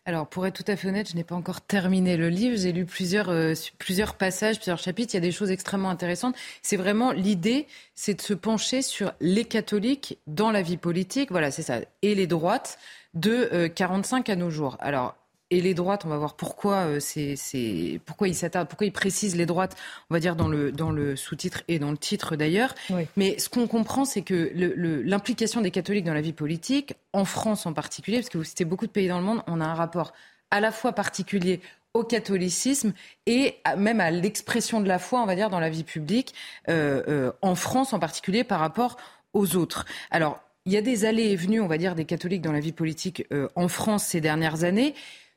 Alors, 0.06 0.28
pour 0.28 0.46
être 0.46 0.54
tout 0.54 0.70
à 0.70 0.76
fait 0.76 0.88
honnête, 0.88 1.08
je 1.10 1.16
n'ai 1.16 1.24
pas 1.24 1.34
encore 1.34 1.60
terminé 1.60 2.16
le 2.16 2.28
livre. 2.28 2.56
J'ai 2.56 2.72
lu 2.72 2.84
plusieurs, 2.84 3.30
euh, 3.30 3.54
plusieurs 3.78 4.14
passages, 4.14 4.56
plusieurs 4.56 4.78
chapitres. 4.78 5.14
Il 5.14 5.16
y 5.16 5.18
a 5.18 5.20
des 5.20 5.32
choses 5.32 5.50
extrêmement 5.50 5.90
intéressantes. 5.90 6.36
C'est 6.62 6.76
vraiment 6.76 7.12
l'idée, 7.12 7.66
c'est 7.94 8.14
de 8.14 8.20
se 8.20 8.34
pencher 8.34 8.82
sur 8.82 9.12
les 9.20 9.44
catholiques 9.44 10.18
dans 10.26 10.50
la 10.50 10.62
vie 10.62 10.76
politique. 10.76 11.30
Voilà, 11.30 11.50
c'est 11.50 11.62
ça. 11.62 11.80
Et 12.02 12.14
les 12.14 12.26
droites 12.26 12.78
de 13.14 13.66
45 13.68 14.28
euh, 14.28 14.32
à 14.32 14.36
nos 14.36 14.50
jours. 14.50 14.76
Alors, 14.80 15.16
et 15.50 15.60
les 15.60 15.74
droites, 15.74 16.04
on 16.04 16.08
va 16.08 16.16
voir 16.16 16.34
pourquoi 16.34 16.86
euh, 16.86 17.00
c'est 17.00 18.00
pourquoi 18.06 18.28
ils 18.28 18.34
s'attardent, 18.34 18.68
pourquoi 18.68 18.86
ils 18.86 18.92
précisent 18.92 19.36
les 19.36 19.46
droites, 19.46 19.76
on 20.10 20.14
va 20.14 20.20
dire 20.20 20.36
dans 20.36 20.48
le 20.48 20.72
dans 20.72 20.90
le 20.90 21.16
sous-titre 21.16 21.62
et 21.68 21.78
dans 21.78 21.90
le 21.90 21.98
titre 21.98 22.36
d'ailleurs. 22.36 22.74
Mais 23.16 23.38
ce 23.38 23.48
qu'on 23.48 23.66
comprend, 23.66 24.04
c'est 24.04 24.22
que 24.22 24.52
l'implication 24.54 25.60
des 25.60 25.70
catholiques 25.70 26.04
dans 26.04 26.14
la 26.14 26.22
vie 26.22 26.32
politique, 26.32 26.94
en 27.12 27.24
France 27.24 27.66
en 27.66 27.72
particulier, 27.72 28.18
parce 28.18 28.30
que 28.30 28.38
vous 28.38 28.44
citez 28.44 28.64
beaucoup 28.64 28.86
de 28.86 28.92
pays 28.92 29.08
dans 29.08 29.18
le 29.18 29.24
monde, 29.24 29.42
on 29.46 29.60
a 29.60 29.64
un 29.64 29.74
rapport 29.74 30.12
à 30.50 30.60
la 30.60 30.72
fois 30.72 30.92
particulier 30.92 31.60
au 31.92 32.02
catholicisme 32.02 32.92
et 33.26 33.56
même 33.76 34.00
à 34.00 34.10
l'expression 34.10 34.80
de 34.80 34.88
la 34.88 34.98
foi, 34.98 35.20
on 35.20 35.26
va 35.26 35.36
dire, 35.36 35.50
dans 35.50 35.60
la 35.60 35.70
vie 35.70 35.84
publique, 35.84 36.34
euh, 36.68 37.02
euh, 37.06 37.32
en 37.40 37.54
France 37.54 37.92
en 37.92 38.00
particulier 38.00 38.42
par 38.42 38.58
rapport 38.58 38.96
aux 39.32 39.54
autres. 39.56 39.84
Alors, 40.10 40.40
il 40.66 40.72
y 40.72 40.76
a 40.76 40.82
des 40.82 41.04
allées 41.04 41.30
et 41.30 41.36
venues, 41.36 41.60
on 41.60 41.66
va 41.66 41.76
dire, 41.76 41.94
des 41.94 42.06
catholiques 42.06 42.40
dans 42.40 42.52
la 42.52 42.60
vie 42.60 42.72
politique 42.72 43.26
en 43.54 43.68
France 43.68 44.04
ces 44.04 44.22
dernières 44.22 44.64
années. 44.64 44.94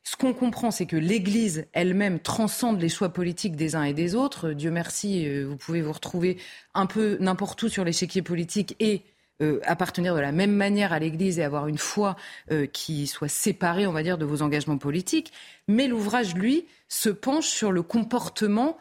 Ce 0.10 0.16
qu'on 0.16 0.34
comprend, 0.34 0.72
c'est 0.72 0.86
que 0.86 0.96
l'Église 0.96 1.68
elle-même 1.74 2.22
transcende 2.22 2.80
les 2.80 2.88
choix 2.88 3.10
politiques 3.10 3.58
des 3.58 3.76
uns 3.76 3.84
et 3.84 3.94
des 3.94 4.16
autres. 4.16 4.52
Dieu 4.52 4.72
merci, 4.72 5.28
euh, 5.28 5.46
vous 5.46 5.58
pouvez 5.58 5.82
vous 5.82 5.92
retrouver 5.92 6.38
un 6.74 6.86
peu 6.86 7.18
n'importe 7.20 7.62
où 7.64 7.68
sur 7.68 7.84
l'échiquier 7.84 8.22
politique 8.22 8.78
et 8.80 9.02
euh, 9.42 9.60
appartenir 9.66 10.16
de 10.16 10.22
la 10.22 10.32
même 10.32 10.54
manière 10.54 10.94
à 10.94 11.00
l'Église 11.00 11.40
et 11.40 11.44
avoir 11.44 11.68
une 11.68 11.78
foi 11.78 12.16
euh, 12.52 12.68
qui 12.68 13.06
soit 13.06 13.28
séparée, 13.28 13.86
on 13.86 13.92
va 13.92 14.02
dire, 14.02 14.18
de 14.18 14.24
vos 14.24 14.44
engagements 14.44 14.78
politiques. 14.78 15.34
Mais 15.68 15.88
l'ouvrage, 15.88 16.36
lui, 16.36 16.68
se 16.88 17.10
penche 17.10 17.48
sur 17.48 17.74
le 17.74 17.82
comportement 17.82 18.78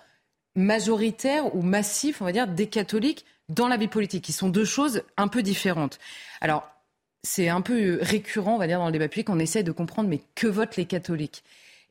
majoritaire 0.54 1.56
ou 1.56 1.62
massif, 1.62 2.22
on 2.22 2.24
va 2.24 2.30
dire, 2.30 2.46
des 2.46 2.68
catholiques 2.68 3.24
dans 3.48 3.66
la 3.66 3.78
vie 3.78 3.88
politique, 3.88 4.22
qui 4.22 4.32
sont 4.32 4.48
deux 4.48 4.64
choses 4.64 5.02
un 5.16 5.26
peu 5.26 5.42
différentes. 5.42 5.98
Alors, 6.40 6.70
c'est 7.22 7.48
un 7.48 7.60
peu 7.60 7.98
récurrent, 8.00 8.54
on 8.54 8.58
va 8.58 8.66
dire, 8.66 8.78
dans 8.78 8.86
le 8.86 8.92
débat 8.92 9.08
public, 9.08 9.30
on 9.30 9.38
essaie 9.38 9.62
de 9.62 9.72
comprendre, 9.72 10.08
mais 10.08 10.20
que 10.34 10.46
votent 10.46 10.76
les 10.76 10.84
catholiques? 10.86 11.42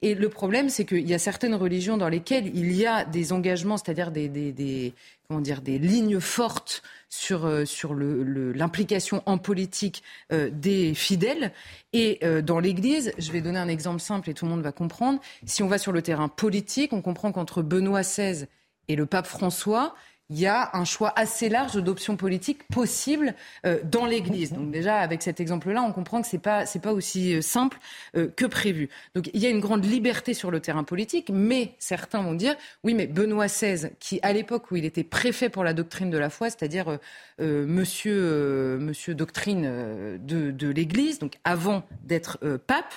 Et 0.01 0.13
le 0.13 0.29
problème, 0.29 0.69
c'est 0.69 0.85
qu'il 0.85 1.07
y 1.07 1.13
a 1.13 1.19
certaines 1.19 1.55
religions 1.55 1.97
dans 1.97 2.09
lesquelles 2.09 2.51
il 2.53 2.73
y 2.73 2.85
a 2.85 3.05
des 3.05 3.31
engagements, 3.31 3.77
c'est-à-dire 3.77 4.11
des, 4.11 4.93
comment 5.27 5.41
dire, 5.41 5.61
des 5.61 5.79
lignes 5.79 6.19
fortes 6.19 6.83
sur, 7.09 7.45
euh, 7.45 7.65
sur 7.65 7.95
l'implication 7.95 9.23
en 9.25 9.37
politique 9.37 10.03
euh, 10.31 10.49
des 10.51 10.93
fidèles. 10.93 11.51
Et 11.93 12.19
euh, 12.23 12.41
dans 12.41 12.59
l'Église, 12.59 13.13
je 13.17 13.31
vais 13.31 13.41
donner 13.41 13.57
un 13.57 13.69
exemple 13.69 14.01
simple 14.01 14.29
et 14.29 14.33
tout 14.33 14.45
le 14.45 14.51
monde 14.51 14.61
va 14.61 14.71
comprendre. 14.71 15.19
Si 15.45 15.63
on 15.63 15.67
va 15.67 15.77
sur 15.77 15.91
le 15.93 16.01
terrain 16.01 16.27
politique, 16.27 16.91
on 16.93 17.01
comprend 17.01 17.31
qu'entre 17.31 17.61
Benoît 17.61 18.01
XVI 18.01 18.47
et 18.87 18.95
le 18.95 19.05
pape 19.05 19.27
François, 19.27 19.95
il 20.29 20.39
y 20.39 20.47
a 20.47 20.71
un 20.73 20.85
choix 20.85 21.13
assez 21.15 21.49
large 21.49 21.75
d'options 21.75 22.17
politiques 22.17 22.67
possibles 22.67 23.35
euh, 23.65 23.79
dans 23.83 24.05
l'Église. 24.05 24.53
Donc 24.53 24.71
déjà, 24.71 24.97
avec 24.97 25.21
cet 25.21 25.39
exemple-là, 25.39 25.83
on 25.83 25.91
comprend 25.91 26.21
que 26.21 26.27
ce 26.27 26.35
n'est 26.35 26.41
pas, 26.41 26.65
pas 26.81 26.93
aussi 26.93 27.35
euh, 27.35 27.41
simple 27.41 27.77
euh, 28.15 28.27
que 28.35 28.45
prévu. 28.45 28.89
Donc 29.13 29.29
il 29.33 29.39
y 29.39 29.45
a 29.45 29.49
une 29.49 29.59
grande 29.59 29.85
liberté 29.85 30.33
sur 30.33 30.49
le 30.49 30.59
terrain 30.59 30.83
politique, 30.83 31.29
mais 31.31 31.73
certains 31.77 32.23
vont 32.23 32.33
dire, 32.33 32.55
oui, 32.83 32.95
mais 32.95 33.05
Benoît 33.05 33.45
XVI, 33.45 33.89
qui 33.99 34.19
à 34.23 34.33
l'époque 34.33 34.71
où 34.71 34.75
il 34.75 34.85
était 34.85 35.03
préfet 35.03 35.49
pour 35.49 35.63
la 35.63 35.73
doctrine 35.73 36.09
de 36.09 36.17
la 36.17 36.29
foi, 36.29 36.49
c'est-à-dire 36.49 36.97
monsieur, 37.39 38.77
monsieur 38.79 39.13
doctrine 39.13 40.17
de, 40.19 40.51
de 40.51 40.69
l'Église, 40.69 41.19
donc 41.19 41.33
avant 41.43 41.83
d'être 42.03 42.39
pape, 42.67 42.93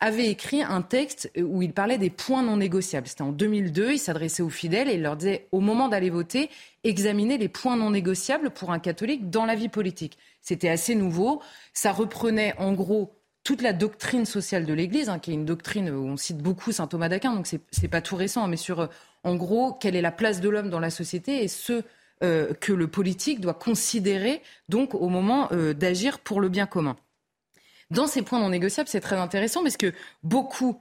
avait 0.00 0.28
écrit 0.28 0.62
un 0.62 0.82
texte 0.82 1.30
où 1.38 1.62
il 1.62 1.72
parlait 1.72 1.98
des 1.98 2.10
points 2.10 2.42
non 2.42 2.56
négociables. 2.56 3.06
C'était 3.06 3.22
en 3.22 3.32
2002, 3.32 3.92
il 3.92 3.98
s'adressait 3.98 4.42
aux 4.42 4.50
fidèles 4.50 4.88
et 4.88 4.94
il 4.94 5.02
leur 5.02 5.16
disait, 5.16 5.46
au 5.52 5.60
moment 5.60 5.88
d'aller 5.88 6.10
voter, 6.10 6.50
examinez 6.82 7.38
les 7.38 7.48
points 7.48 7.76
non 7.76 7.90
négociables 7.90 8.50
pour 8.50 8.72
un 8.72 8.78
catholique 8.78 9.30
dans 9.30 9.46
la 9.46 9.54
vie 9.54 9.68
politique. 9.68 10.18
C'était 10.40 10.68
assez 10.68 10.94
nouveau. 10.94 11.40
Ça 11.72 11.92
reprenait 11.92 12.54
en 12.58 12.72
gros 12.72 13.12
toute 13.44 13.62
la 13.62 13.72
doctrine 13.72 14.24
sociale 14.24 14.64
de 14.64 14.72
l'Église, 14.72 15.08
hein, 15.08 15.18
qui 15.18 15.30
est 15.30 15.34
une 15.34 15.44
doctrine 15.44 15.90
où 15.90 16.06
on 16.06 16.16
cite 16.16 16.38
beaucoup 16.38 16.72
saint 16.72 16.86
Thomas 16.86 17.10
d'Aquin, 17.10 17.34
donc 17.34 17.46
c'est 17.46 17.88
pas 17.88 18.00
tout 18.00 18.16
récent, 18.16 18.48
mais 18.48 18.56
sur, 18.56 18.80
euh, 18.80 18.86
en 19.22 19.36
gros, 19.36 19.72
quelle 19.74 19.96
est 19.96 20.02
la 20.02 20.12
place 20.12 20.40
de 20.40 20.48
l'homme 20.48 20.70
dans 20.70 20.80
la 20.80 20.90
société 20.90 21.44
et 21.44 21.48
ce 21.48 21.82
euh, 22.22 22.54
que 22.54 22.72
le 22.72 22.86
politique 22.86 23.40
doit 23.40 23.54
considérer 23.54 24.40
donc 24.68 24.94
au 24.94 25.08
moment 25.08 25.48
euh, 25.52 25.74
d'agir 25.74 26.20
pour 26.20 26.40
le 26.40 26.48
bien 26.48 26.64
commun. 26.64 26.96
Dans 27.90 28.06
ces 28.06 28.22
points 28.22 28.40
non 28.40 28.48
négociables, 28.48 28.88
c'est 28.88 29.00
très 29.00 29.16
intéressant 29.16 29.62
parce 29.62 29.76
que 29.76 29.92
beaucoup 30.22 30.80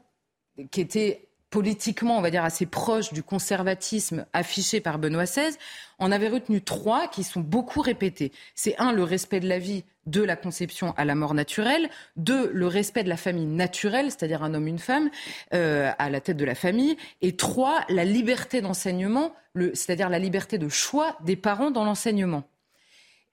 qui 0.72 0.82
étaient 0.82 1.28
politiquement, 1.54 2.18
on 2.18 2.22
va 2.22 2.32
dire, 2.32 2.44
assez 2.44 2.66
proches 2.66 3.14
du 3.14 3.22
conservatisme 3.22 4.26
affiché 4.34 4.82
par 4.82 4.98
Benoît 4.98 5.26
XVI, 5.26 5.56
en 6.00 6.12
avaient 6.12 6.28
retenu 6.30 6.64
trois 6.64 7.08
qui 7.08 7.24
sont 7.24 7.42
beaucoup 7.42 7.82
répétés. 7.82 8.32
C'est 8.56 8.76
un, 8.80 8.92
le 8.92 9.04
respect 9.04 9.40
de 9.40 9.48
la 9.48 9.60
vie 9.60 9.84
de 10.08 10.24
la 10.24 10.36
conception 10.36 10.96
à 10.98 11.06
la 11.06 11.14
mort 11.14 11.36
naturelle. 11.36 11.92
Deux, 12.16 12.50
le 12.52 12.66
respect 12.66 13.04
de 13.04 13.10
la 13.10 13.18
famille 13.18 13.46
naturelle, 13.46 14.10
c'est-à-dire 14.10 14.42
un 14.42 14.56
homme, 14.56 14.68
une 14.68 14.80
femme, 14.80 15.12
euh, 15.54 15.92
à 16.00 16.10
la 16.10 16.22
tête 16.22 16.38
de 16.38 16.46
la 16.46 16.56
famille. 16.56 16.98
Et 17.22 17.36
trois, 17.36 17.86
la 17.88 18.04
liberté 18.04 18.62
d'enseignement, 18.62 19.34
c'est-à-dire 19.56 20.10
la 20.10 20.18
liberté 20.18 20.58
de 20.58 20.70
choix 20.70 21.18
des 21.24 21.36
parents 21.36 21.70
dans 21.70 21.86
l'enseignement. 21.86 22.44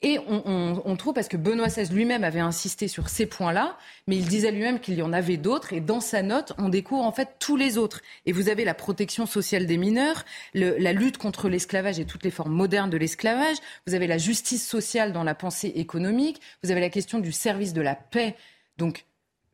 Et 0.02 0.18
on, 0.26 0.96
trouve, 0.96 1.12
parce 1.12 1.28
que 1.28 1.36
Benoît 1.36 1.68
XVI 1.68 1.92
lui-même 1.92 2.24
avait 2.24 2.40
insisté 2.40 2.88
sur 2.88 3.10
ces 3.10 3.26
points-là, 3.26 3.76
mais 4.06 4.16
il 4.16 4.24
disait 4.24 4.50
lui-même 4.50 4.80
qu'il 4.80 4.94
y 4.94 5.02
en 5.02 5.12
avait 5.12 5.36
d'autres, 5.36 5.74
et 5.74 5.80
dans 5.80 6.00
sa 6.00 6.22
note, 6.22 6.54
on 6.56 6.70
découvre 6.70 7.04
en 7.04 7.12
fait 7.12 7.36
tous 7.38 7.56
les 7.56 7.76
autres. 7.76 8.00
Et 8.24 8.32
vous 8.32 8.48
avez 8.48 8.64
la 8.64 8.72
protection 8.72 9.26
sociale 9.26 9.66
des 9.66 9.76
mineurs, 9.76 10.24
la 10.54 10.94
lutte 10.94 11.18
contre 11.18 11.50
l'esclavage 11.50 11.98
et 11.98 12.06
toutes 12.06 12.24
les 12.24 12.30
formes 12.30 12.54
modernes 12.54 12.88
de 12.88 12.96
l'esclavage, 12.96 13.58
vous 13.86 13.94
avez 13.94 14.06
la 14.06 14.16
justice 14.16 14.66
sociale 14.66 15.12
dans 15.12 15.22
la 15.22 15.34
pensée 15.34 15.72
économique, 15.76 16.40
vous 16.64 16.70
avez 16.70 16.80
la 16.80 16.90
question 16.90 17.18
du 17.18 17.30
service 17.30 17.74
de 17.74 17.82
la 17.82 17.94
paix. 17.94 18.36
Donc, 18.78 19.04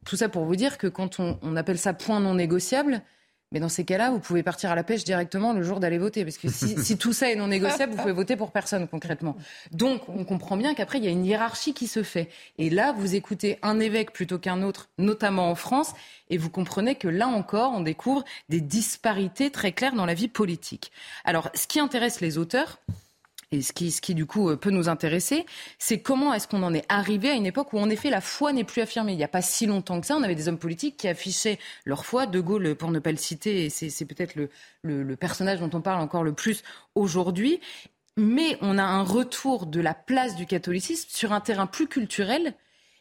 tout 0.04 0.14
ça 0.14 0.28
pour 0.28 0.44
vous 0.44 0.54
dire 0.54 0.78
que 0.78 0.86
quand 0.86 1.18
on, 1.18 1.40
on 1.42 1.56
appelle 1.56 1.78
ça 1.78 1.92
point 1.92 2.20
non 2.20 2.34
négociable, 2.34 3.02
mais 3.52 3.60
dans 3.60 3.68
ces 3.68 3.84
cas-là, 3.84 4.10
vous 4.10 4.18
pouvez 4.18 4.42
partir 4.42 4.70
à 4.70 4.74
la 4.74 4.82
pêche 4.82 5.04
directement 5.04 5.52
le 5.52 5.62
jour 5.62 5.78
d'aller 5.78 5.98
voter. 5.98 6.24
Parce 6.24 6.38
que 6.38 6.48
si, 6.48 6.98
tout 6.98 7.12
ça 7.12 7.30
est 7.30 7.36
non 7.36 7.46
négociable, 7.46 7.92
vous 7.92 7.98
pouvez 7.98 8.12
voter 8.12 8.36
pour 8.36 8.50
personne 8.50 8.88
concrètement. 8.88 9.36
Donc 9.72 10.08
on 10.08 10.24
comprend 10.24 10.56
bien 10.56 10.74
qu'après, 10.74 10.98
il 10.98 11.04
y 11.04 11.08
a 11.08 11.10
une 11.10 11.24
hiérarchie 11.24 11.72
qui 11.72 11.86
se 11.86 12.02
fait. 12.02 12.28
Et 12.58 12.70
là, 12.70 12.92
vous 12.92 13.14
écoutez 13.14 13.58
un 13.62 13.78
évêque 13.78 14.12
plutôt 14.12 14.38
qu'un 14.38 14.62
autre, 14.62 14.88
notamment 14.98 15.50
en 15.50 15.54
France, 15.54 15.92
et 16.28 16.38
vous 16.38 16.50
comprenez 16.50 16.96
que 16.96 17.08
là 17.08 17.28
encore, 17.28 17.72
on 17.74 17.80
découvre 17.80 18.24
des 18.48 18.60
disparités 18.60 19.50
très 19.50 19.72
claires 19.72 19.94
dans 19.94 20.06
la 20.06 20.14
vie 20.14 20.28
politique. 20.28 20.90
Alors, 21.24 21.50
ce 21.54 21.66
qui 21.66 21.78
intéresse 21.78 22.20
les 22.20 22.38
auteurs, 22.38 22.80
et 23.52 23.62
ce 23.62 23.72
qui, 23.72 23.92
ce 23.92 24.00
qui, 24.00 24.14
du 24.14 24.26
coup, 24.26 24.50
euh, 24.50 24.56
peut 24.56 24.70
nous 24.70 24.88
intéresser, 24.88 25.46
c'est 25.78 26.00
comment 26.00 26.34
est-ce 26.34 26.48
qu'on 26.48 26.64
en 26.64 26.74
est 26.74 26.84
arrivé 26.88 27.30
à 27.30 27.34
une 27.34 27.46
époque 27.46 27.72
où, 27.72 27.78
en 27.78 27.88
effet, 27.88 28.10
la 28.10 28.20
foi 28.20 28.52
n'est 28.52 28.64
plus 28.64 28.82
affirmée. 28.82 29.12
Il 29.12 29.18
n'y 29.18 29.24
a 29.24 29.28
pas 29.28 29.42
si 29.42 29.66
longtemps 29.66 30.00
que 30.00 30.06
ça, 30.06 30.16
on 30.16 30.22
avait 30.22 30.34
des 30.34 30.48
hommes 30.48 30.58
politiques 30.58 30.96
qui 30.96 31.06
affichaient 31.06 31.58
leur 31.84 32.04
foi. 32.04 32.26
De 32.26 32.40
Gaulle, 32.40 32.74
pour 32.74 32.90
ne 32.90 32.98
pas 32.98 33.12
le 33.12 33.16
citer, 33.16 33.70
c'est 33.70 34.04
peut-être 34.04 34.34
le, 34.34 34.50
le, 34.82 35.04
le 35.04 35.16
personnage 35.16 35.60
dont 35.60 35.70
on 35.72 35.80
parle 35.80 36.00
encore 36.00 36.24
le 36.24 36.32
plus 36.32 36.64
aujourd'hui. 36.96 37.60
Mais 38.16 38.58
on 38.62 38.78
a 38.78 38.82
un 38.82 39.02
retour 39.02 39.66
de 39.66 39.80
la 39.80 39.94
place 39.94 40.34
du 40.34 40.46
catholicisme 40.46 41.08
sur 41.10 41.32
un 41.32 41.40
terrain 41.40 41.66
plus 41.66 41.86
culturel 41.86 42.54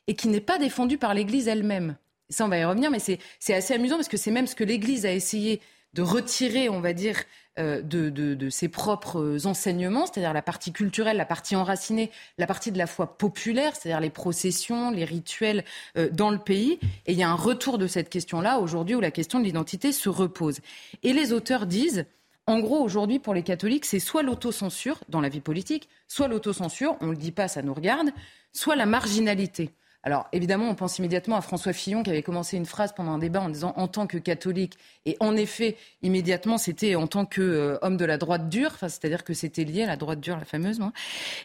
et 0.07 0.15
qui 0.15 0.27
n'est 0.27 0.41
pas 0.41 0.59
défendu 0.59 0.97
par 0.97 1.13
l'Église 1.13 1.47
elle-même. 1.47 1.95
Ça, 2.29 2.45
on 2.45 2.49
va 2.49 2.57
y 2.57 2.65
revenir, 2.65 2.91
mais 2.91 2.99
c'est 2.99 3.53
assez 3.53 3.73
amusant 3.73 3.95
parce 3.95 4.09
que 4.09 4.17
c'est 4.17 4.31
même 4.31 4.47
ce 4.47 4.55
que 4.55 4.63
l'Église 4.63 5.05
a 5.05 5.11
essayé 5.13 5.61
de 5.93 6.01
retirer, 6.01 6.69
on 6.69 6.81
va 6.81 6.93
dire, 6.93 7.17
euh, 7.57 7.81
de, 7.81 8.49
ses 8.49 8.67
propres 8.67 9.45
enseignements, 9.45 10.05
c'est-à-dire 10.05 10.33
la 10.33 10.41
partie 10.41 10.71
culturelle, 10.73 11.15
la 11.15 11.25
partie 11.25 11.55
enracinée, 11.55 12.11
la 12.37 12.47
partie 12.47 12.71
de 12.71 12.77
la 12.77 12.85
foi 12.85 13.17
populaire, 13.17 13.75
c'est-à-dire 13.75 14.01
les 14.01 14.09
processions, 14.09 14.91
les 14.91 15.05
rituels 15.05 15.63
euh, 15.97 16.09
dans 16.11 16.31
le 16.31 16.37
pays. 16.37 16.79
Et 17.05 17.13
il 17.13 17.17
y 17.17 17.23
a 17.23 17.29
un 17.29 17.35
retour 17.35 17.77
de 17.77 17.87
cette 17.87 18.09
question-là 18.09 18.59
aujourd'hui 18.59 18.95
où 18.95 18.99
la 18.99 19.11
question 19.11 19.39
de 19.39 19.45
l'identité 19.45 19.93
se 19.93 20.09
repose. 20.09 20.59
Et 21.03 21.13
les 21.13 21.31
auteurs 21.31 21.65
disent, 21.65 22.05
en 22.45 22.59
gros, 22.59 22.83
aujourd'hui, 22.83 23.19
pour 23.19 23.33
les 23.33 23.43
catholiques, 23.43 23.85
c'est 23.85 23.99
soit 23.99 24.21
l'autocensure 24.21 24.99
dans 25.09 25.21
la 25.21 25.29
vie 25.29 25.41
politique, 25.41 25.87
soit 26.07 26.27
l'autocensure, 26.27 26.97
on 27.01 27.07
ne 27.07 27.11
le 27.11 27.17
dit 27.17 27.31
pas, 27.31 27.47
ça 27.47 27.61
nous 27.61 27.73
regarde, 27.73 28.09
soit 28.51 28.75
la 28.75 28.85
marginalité. 28.85 29.71
Alors 30.05 30.27
évidemment, 30.31 30.69
on 30.69 30.75
pense 30.75 30.99
immédiatement 30.99 31.35
à 31.35 31.41
François 31.41 31.73
Fillon 31.73 32.03
qui 32.03 32.11
avait 32.11 32.21
commencé 32.21 32.57
une 32.57 32.67
phrase 32.67 32.93
pendant 32.93 33.11
un 33.11 33.17
débat 33.17 33.41
en 33.41 33.49
disant 33.49 33.73
en 33.75 33.87
tant 33.87 34.05
que 34.05 34.19
catholique. 34.19 34.77
Et 35.07 35.17
en 35.19 35.35
effet, 35.35 35.77
immédiatement, 36.03 36.59
c'était 36.59 36.93
en 36.93 37.07
tant 37.07 37.25
qu'homme 37.25 37.43
euh, 37.81 37.97
de 37.97 38.05
la 38.05 38.17
droite 38.19 38.47
dure, 38.47 38.69
enfin, 38.71 38.87
c'est-à-dire 38.87 39.23
que 39.23 39.33
c'était 39.33 39.63
lié 39.63 39.81
à 39.81 39.87
la 39.87 39.97
droite 39.97 40.19
dure, 40.19 40.37
la 40.37 40.45
fameuse. 40.45 40.79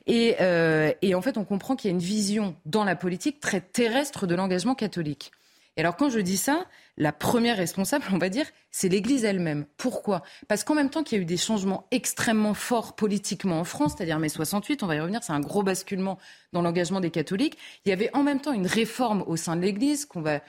et, 0.06 0.36
euh, 0.42 0.92
et 1.00 1.14
en 1.14 1.22
fait, 1.22 1.38
on 1.38 1.44
comprend 1.44 1.74
qu'il 1.74 1.90
y 1.90 1.92
a 1.92 1.94
une 1.94 2.02
vision 2.02 2.54
dans 2.66 2.84
la 2.84 2.96
politique 2.96 3.40
très 3.40 3.62
terrestre 3.62 4.26
de 4.26 4.34
l'engagement 4.34 4.74
catholique. 4.74 5.32
Et 5.76 5.80
alors 5.80 5.96
quand 5.96 6.10
je 6.10 6.18
dis 6.18 6.36
ça, 6.36 6.66
la 6.96 7.12
première 7.12 7.56
responsable, 7.56 8.04
on 8.12 8.18
va 8.18 8.28
dire, 8.28 8.46
c'est 8.70 8.88
l'Église 8.88 9.24
elle-même. 9.24 9.66
Pourquoi? 9.76 10.22
Parce 10.48 10.64
qu'en 10.64 10.74
même 10.74 10.90
temps 10.90 11.02
qu'il 11.02 11.16
y 11.16 11.20
a 11.20 11.22
eu 11.22 11.26
des 11.26 11.36
changements 11.36 11.86
extrêmement 11.90 12.54
forts 12.54 12.96
politiquement 12.96 13.60
en 13.60 13.64
France, 13.64 13.94
c'est-à-dire 13.96 14.18
mai 14.18 14.28
68, 14.28 14.82
on 14.82 14.86
va 14.86 14.96
y 14.96 15.00
revenir, 15.00 15.22
c'est 15.22 15.32
un 15.32 15.40
gros 15.40 15.62
basculement 15.62 16.18
dans 16.52 16.62
l'engagement 16.62 17.00
des 17.00 17.10
catholiques, 17.10 17.56
il 17.84 17.90
y 17.90 17.92
avait 17.92 18.10
en 18.14 18.22
même 18.22 18.40
temps 18.40 18.52
une 18.52 18.66
réforme 18.66 19.22
au 19.26 19.36
sein 19.36 19.56
de 19.56 19.62
l'Église 19.62 20.04
qu'on 20.04 20.20
va 20.20 20.40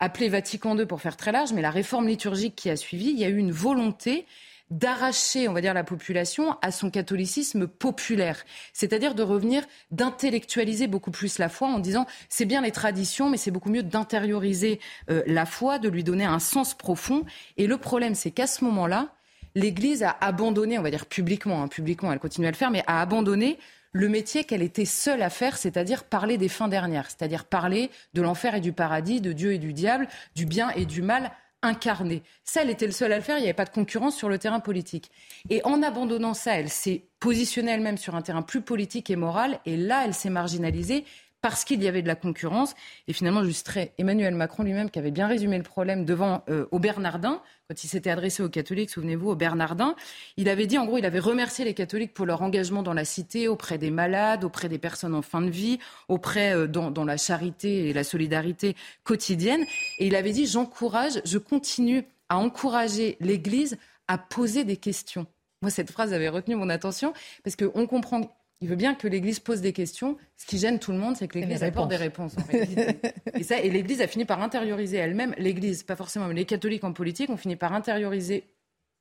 appeler 0.00 0.28
Vatican 0.28 0.76
II 0.76 0.86
pour 0.86 1.00
faire 1.00 1.16
très 1.16 1.32
large, 1.32 1.52
mais 1.52 1.62
la 1.62 1.70
réforme 1.70 2.08
liturgique 2.08 2.56
qui 2.56 2.68
a 2.68 2.76
suivi, 2.76 3.10
il 3.10 3.18
y 3.18 3.24
a 3.24 3.28
eu 3.28 3.36
une 3.36 3.52
volonté 3.52 4.26
d'arracher, 4.70 5.48
on 5.48 5.52
va 5.52 5.60
dire, 5.60 5.74
la 5.74 5.84
population 5.84 6.56
à 6.62 6.70
son 6.70 6.90
catholicisme 6.90 7.66
populaire. 7.66 8.44
C'est-à-dire 8.72 9.14
de 9.14 9.22
revenir, 9.22 9.64
d'intellectualiser 9.90 10.86
beaucoup 10.86 11.10
plus 11.10 11.38
la 11.38 11.48
foi 11.48 11.68
en 11.68 11.78
disant 11.78 12.06
c'est 12.28 12.44
bien 12.44 12.62
les 12.62 12.72
traditions, 12.72 13.30
mais 13.30 13.36
c'est 13.36 13.50
beaucoup 13.50 13.70
mieux 13.70 13.82
d'intérioriser 13.82 14.80
euh, 15.10 15.22
la 15.26 15.46
foi, 15.46 15.78
de 15.78 15.88
lui 15.88 16.04
donner 16.04 16.24
un 16.24 16.38
sens 16.38 16.74
profond. 16.74 17.24
Et 17.56 17.66
le 17.66 17.76
problème, 17.76 18.14
c'est 18.14 18.30
qu'à 18.30 18.46
ce 18.46 18.64
moment-là, 18.64 19.14
l'Église 19.54 20.02
a 20.02 20.16
abandonné, 20.20 20.78
on 20.78 20.82
va 20.82 20.90
dire 20.90 21.06
publiquement, 21.06 21.62
hein, 21.62 21.68
publiquement, 21.68 22.12
elle 22.12 22.18
continue 22.18 22.46
à 22.46 22.50
le 22.50 22.56
faire, 22.56 22.70
mais 22.70 22.82
a 22.86 23.00
abandonné 23.00 23.58
le 23.92 24.08
métier 24.08 24.42
qu'elle 24.42 24.62
était 24.62 24.84
seule 24.84 25.22
à 25.22 25.30
faire, 25.30 25.56
c'est-à-dire 25.56 26.02
parler 26.02 26.36
des 26.36 26.48
fins 26.48 26.66
dernières, 26.66 27.06
c'est-à-dire 27.06 27.44
parler 27.44 27.90
de 28.12 28.22
l'enfer 28.22 28.56
et 28.56 28.60
du 28.60 28.72
paradis, 28.72 29.20
de 29.20 29.32
Dieu 29.32 29.52
et 29.52 29.58
du 29.58 29.72
diable, 29.72 30.08
du 30.34 30.46
bien 30.46 30.70
et 30.70 30.84
du 30.84 31.00
mal 31.00 31.30
incarné. 31.64 32.22
Ça, 32.44 32.62
elle 32.62 32.70
était 32.70 32.86
le 32.86 32.92
seul 32.92 33.12
à 33.12 33.16
le 33.16 33.22
faire. 33.22 33.38
Il 33.38 33.40
n'y 33.40 33.46
avait 33.46 33.54
pas 33.54 33.64
de 33.64 33.70
concurrence 33.70 34.16
sur 34.16 34.28
le 34.28 34.38
terrain 34.38 34.60
politique. 34.60 35.10
Et 35.50 35.60
en 35.64 35.82
abandonnant 35.82 36.34
ça, 36.34 36.54
elle 36.54 36.68
s'est 36.68 37.06
positionnée 37.20 37.72
elle-même 37.72 37.98
sur 37.98 38.14
un 38.14 38.22
terrain 38.22 38.42
plus 38.42 38.60
politique 38.60 39.10
et 39.10 39.16
moral. 39.16 39.58
Et 39.66 39.76
là, 39.76 40.04
elle 40.04 40.14
s'est 40.14 40.30
marginalisée 40.30 41.04
parce 41.44 41.66
qu'il 41.66 41.82
y 41.82 41.88
avait 41.88 42.00
de 42.00 42.08
la 42.08 42.14
concurrence. 42.14 42.74
Et 43.06 43.12
finalement, 43.12 43.44
je 43.44 43.50
citerai 43.50 43.92
Emmanuel 43.98 44.34
Macron 44.34 44.62
lui-même 44.62 44.88
qui 44.88 44.98
avait 44.98 45.10
bien 45.10 45.26
résumé 45.26 45.58
le 45.58 45.62
problème 45.62 46.06
devant 46.06 46.42
euh, 46.48 46.64
au 46.70 46.78
Bernardin, 46.78 47.42
quand 47.68 47.84
il 47.84 47.86
s'était 47.86 48.08
adressé 48.08 48.42
aux 48.42 48.48
catholiques, 48.48 48.88
souvenez-vous, 48.88 49.28
au 49.28 49.34
Bernardin. 49.34 49.94
Il 50.38 50.48
avait 50.48 50.66
dit, 50.66 50.78
en 50.78 50.86
gros, 50.86 50.96
il 50.96 51.04
avait 51.04 51.18
remercié 51.18 51.66
les 51.66 51.74
catholiques 51.74 52.14
pour 52.14 52.24
leur 52.24 52.40
engagement 52.40 52.82
dans 52.82 52.94
la 52.94 53.04
cité, 53.04 53.46
auprès 53.46 53.76
des 53.76 53.90
malades, 53.90 54.42
auprès 54.42 54.70
des 54.70 54.78
personnes 54.78 55.14
en 55.14 55.20
fin 55.20 55.42
de 55.42 55.50
vie, 55.50 55.80
auprès 56.08 56.54
euh, 56.54 56.66
dans, 56.66 56.90
dans 56.90 57.04
la 57.04 57.18
charité 57.18 57.90
et 57.90 57.92
la 57.92 58.04
solidarité 58.04 58.74
quotidienne. 59.02 59.60
Et 59.98 60.06
il 60.06 60.16
avait 60.16 60.32
dit, 60.32 60.46
j'encourage, 60.46 61.20
je 61.26 61.36
continue 61.36 62.06
à 62.30 62.38
encourager 62.38 63.18
l'Église 63.20 63.76
à 64.08 64.16
poser 64.16 64.64
des 64.64 64.78
questions. 64.78 65.26
Moi, 65.60 65.70
cette 65.70 65.90
phrase 65.90 66.14
avait 66.14 66.30
retenu 66.30 66.54
mon 66.54 66.70
attention 66.70 67.12
parce 67.42 67.54
qu'on 67.54 67.86
comprend 67.86 68.34
il 68.64 68.70
veut 68.70 68.76
bien 68.76 68.94
que 68.94 69.06
l'Église 69.06 69.40
pose 69.40 69.60
des 69.60 69.74
questions. 69.74 70.16
Ce 70.38 70.46
qui 70.46 70.56
gêne 70.56 70.78
tout 70.78 70.90
le 70.90 70.96
monde, 70.96 71.18
c'est 71.18 71.28
que 71.28 71.38
l'Église 71.38 71.62
apporte 71.62 71.90
des 71.90 71.96
réponses. 71.96 72.34
et 73.34 73.42
ça, 73.42 73.60
et 73.60 73.68
l'Église 73.68 74.00
a 74.00 74.06
fini 74.06 74.24
par 74.24 74.40
intérioriser 74.40 74.96
elle-même. 74.96 75.34
L'Église, 75.36 75.82
pas 75.82 75.96
forcément, 75.96 76.28
mais 76.28 76.34
les 76.34 76.46
catholiques 76.46 76.82
en 76.82 76.94
politique 76.94 77.28
ont 77.28 77.36
fini 77.36 77.56
par 77.56 77.74
intérioriser 77.74 78.44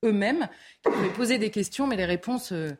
eux-mêmes, 0.03 0.49
qui 0.83 0.91
pouvaient 0.91 1.13
poser 1.13 1.37
des 1.37 1.49
questions, 1.49 1.87
mais 1.87 1.95
les 1.95 2.03
réponses 2.03 2.51
euh, 2.51 2.75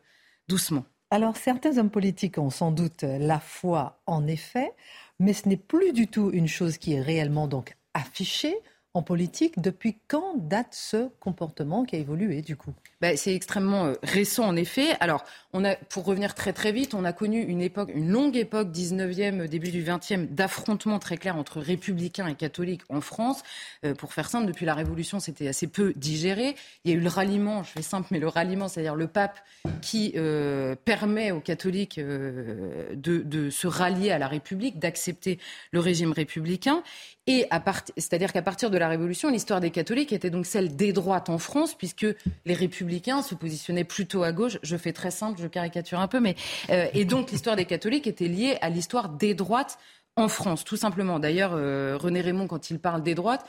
doucement. 0.46 0.84
Alors, 1.08 1.38
certains 1.38 1.78
hommes 1.78 1.88
politiques 1.88 2.36
ont 2.36 2.50
sans 2.50 2.70
doute 2.70 3.02
la 3.02 3.40
foi, 3.40 4.02
en 4.04 4.26
effet, 4.26 4.70
mais 5.18 5.32
ce 5.32 5.48
n'est 5.48 5.56
plus 5.56 5.94
du 5.94 6.06
tout 6.06 6.32
une 6.34 6.48
chose 6.48 6.76
qui 6.76 6.92
est 6.92 7.00
réellement 7.00 7.48
donc 7.48 7.78
affichée 7.94 8.54
en 8.94 9.02
politique. 9.02 9.60
Depuis 9.60 9.96
quand 10.06 10.36
date 10.36 10.68
ce 10.72 11.08
comportement 11.18 11.84
qui 11.84 11.96
a 11.96 11.98
évolué 11.98 12.42
du 12.42 12.56
coup? 12.56 12.72
Bah, 13.00 13.16
C'est 13.16 13.34
extrêmement 13.34 13.86
euh, 13.86 13.94
récent 14.04 14.44
en 14.44 14.54
effet. 14.54 14.96
Alors, 15.00 15.24
on 15.52 15.64
a, 15.64 15.74
pour 15.74 16.04
revenir 16.04 16.34
très 16.34 16.52
très 16.52 16.70
vite, 16.70 16.94
on 16.94 17.04
a 17.04 17.12
connu 17.12 17.42
une 17.42 17.60
époque, 17.60 17.90
une 17.92 18.10
longue 18.10 18.36
époque 18.36 18.68
19e, 18.68 19.48
début 19.48 19.72
du 19.72 19.82
20e, 19.82 20.28
d'affrontements 20.28 21.00
très 21.00 21.16
clairs 21.16 21.36
entre 21.36 21.60
républicains 21.60 22.28
et 22.28 22.36
catholiques 22.36 22.82
en 22.88 23.00
France. 23.00 23.42
Euh, 23.84 23.94
pour 23.94 24.12
faire 24.12 24.30
simple, 24.30 24.46
depuis 24.46 24.64
la 24.64 24.74
Révolution, 24.74 25.18
c'était 25.18 25.48
assez 25.48 25.66
peu 25.66 25.92
digéré. 25.96 26.54
Il 26.84 26.92
y 26.92 26.94
a 26.94 26.96
eu 26.96 27.00
le 27.00 27.08
ralliement, 27.08 27.64
je 27.64 27.70
fais 27.70 27.82
simple, 27.82 28.08
mais 28.12 28.20
le 28.20 28.28
ralliement, 28.28 28.68
c'est-à-dire 28.68 28.94
le 28.94 29.08
pape 29.08 29.40
qui 29.82 30.12
euh, 30.16 30.76
permet 30.84 31.32
aux 31.32 31.40
catholiques 31.40 31.98
de 31.98 33.50
se 33.50 33.66
rallier 33.66 34.12
à 34.12 34.18
la 34.18 34.28
République, 34.28 34.78
d'accepter 34.78 35.38
le 35.72 35.80
régime 35.80 36.12
républicain. 36.12 36.82
Et 37.26 37.48
c'est-à-dire 37.96 38.32
qu'à 38.32 38.42
partir 38.42 38.70
de 38.70 38.76
la 38.76 38.86
Révolution, 38.86 39.30
l'histoire 39.30 39.60
des 39.60 39.70
catholiques 39.70 40.12
était 40.12 40.28
donc 40.28 40.44
celle 40.44 40.76
des 40.76 40.92
droites 40.92 41.30
en 41.30 41.38
France, 41.38 41.74
puisque 41.74 42.06
les 42.44 42.54
républicains 42.54 43.22
se 43.22 43.34
positionnaient 43.34 43.84
plutôt 43.84 44.24
à 44.24 44.32
gauche. 44.32 44.58
Je 44.62 44.76
fais 44.76 44.92
très 44.92 45.10
simple, 45.10 45.40
je 45.40 45.46
caricature 45.46 46.00
un 46.00 46.08
peu, 46.08 46.20
mais 46.20 46.36
euh, 46.68 46.86
et 46.92 47.06
donc 47.06 47.30
l'histoire 47.30 47.56
des 47.56 47.64
catholiques 47.64 48.06
était 48.06 48.28
liée 48.28 48.58
à 48.60 48.68
l'histoire 48.68 49.08
des 49.08 49.32
droites 49.32 49.78
en 50.16 50.28
France, 50.28 50.64
tout 50.64 50.76
simplement. 50.76 51.18
D'ailleurs, 51.18 51.52
euh, 51.54 51.98
René 52.00 52.20
Raymond, 52.20 52.46
quand 52.46 52.70
il 52.70 52.78
parle 52.78 53.02
des 53.02 53.14
droites, 53.16 53.44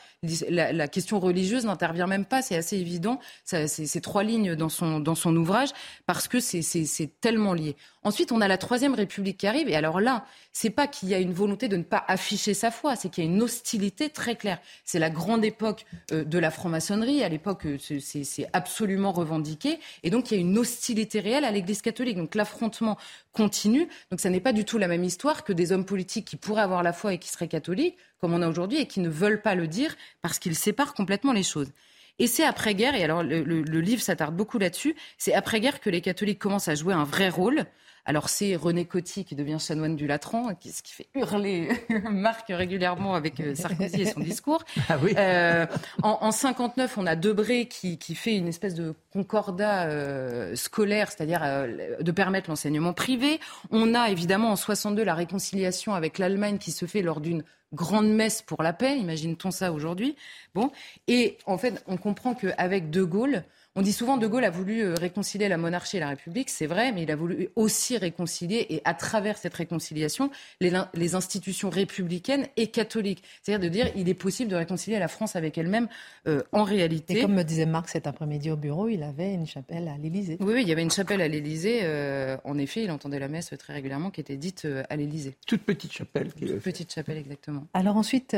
la, 0.49 0.87
question 0.87 1.19
religieuse 1.19 1.65
n'intervient 1.65 2.07
même 2.07 2.25
pas, 2.25 2.41
c'est 2.41 2.55
assez 2.55 2.77
évident. 2.77 3.19
C'est 3.43 4.01
trois 4.01 4.23
lignes 4.23 4.55
dans 4.55 4.69
son, 4.69 4.99
dans 4.99 5.13
son 5.13 5.35
ouvrage, 5.35 5.69
parce 6.07 6.27
que 6.27 6.39
c'est 6.39 7.21
tellement 7.21 7.53
lié. 7.53 7.75
Ensuite, 8.05 8.31
on 8.31 8.39
a 8.39 8.47
la 8.47 8.59
Troisième 8.59 8.93
République 8.93 9.39
qui 9.39 9.47
arrive, 9.47 9.67
et 9.67 9.75
alors 9.75 9.99
là, 9.99 10.25
c'est 10.53 10.69
pas 10.69 10.85
qu'il 10.85 11.09
y 11.09 11.15
a 11.15 11.19
une 11.19 11.33
volonté 11.33 11.67
de 11.67 11.75
ne 11.75 11.81
pas 11.81 12.05
afficher 12.07 12.53
sa 12.53 12.69
foi, 12.69 12.95
c'est 12.95 13.09
qu'il 13.09 13.23
y 13.23 13.27
a 13.27 13.29
une 13.31 13.41
hostilité 13.41 14.11
très 14.11 14.35
claire. 14.35 14.59
C'est 14.83 14.99
la 14.99 15.09
grande 15.09 15.43
époque 15.43 15.87
euh, 16.11 16.23
de 16.23 16.37
la 16.37 16.51
franc-maçonnerie, 16.51 17.23
à 17.23 17.29
l'époque, 17.29 17.65
euh, 17.65 17.77
c'est 17.79 18.47
absolument 18.53 19.11
revendiqué, 19.11 19.79
et 20.03 20.11
donc 20.11 20.29
il 20.29 20.35
y 20.35 20.37
a 20.37 20.41
une 20.41 20.55
hostilité 20.55 21.19
réelle 21.19 21.45
à 21.45 21.49
l'Église 21.49 21.81
catholique. 21.81 22.17
Donc 22.17 22.35
l'affrontement 22.35 22.95
continue, 23.33 23.87
donc 24.11 24.19
ça 24.19 24.29
n'est 24.29 24.39
pas 24.39 24.53
du 24.53 24.65
tout 24.65 24.77
la 24.77 24.87
même 24.87 25.03
histoire 25.03 25.43
que 25.43 25.51
des 25.51 25.71
hommes 25.71 25.85
politiques 25.85 26.25
qui 26.25 26.35
pourraient 26.35 26.61
avoir 26.61 26.83
la 26.83 26.93
foi 26.93 27.15
et 27.15 27.17
qui 27.17 27.29
seraient 27.29 27.47
catholiques, 27.47 27.97
comme 28.21 28.35
on 28.35 28.43
a 28.43 28.47
aujourd'hui, 28.47 28.77
et 28.77 28.85
qui 28.85 28.99
ne 28.99 29.09
veulent 29.09 29.41
pas 29.41 29.55
le 29.55 29.67
dire 29.67 29.95
parce 30.21 30.37
qu'ils 30.37 30.55
séparent 30.55 30.93
complètement 30.93 31.33
les 31.33 31.41
choses. 31.41 31.71
Et 32.19 32.27
c'est 32.27 32.45
après-guerre, 32.45 32.93
et 32.93 33.03
alors 33.03 33.23
le, 33.23 33.41
le 33.41 33.81
livre 33.81 34.03
s'attarde 34.03 34.35
beaucoup 34.35 34.59
là-dessus, 34.59 34.95
c'est 35.17 35.33
après-guerre 35.33 35.79
que 35.79 35.89
les 35.89 36.01
catholiques 36.01 36.37
commencent 36.37 36.67
à 36.67 36.75
jouer 36.75 36.93
un 36.93 37.03
vrai 37.03 37.29
rôle. 37.29 37.65
Alors 38.05 38.29
c'est 38.29 38.55
René 38.55 38.85
Coty 38.85 39.25
qui 39.25 39.35
devient 39.35 39.57
chanoine 39.59 39.95
du 39.95 40.05
Latran, 40.05 40.49
ce 40.63 40.81
qui 40.83 40.93
fait 40.93 41.07
hurler 41.15 41.69
Marc 42.11 42.47
régulièrement 42.49 43.15
avec 43.15 43.39
euh, 43.39 43.55
Sarkozy 43.55 44.01
et 44.03 44.05
son 44.05 44.19
discours. 44.21 44.63
Ah 44.89 44.97
oui. 45.01 45.13
Euh, 45.17 45.65
en, 46.03 46.19
en 46.21 46.31
59, 46.31 46.97
on 46.97 47.07
a 47.07 47.15
Debré 47.15 47.67
qui, 47.67 47.97
qui 47.97 48.13
fait 48.13 48.35
une 48.35 48.47
espèce 48.47 48.75
de 48.75 48.93
concordat 49.11 49.85
euh, 49.85 50.55
scolaire, 50.55 51.09
c'est-à-dire 51.11 51.41
euh, 51.43 51.97
de 51.99 52.11
permettre 52.11 52.49
l'enseignement 52.49 52.93
privé. 52.93 53.39
On 53.71 53.95
a 53.95 54.09
évidemment 54.09 54.51
en 54.51 54.55
62 54.55 55.03
la 55.03 55.15
réconciliation 55.15 55.95
avec 55.95 56.19
l'Allemagne 56.19 56.57
qui 56.59 56.71
se 56.71 56.85
fait 56.85 57.01
lors 57.01 57.21
d'une 57.21 57.43
grande 57.73 58.09
messe 58.09 58.41
pour 58.41 58.61
la 58.61 58.73
paix. 58.73 58.97
Imagine-t-on 58.97 59.51
ça 59.51 59.71
aujourd'hui? 59.71 60.15
Bon, 60.53 60.71
et 61.07 61.37
en 61.45 61.57
fait, 61.57 61.83
on 61.87 61.97
comprend 61.97 62.35
qu'avec 62.35 62.89
De 62.89 63.03
Gaulle, 63.03 63.43
on 63.75 63.81
dit 63.81 63.91
souvent 63.91 64.15
De 64.15 64.25
Gaulle 64.25 64.45
a 64.45 64.49
voulu 64.49 64.81
euh, 64.81 64.93
réconcilier 64.93 65.49
la 65.49 65.57
monarchie 65.57 65.97
et 65.97 65.99
la 65.99 66.09
République, 66.09 66.49
c'est 66.49 66.65
vrai, 66.65 66.93
mais 66.93 67.03
il 67.03 67.11
a 67.11 67.15
voulu 67.15 67.49
aussi 67.55 67.97
réconcilier, 67.97 68.65
et 68.69 68.81
à 68.85 68.93
travers 68.93 69.37
cette 69.37 69.53
réconciliation, 69.53 70.31
les, 70.61 71.15
institutions 71.15 71.69
républicaines 71.69 72.47
et 72.57 72.67
catholiques. 72.67 73.23
C'est-à-dire 73.41 73.69
de 73.69 73.71
dire 73.71 73.91
il 73.95 74.07
est 74.09 74.13
possible 74.13 74.49
de 74.49 74.55
réconcilier 74.55 74.97
la 74.97 75.07
France 75.07 75.35
avec 75.35 75.57
elle-même 75.57 75.87
euh, 76.27 76.41
en 76.51 76.63
réalité. 76.63 77.17
Et 77.17 77.21
comme 77.21 77.33
me 77.33 77.43
disait 77.43 77.65
Marc 77.65 77.89
cet 77.89 78.07
après-midi 78.07 78.49
au 78.49 78.55
bureau, 78.55 78.87
il 78.87 79.03
avait 79.03 79.33
une 79.33 79.45
chapelle 79.45 79.87
à 79.87 79.97
l'Élysée. 79.97 80.37
Oui, 80.39 80.53
oui, 80.55 80.61
il 80.61 80.67
y 80.67 80.71
avait 80.71 80.81
une 80.81 80.91
chapelle 80.91 81.21
à 81.21 81.27
l'Élysée. 81.27 81.81
Euh, 81.83 82.37
en 82.43 82.57
effet, 82.57 82.83
il 82.83 82.91
entendait 82.91 83.19
la 83.19 83.27
messe 83.27 83.53
très 83.59 83.73
régulièrement 83.73 84.09
qui 84.09 84.21
était 84.21 84.37
dite 84.37 84.67
à 84.89 84.95
l'Élysée. 84.95 85.35
Toute 85.45 85.63
petite 85.63 85.91
chapelle. 85.91 86.33
Toute 86.33 86.59
petite 86.59 86.93
chapelle, 86.93 87.17
exactement. 87.17 87.67
Alors 87.73 87.97
ensuite, 87.97 88.35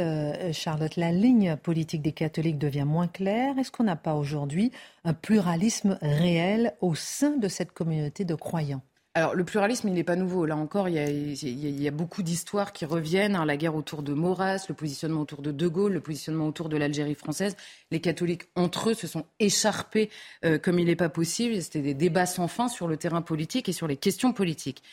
Charlotte, 0.51 0.95
la 0.95 1.11
ligne 1.11 1.57
politique 1.57 2.01
des 2.01 2.11
catholiques 2.11 2.57
devient 2.57 2.85
moins 2.85 3.07
claire. 3.07 3.57
Est-ce 3.59 3.71
qu'on 3.71 3.83
n'a 3.83 3.95
pas 3.95 4.15
aujourd'hui 4.15 4.71
un 5.07 5.13
pluralisme 5.27 5.99
réel 6.01 6.73
au 6.79 6.95
sein 6.95 7.35
de 7.35 7.49
cette 7.49 7.73
communauté 7.73 8.23
de 8.23 8.33
croyants 8.33 8.81
alors, 9.13 9.33
le 9.33 9.43
pluralisme, 9.43 9.87
il 9.87 9.95
n'est 9.95 10.03
pas 10.03 10.15
nouveau. 10.15 10.45
Là 10.45 10.55
encore, 10.55 10.87
il 10.87 10.93
y 10.93 11.87
a, 11.87 11.91
beaucoup 11.91 12.21
d'histoires 12.21 12.71
qui 12.71 12.85
reviennent. 12.85 13.35
Hein. 13.35 13.45
la 13.45 13.57
guerre 13.57 13.73
autour 13.73 14.03
de 14.03 14.13
Maurras, 14.13 14.67
le 14.69 14.75
positionnement 14.75 15.21
autour 15.21 15.41
de 15.41 15.51
De 15.51 15.67
Gaulle, 15.67 15.93
le 15.93 16.01
positionnement 16.01 16.45
autour 16.45 16.69
de 16.69 16.77
l'Algérie 16.77 17.15
française. 17.15 17.57
Les 17.89 17.99
catholiques, 17.99 18.43
entre 18.55 18.91
eux, 18.91 18.93
se 18.93 19.07
sont 19.07 19.25
écharpés 19.39 20.11
euh, 20.45 20.59
comme 20.59 20.77
il 20.77 20.85
n'est 20.85 20.95
pas 20.95 21.09
possible. 21.09 21.59
C'était 21.63 21.81
des 21.81 21.95
débats 21.95 22.27
sans 22.27 22.47
fin 22.47 22.67
sur 22.67 22.87
le 22.87 22.95
terrain 22.95 23.23
politique 23.23 23.67
et 23.67 23.73
sur 23.73 23.87
les 23.87 23.97
questions 23.97 24.33
politiques. 24.33 24.83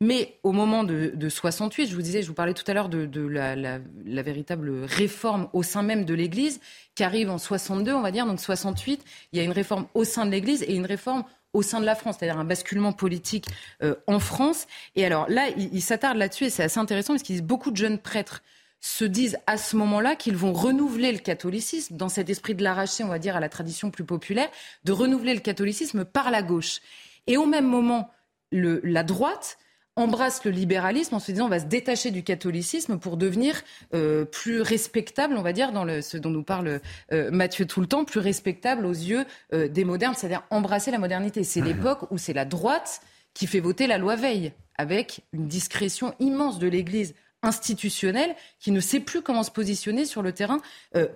Mais 0.00 0.38
au 0.42 0.52
moment 0.52 0.84
de, 0.84 1.28
68, 1.28 1.86
je 1.86 1.94
vous 1.94 2.02
disais, 2.02 2.22
je 2.22 2.28
vous 2.28 2.34
parlais 2.34 2.54
tout 2.54 2.64
à 2.66 2.74
l'heure 2.74 2.88
de, 2.88 3.20
la, 3.26 4.22
véritable 4.22 4.84
réforme 4.84 5.48
au 5.52 5.62
sein 5.62 5.82
même 5.82 6.04
de 6.04 6.14
l'Église, 6.14 6.60
qui 6.94 7.04
arrive 7.04 7.30
en 7.30 7.38
62, 7.38 7.92
on 7.92 8.00
va 8.00 8.10
dire. 8.10 8.26
Donc 8.26 8.40
68, 8.40 9.04
il 9.32 9.38
y 9.38 9.40
a 9.40 9.44
une 9.44 9.52
réforme 9.52 9.86
au 9.94 10.04
sein 10.04 10.26
de 10.26 10.30
l'Église 10.30 10.62
et 10.62 10.74
une 10.74 10.86
réforme 10.86 11.24
au 11.52 11.62
sein 11.62 11.80
de 11.80 11.86
la 11.86 11.94
France, 11.94 12.16
c'est-à-dire 12.18 12.38
un 12.38 12.44
basculement 12.44 12.92
politique 12.92 13.46
euh, 13.82 13.94
en 14.06 14.18
France. 14.18 14.66
Et 14.96 15.06
alors 15.06 15.28
là, 15.28 15.48
il, 15.56 15.80
s'attarde 15.80 16.18
là-dessus 16.18 16.44
et 16.44 16.50
c'est 16.50 16.64
assez 16.64 16.80
intéressant 16.80 17.14
parce 17.14 17.22
qu'ils 17.22 17.36
disent 17.36 17.44
beaucoup 17.44 17.70
de 17.70 17.76
jeunes 17.76 17.98
prêtres 17.98 18.42
se 18.80 19.04
disent 19.04 19.38
à 19.46 19.56
ce 19.56 19.76
moment-là 19.76 20.14
qu'ils 20.14 20.36
vont 20.36 20.52
renouveler 20.52 21.10
le 21.10 21.18
catholicisme 21.18 21.96
dans 21.96 22.10
cet 22.10 22.28
esprit 22.28 22.54
de 22.54 22.62
l'arracher, 22.62 23.02
on 23.02 23.08
va 23.08 23.18
dire, 23.18 23.34
à 23.34 23.40
la 23.40 23.48
tradition 23.48 23.90
plus 23.90 24.04
populaire, 24.04 24.50
de 24.84 24.92
renouveler 24.92 25.32
le 25.32 25.40
catholicisme 25.40 26.04
par 26.04 26.30
la 26.30 26.42
gauche. 26.42 26.80
Et 27.26 27.38
au 27.38 27.46
même 27.46 27.66
moment, 27.66 28.10
la 28.52 29.02
droite 29.02 29.56
embrasse 29.96 30.44
le 30.44 30.50
libéralisme 30.50 31.14
en 31.14 31.20
se 31.20 31.30
disant 31.30 31.46
on 31.46 31.50
va 31.50 31.60
se 31.60 31.66
détacher 31.66 32.10
du 32.10 32.22
catholicisme 32.24 32.98
pour 32.98 33.16
devenir 33.16 33.62
euh, 33.94 34.24
plus 34.24 34.60
respectable, 34.60 35.36
on 35.36 35.42
va 35.42 35.52
dire, 35.52 35.72
dans 35.72 35.84
le, 35.84 36.02
ce 36.02 36.16
dont 36.16 36.30
nous 36.30 36.42
parle 36.42 36.80
euh, 37.12 37.30
Mathieu 37.30 37.66
tout 37.66 37.80
le 37.80 37.86
temps, 37.86 38.04
plus 38.04 38.20
respectable 38.20 38.86
aux 38.86 38.92
yeux 38.92 39.24
euh, 39.52 39.68
des 39.68 39.84
modernes, 39.84 40.14
c'est-à-dire 40.16 40.42
embrasser 40.50 40.90
la 40.90 40.98
modernité. 40.98 41.44
C'est 41.44 41.60
l'époque 41.60 42.10
où 42.10 42.18
c'est 42.18 42.32
la 42.32 42.44
droite 42.44 43.00
qui 43.34 43.46
fait 43.46 43.60
voter 43.60 43.86
la 43.86 43.98
loi 43.98 44.16
Veil, 44.16 44.52
avec 44.76 45.22
une 45.32 45.46
discrétion 45.46 46.14
immense 46.18 46.58
de 46.58 46.66
l'Église 46.66 47.14
institutionnelle 47.42 48.34
qui 48.58 48.70
ne 48.70 48.80
sait 48.80 49.00
plus 49.00 49.20
comment 49.20 49.42
se 49.42 49.50
positionner 49.50 50.06
sur 50.06 50.22
le 50.22 50.32
terrain 50.32 50.60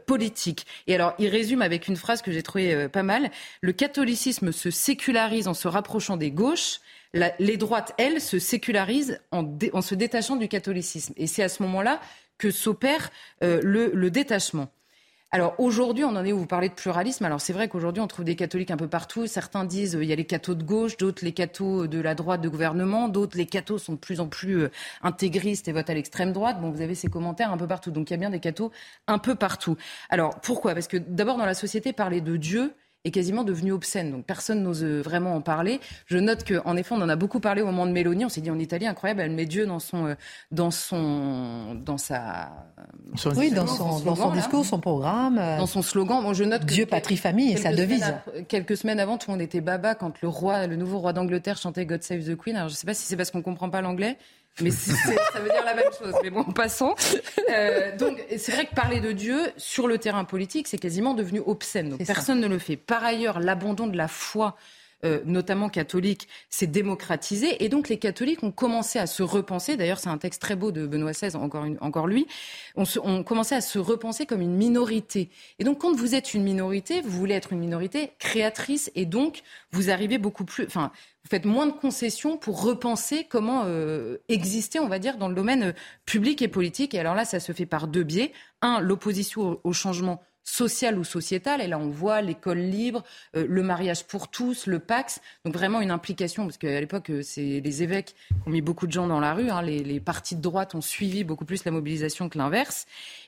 politique. 0.07 0.67
Et 0.87 0.95
alors, 0.95 1.15
il 1.19 1.29
résume 1.29 1.63
avec 1.63 1.89
une 1.89 1.97
phrase 1.97 2.21
que 2.21 2.33
j'ai 2.33 2.43
trouvée 2.43 2.87
pas 2.89 3.03
mal. 3.03 3.31
Le 3.63 3.73
catholicisme 3.73 4.53
se 4.53 4.71
sécularise 4.71 5.49
en 5.49 5.55
se 5.55 5.69
rapprochant 5.69 6.19
des 6.19 6.31
gauches 6.31 6.81
les 7.15 7.57
droites, 7.57 7.95
elles, 7.99 8.21
se 8.21 8.39
sécularisent 8.39 9.21
en, 9.31 9.83
se 9.83 9.95
détachant 9.95 10.37
du 10.37 10.49
catholicisme. 10.49 11.15
Et 11.17 11.27
c'est 11.27 11.43
à 11.43 11.49
ce 11.49 11.63
moment-là 11.63 12.01
que 12.37 12.51
s'opère 12.51 13.11
euh, 13.43 13.61
le, 13.63 14.11
détachement. 14.11 14.69
Alors 15.31 15.55
aujourd'hui, 15.59 16.05
on 16.05 16.17
en 16.17 16.25
est 16.25 16.33
où? 16.33 16.39
Vous 16.39 16.47
parlez 16.47 16.71
de 16.71 16.75
pluralisme. 16.75 17.25
Alors 17.25 17.41
c'est 17.41 17.53
vrai 17.53 17.69
qu'aujourd'hui, 17.69 18.01
on 18.01 18.07
trouve 18.07 18.25
des 18.25 18.37
catholiques 18.37 18.71
un 18.71 18.79
peu 18.79 18.89
partout. 18.89 19.27
Certains 19.27 19.65
disent 19.65 19.97
euh, 19.97 20.03
il 20.03 20.09
y 20.09 20.13
a 20.13 20.17
les 20.17 20.25
cathos 20.25 20.55
de 20.55 20.63
gauche, 20.63 20.97
d'autres 20.97 21.25
les 21.25 21.33
cathos 21.33 21.87
de 21.87 22.01
la 22.01 22.15
droite 22.15 22.41
de 22.41 22.49
gouvernement, 22.49 23.09
d'autres 23.09 23.37
les 23.37 23.45
cathos 23.45 23.79
sont 23.79 23.95
de 23.95 23.99
plus 23.99 24.21
en 24.21 24.29
plus 24.29 24.63
euh, 24.63 24.71
intégristes 25.03 25.69
et 25.69 25.73
votent 25.73 25.91
à 25.91 25.95
l'extrême 25.95 26.33
droite. 26.33 26.61
Bon, 26.61 26.71
vous 26.71 26.81
avez 26.81 26.95
ces 26.95 27.09
commentaires 27.09 27.53
un 27.53 27.59
peu 27.59 27.67
partout. 27.67 27.91
Donc 27.91 28.09
il 28.09 28.13
y 28.13 28.15
a 28.15 28.19
bien 28.19 28.31
des 28.31 28.41
cathos 28.41 28.71
un 29.07 29.19
peu 29.19 29.35
partout. 29.35 29.77
Alors 30.09 30.41
pourquoi? 30.41 30.75
Parce 30.75 30.89
que 30.89 30.97
d'abord 30.97 31.37
dans 31.37 31.47
la 31.47 31.55
société, 31.55 31.93
parler 31.93 32.23
de 32.23 32.37
Dieu, 32.37 32.73
est 33.09 33.13
quasiment 33.13 33.45
devenu 33.45 33.73
obscène. 33.73 34.11
Donc 34.11 34.25
personne 34.25 34.63
n'ose 34.63 34.85
vraiment 34.85 35.35
en 35.35 35.41
parler. 35.41 35.81
Je 36.07 36.19
note 36.19 36.45
qu'en 36.45 36.77
effet, 36.77 36.95
on 36.95 37.03
en 37.03 37.09
a 37.09 37.17
beaucoup 37.17 37.41
parlé 37.41 37.63
au 37.63 37.67
moment 37.67 37.87
de 37.87 37.93
Mélanie. 37.93 38.25
On 38.25 38.29
s'est 38.29 38.41
dit 38.41 38.51
en 38.51 38.59
Italie, 38.59 38.87
incroyable, 38.87 39.21
elle 39.21 39.31
met 39.31 39.47
Dieu 39.47 39.67
dans 39.67 39.79
son, 39.79 40.07
euh, 40.07 40.15
dans 40.51 40.71
son, 40.71 41.75
dans 41.75 41.99
sa, 41.99 42.51
oui, 43.37 43.51
dans 43.51 43.67
son, 43.67 44.01
dans 44.01 44.15
son 44.15 44.33
discours, 44.33 44.65
son 44.65 44.81
programme, 44.81 45.39
euh, 45.39 45.59
dans 45.59 45.67
son 45.67 45.83
slogan. 45.83 46.23
Bon, 46.23 46.35
je 46.35 46.45
note 46.45 46.65
Dieu, 46.65 46.87
patrie, 46.87 47.17
famille, 47.17 47.53
et 47.53 47.57
sa 47.57 47.73
devise. 47.73 48.15
quelques 48.49 48.77
semaines 48.77 49.01
avant, 49.01 49.19
tout 49.19 49.31
le 49.31 49.35
monde 49.35 49.43
était 49.43 49.61
baba 49.61 49.95
quand 49.95 50.21
le 50.21 50.29
roi, 50.29 50.67
le 50.67 50.77
nouveau 50.77 50.99
roi 50.99 51.13
d'Angleterre 51.13 51.57
chantait 51.57 51.87
God 51.87 52.03
Save 52.03 52.25
the 52.25 52.37
Queen. 52.37 52.57
Alors 52.57 52.69
je 52.69 52.75
ne 52.75 52.79
sais 52.79 52.87
pas 52.87 52.95
si 52.95 53.07
c'est 53.07 53.17
parce 53.17 53.31
qu'on 53.31 53.43
comprend 53.43 53.71
pas 53.71 53.81
l'anglais 53.81 54.17
mais 54.61 54.71
ça 54.71 55.41
veut 55.41 55.51
dire 55.51 55.65
la 55.65 55.75
même 55.75 55.93
chose. 55.99 56.15
Mais 56.23 56.31
bon, 56.31 56.45
passons. 56.45 56.95
Euh, 57.51 57.97
donc, 57.97 58.23
c'est 58.37 58.53
vrai 58.53 58.67
que 58.67 58.75
parler 58.75 59.01
de 59.01 59.13
Dieu 59.13 59.39
sur 59.57 59.89
le 59.89 59.99
terrain 59.99 60.25
politique, 60.25 60.69
c'est 60.69 60.79
quasiment 60.79 61.15
devenu 61.15 61.41
obscène. 61.45 61.91
Donc, 61.91 62.05
personne 62.05 62.41
ne 62.41 62.47
le 62.49 62.59
fait. 62.59 62.77
Par 62.77 63.05
ailleurs, 63.05 63.41
l'abandon 63.41 63.87
de 63.87 63.97
la 63.97 64.09
foi 64.09 64.57
euh, 65.05 65.21
notamment 65.25 65.69
catholique, 65.69 66.29
s'est 66.51 66.67
démocratisé. 66.67 67.65
Et 67.65 67.69
donc 67.69 67.89
les 67.89 67.99
catholiques 67.99 68.43
ont 68.43 68.51
commencé 68.51 68.99
à 68.99 69.07
se 69.07 69.23
repenser. 69.23 69.77
D'ailleurs, 69.77 69.99
c'est 69.99 70.09
un 70.09 70.19
texte 70.19 70.43
très 70.43 70.57
beau 70.57 70.73
de 70.73 70.87
Benoît 70.87 71.13
XVI, 71.13 71.37
encore, 71.37 71.67
encore 71.81 72.07
lui. 72.07 72.27
On, 72.75 72.85
se, 72.85 72.99
on 72.99 73.25
à 73.51 73.61
se 73.61 73.79
repenser 73.79 74.27
comme 74.27 74.41
une 74.41 74.57
minorité. 74.57 75.31
Et 75.59 75.65
donc 75.65 75.79
quand 75.79 75.95
vous 75.95 76.15
êtes 76.15 76.35
une 76.35 76.43
minorité, 76.43 77.01
vous 77.01 77.11
voulez 77.11 77.35
être 77.35 77.53
une 77.53 77.61
minorité 77.61 78.11
créatrice 78.19 78.91
et 78.95 79.07
donc 79.07 79.43
vous 79.71 79.91
arrivez 79.91 80.19
beaucoup 80.19 80.45
plus. 80.45 80.65
Enfin, 80.65 80.91
vous 81.25 81.31
faites 81.31 81.45
moins 81.45 81.67
de 81.67 81.73
concessions 81.73 82.37
pour 82.37 82.63
repenser 82.63 83.27
comment 83.29 83.65
euh, 83.67 84.19
exister, 84.29 84.79
on 84.79 84.89
va 84.89 84.99
dire, 84.99 85.19
dans 85.19 85.29
le 85.29 85.35
domaine 85.35 85.63
euh, 85.63 85.73
public 86.07 86.43
et 86.43 86.49
politique. 86.49 86.95
Et 86.95 86.99
alors 86.99 87.15
là, 87.15 87.25
ça 87.25 87.39
se 87.39 87.53
fait 87.53 87.67
par 87.67 87.87
deux 87.87 88.03
biais. 88.03 88.33
Un, 88.63 88.81
l'opposition 88.81 89.61
au 89.63 89.73
changement 89.73 90.23
sociale 90.49 90.99
ou 90.99 91.05
sociétale. 91.05 91.61
Et 91.61 91.67
là, 91.67 91.79
on 91.79 91.91
voit 91.91 92.23
l'école 92.23 92.59
libre, 92.59 93.05
euh, 93.37 93.47
le 93.49 93.63
mariage 93.63 94.05
pour 94.05 94.29
tous, 94.29 94.67
le 94.67 94.79
Pax. 94.79 95.21
Donc 95.45 95.55
vraiment 95.55 95.81
une 95.81 95.91
implication, 95.91 96.45
parce 96.45 96.59
qu'à 96.59 96.81
l'époque, 96.81 97.11
euh, 97.11 97.23
c'est 97.23 97.61
les 97.61 97.83
évêques 97.83 98.15
qui 98.29 98.49
ont 98.49 98.51
mis 98.51 98.63
beaucoup 98.63 98.87
de 98.87 98.93
gens 98.93 99.07
dans 99.07 99.21
la 99.21 99.35
rue. 99.35 99.51
Hein. 99.51 99.63
Les, 99.63 99.85
les 99.85 100.01
partis 100.01 100.37
de 100.37 100.41
droite 100.41 100.75
ont 100.75 100.81
suivi 100.81 101.23
beaucoup 101.25 101.45
plus 101.45 101.65
la 101.65 101.71
mobilisation 101.71 102.29
que 102.29 102.39
l'inverse. 102.39 102.87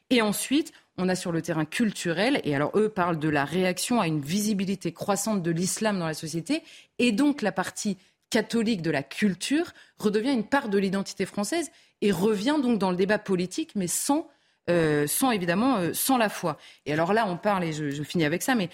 Et 0.08 0.22
ensuite, 0.22 0.72
on 0.96 1.08
a 1.08 1.14
sur 1.14 1.30
le 1.32 1.42
terrain 1.42 1.64
culturel, 1.64 2.40
et 2.44 2.54
alors 2.54 2.72
eux 2.76 2.88
parlent 2.88 3.18
de 3.18 3.28
la 3.28 3.44
réaction 3.44 4.00
à 4.00 4.06
une 4.06 4.20
visibilité 4.20 4.92
croissante 4.92 5.42
de 5.42 5.50
l'islam 5.50 5.98
dans 5.98 6.06
la 6.06 6.14
société, 6.14 6.62
et 6.98 7.12
donc 7.12 7.42
la 7.42 7.52
partie 7.52 7.96
catholique 8.28 8.82
de 8.82 8.90
la 8.90 9.02
culture 9.02 9.72
redevient 9.98 10.32
une 10.32 10.44
part 10.44 10.68
de 10.68 10.78
l'identité 10.78 11.26
française 11.26 11.70
et 12.00 12.12
revient 12.12 12.56
donc 12.62 12.78
dans 12.78 12.90
le 12.90 12.96
débat 12.96 13.18
politique, 13.18 13.72
mais 13.74 13.86
sans 13.86 14.28
euh, 14.70 15.06
sans 15.06 15.30
évidemment 15.30 15.76
euh, 15.76 15.92
sans 15.92 16.16
la 16.16 16.28
foi. 16.28 16.56
Et 16.86 16.92
alors 16.92 17.12
là, 17.12 17.26
on 17.28 17.36
parle, 17.36 17.64
et 17.64 17.72
je, 17.72 18.02
finis 18.02 18.24
avec 18.24 18.42
ça, 18.42 18.54
mais 18.54 18.68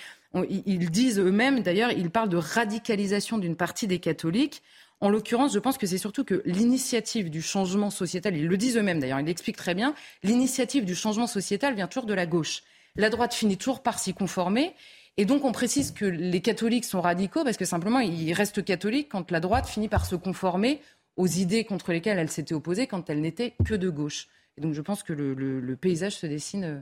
ils 0.51 0.91
disent 0.91 1.19
eux-mêmes, 1.19 1.61
d'ailleurs, 1.61 1.91
ils 1.91 2.11
parlent 2.11 2.29
de 2.29 2.37
radicalisation 2.37 3.39
d'une 3.39 3.57
partie 3.57 3.87
des 3.87 3.99
catholiques. 3.99 4.63
En 5.01 5.09
l'occurrence, 5.09 5.53
je 5.55 5.59
pense 5.59 5.79
que 5.79 5.87
c'est 5.87 5.99
surtout 5.99 6.25
que 6.25 6.43
l'initiative 6.45 7.31
du 7.31 7.41
changement 7.41 7.91
sociétal, 7.91 8.37
ils 8.37 8.47
le 8.47 8.57
disent 8.57 8.77
eux-mêmes 8.77 9.01
d'ailleurs, 9.01 9.21
ils 9.21 9.27
l'expliquent 9.27 9.57
très 9.57 9.75
bien, 9.75 9.95
l'initiative 10.23 10.85
du 10.85 10.95
changement 10.95 11.27
sociétal 11.27 11.75
vient 11.75 11.87
toujours 11.87 12.07
de 12.07 12.15
la 12.15 12.27
gauche. 12.27 12.63
La 12.97 13.11
droite 13.11 13.35
finit 13.35 13.57
toujours 13.57 13.83
par 13.83 13.99
s'y 13.99 14.15
conformer. 14.15 14.75
Et 15.19 15.25
donc 15.25 15.45
on 15.45 15.53
précise 15.53 15.93
que 15.93 16.05
les 16.05 16.41
catholiques 16.43 16.85
sont 16.85 17.01
radicaux 17.01 17.43
parce 17.45 17.57
que 17.57 17.65
simplement 17.65 18.01
ils 18.01 18.33
restent 18.35 18.63
catholiques 18.63 19.09
quand 19.11 19.31
la 19.31 19.41
droite 19.41 19.67
finit 19.67 19.89
par 19.89 20.05
se 20.05 20.15
conformer 20.15 20.81
aux 21.17 21.27
idées 21.27 21.65
contre 21.65 21.93
lesquelles 21.93 22.19
elle 22.19 22.31
s'était 22.31 22.55
opposée 22.55 22.87
quand 22.87 23.09
elle 23.09 23.21
n'était 23.21 23.55
que 23.65 23.75
de 23.75 23.89
gauche. 23.89 24.29
Et 24.57 24.61
donc 24.61 24.75
je 24.75 24.81
pense 24.81 25.03
que 25.03 25.13
le, 25.13 25.77
paysage 25.77 26.17
se 26.17 26.27
dessine 26.27 26.65
euh, 26.65 26.81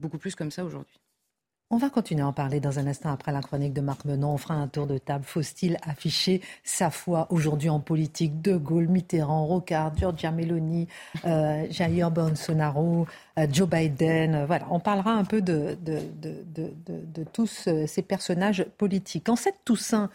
beaucoup 0.00 0.18
plus 0.18 0.34
comme 0.34 0.50
ça 0.50 0.64
aujourd'hui. 0.64 1.00
On 1.70 1.78
va 1.78 1.88
continuer 1.90 2.22
à 2.22 2.28
en 2.28 2.32
parler 2.32 2.60
dans 2.60 2.78
un 2.78 2.86
instant 2.86 3.10
après 3.10 3.32
la 3.32 3.40
chronique 3.40 3.72
de 3.72 3.80
Marc 3.80 4.04
Menon. 4.04 4.34
On 4.34 4.38
fera 4.38 4.54
un 4.54 4.68
tour 4.68 4.86
de 4.86 4.98
table. 4.98 5.24
Faut-il 5.24 5.78
afficher 5.82 6.40
sa 6.62 6.90
foi 6.90 7.26
aujourd'hui 7.30 7.70
en 7.70 7.80
politique? 7.80 8.40
De 8.42 8.56
Gaulle, 8.56 8.86
Mitterrand, 8.86 9.46
Rocard, 9.46 9.96
Giorgia 9.96 10.30
Meloni, 10.30 10.86
euh, 11.24 11.66
Jair 11.70 12.10
Bolsonaro, 12.10 13.06
euh, 13.38 13.46
Joe 13.50 13.68
Biden. 13.68 14.44
Voilà, 14.44 14.66
on 14.70 14.78
parlera 14.78 15.12
un 15.12 15.24
peu 15.24 15.40
de, 15.40 15.76
de 15.82 17.24
tous 17.32 17.68
ces 17.86 18.02
personnages 18.02 18.66
politiques. 18.76 19.28
En 19.28 19.36
cette 19.36 19.64
Toussaint 19.64 20.10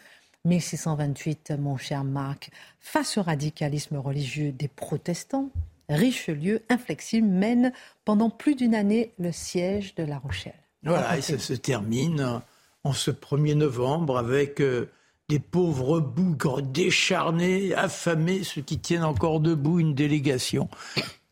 1628, 0.45 1.53
mon 1.59 1.77
cher 1.77 2.03
Marc, 2.03 2.51
face 2.79 3.17
au 3.17 3.23
radicalisme 3.23 3.97
religieux 3.97 4.51
des 4.51 4.67
protestants, 4.67 5.49
Richelieu, 5.89 6.61
inflexible, 6.69 7.27
mène 7.27 7.73
pendant 8.05 8.29
plus 8.29 8.55
d'une 8.55 8.75
année 8.75 9.13
le 9.19 9.31
siège 9.31 9.95
de 9.95 10.03
La 10.03 10.19
Rochelle. 10.19 10.53
Voilà, 10.83 11.17
et 11.17 11.21
ça 11.21 11.37
se 11.37 11.53
termine 11.53 12.41
en 12.83 12.93
ce 12.93 13.11
1er 13.11 13.55
novembre 13.55 14.17
avec 14.17 14.61
euh, 14.61 14.89
des 15.27 15.39
pauvres 15.39 15.99
bougres 15.99 16.61
décharnés, 16.61 17.73
affamés, 17.73 18.43
ceux 18.43 18.61
qui 18.61 18.79
tiennent 18.79 19.03
encore 19.03 19.39
debout 19.39 19.79
une 19.79 19.93
délégation 19.93 20.69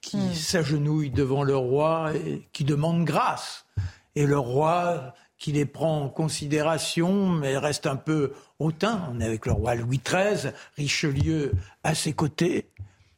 qui 0.01 0.17
hmm. 0.17 0.33
s'agenouille 0.33 1.09
devant 1.09 1.43
le 1.43 1.55
roi 1.55 2.11
et 2.15 2.47
qui 2.51 2.63
demande 2.63 3.05
grâce. 3.05 3.65
Et 4.15 4.25
le 4.25 4.37
roi 4.37 5.13
qui 5.37 5.51
les 5.51 5.65
prend 5.65 6.01
en 6.01 6.09
considération, 6.09 7.27
mais 7.27 7.57
reste 7.57 7.85
un 7.85 7.95
peu 7.95 8.33
hautain. 8.59 9.07
On 9.11 9.19
est 9.19 9.25
avec 9.25 9.45
le 9.45 9.51
roi 9.51 9.75
Louis 9.75 10.01
XIII, 10.03 10.51
Richelieu 10.77 11.53
à 11.83 11.93
ses 11.93 12.13
côtés. 12.13 12.69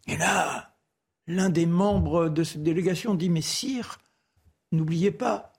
Et 0.08 0.18
là, 0.18 0.69
l'un 1.30 1.50
des 1.50 1.68
membres 1.68 2.28
de 2.28 2.44
cette 2.44 2.64
délégation 2.64 3.14
dit 3.14 3.30
Mais 3.30 3.42
sire, 3.42 4.00
n'oubliez 4.74 5.12
pas, 5.12 5.54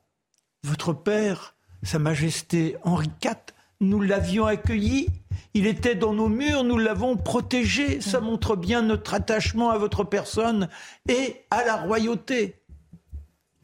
votre 0.64 0.92
père, 0.92 1.54
Sa 1.84 1.98
Majesté 1.98 2.76
Henri 2.82 3.08
IV, 3.24 3.36
nous 3.80 4.02
l'avions 4.02 4.44
accueilli, 4.44 5.08
il 5.54 5.66
était 5.66 5.94
dans 5.94 6.12
nos 6.12 6.28
murs, 6.28 6.64
nous 6.64 6.76
l'avons 6.76 7.16
protégé, 7.16 8.00
ça 8.02 8.20
montre 8.20 8.56
bien 8.56 8.82
notre 8.82 9.14
attachement 9.14 9.70
à 9.70 9.78
votre 9.78 10.04
personne 10.04 10.68
et 11.08 11.36
à 11.50 11.64
la 11.64 11.76
royauté. 11.76 12.56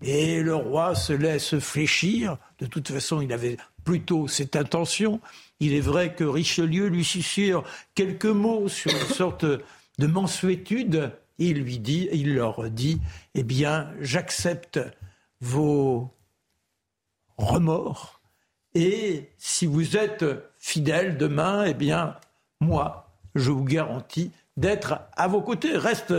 Et 0.00 0.42
le 0.42 0.54
roi 0.54 0.94
se 0.94 1.12
laisse 1.12 1.58
fléchir, 1.58 2.38
de 2.60 2.66
toute 2.66 2.88
façon 2.88 3.20
il 3.20 3.32
avait 3.32 3.56
plutôt 3.84 4.28
cette 4.28 4.56
intention. 4.56 5.20
Il 5.58 5.74
est 5.74 5.80
vrai 5.80 6.14
que 6.14 6.24
Richelieu 6.24 6.86
lui 6.86 7.04
susurre 7.04 7.64
quelques 7.94 8.26
mots 8.26 8.68
sur 8.68 8.92
une 8.92 9.14
sorte 9.14 9.44
de 9.44 10.06
mansuétude 10.06 11.12
il 11.38 11.62
lui 11.62 11.78
dit, 11.78 12.08
il 12.12 12.34
leur 12.34 12.70
dit, 12.70 13.00
eh 13.34 13.42
bien, 13.42 13.92
j'accepte 14.00 14.80
vos 15.40 16.10
remords 17.36 18.16
et 18.76 19.30
si 19.38 19.64
vous 19.64 19.96
êtes 19.96 20.26
fidèle 20.58 21.16
demain, 21.16 21.64
eh 21.64 21.72
bien, 21.72 22.16
moi, 22.60 23.08
je 23.34 23.50
vous 23.50 23.64
garantis 23.64 24.32
d'être 24.58 25.00
à 25.16 25.28
vos 25.28 25.40
côtés. 25.40 25.78
Reste 25.78 26.12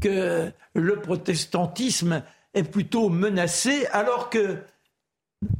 que 0.00 0.52
le 0.74 1.00
protestantisme 1.00 2.22
est 2.54 2.62
plutôt 2.62 3.08
menacé 3.08 3.86
alors 3.86 4.30
que 4.30 4.62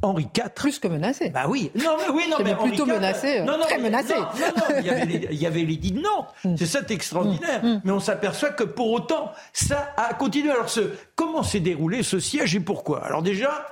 Henri 0.01 0.27
IV. 0.35 0.49
Plus 0.55 0.79
que 0.79 0.87
menacé. 0.87 1.29
Bah 1.29 1.45
oui. 1.47 1.71
Non, 1.75 1.97
mais 1.97 2.13
oui, 2.13 2.23
non, 2.29 2.37
mais 2.43 2.55
plutôt 2.55 2.85
menacé. 2.85 3.41
non, 3.41 3.57
non, 3.57 3.63
très 3.63 3.79
menacé. 3.79 4.15
Non, 4.15 4.25
non, 4.55 4.75
il 4.79 4.85
y 4.85 4.89
avait 4.89 5.05
les, 5.05 5.27
il 5.31 5.41
y 5.41 5.45
avait 5.45 5.63
les 5.63 5.77
de 5.77 5.99
Nantes. 5.99 6.33
Mm. 6.43 6.55
C'est 6.57 6.65
ça 6.65 6.79
extraordinaire. 6.89 7.63
Mm. 7.63 7.67
Mm. 7.67 7.81
Mais 7.83 7.91
on 7.91 7.99
s'aperçoit 7.99 8.49
que 8.49 8.63
pour 8.63 8.91
autant, 8.91 9.31
ça 9.53 9.93
a 9.97 10.13
continué. 10.13 10.51
Alors, 10.51 10.69
ce, 10.69 10.81
comment 11.15 11.43
s'est 11.43 11.59
déroulé 11.59 12.03
ce 12.03 12.19
siège 12.19 12.55
et 12.55 12.59
pourquoi? 12.59 13.03
Alors 13.03 13.21
déjà, 13.21 13.65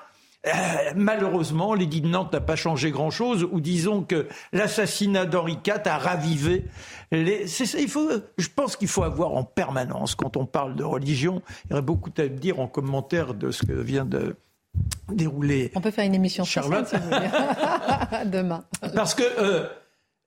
Euh, 0.48 0.52
malheureusement, 0.96 1.74
l'édit 1.74 2.02
de 2.02 2.08
Nantes 2.08 2.34
n'a 2.34 2.42
pas 2.42 2.56
changé 2.56 2.92
grand-chose, 2.92 3.48
ou 3.52 3.60
disons 3.60 4.04
que 4.04 4.28
l'assassinat 4.54 5.26
d'Henri 5.26 5.58
IV 5.66 5.82
a 5.86 5.98
ravivé 5.98 6.66
les... 7.12 7.46
il 7.80 7.90
faut, 7.90 8.10
je 8.38 8.48
pense 8.56 8.76
qu'il 8.76 8.88
faut 8.88 9.04
avoir 9.04 9.34
en 9.34 9.44
permanence, 9.44 10.14
quand 10.14 10.38
on 10.38 10.46
parle 10.46 10.76
de 10.76 10.84
religion, 10.84 11.42
il 11.66 11.72
y 11.72 11.74
aurait 11.74 11.82
beaucoup 11.82 12.12
à 12.18 12.28
dire 12.28 12.60
en 12.60 12.68
commentaire 12.68 13.34
de 13.34 13.50
ce 13.50 13.66
que 13.66 13.74
vient 13.74 14.06
de 14.06 14.36
On 15.76 15.82
peut 15.82 15.92
faire 15.92 16.06
une 16.06 16.16
émission 16.16 16.44
Charlotte 16.44 16.88
si 16.88 16.96
vous 16.96 17.04
voulez. 17.04 17.30
demain. 18.26 18.64
Parce 18.96 19.14
que 19.14 19.24
euh, 19.24 19.68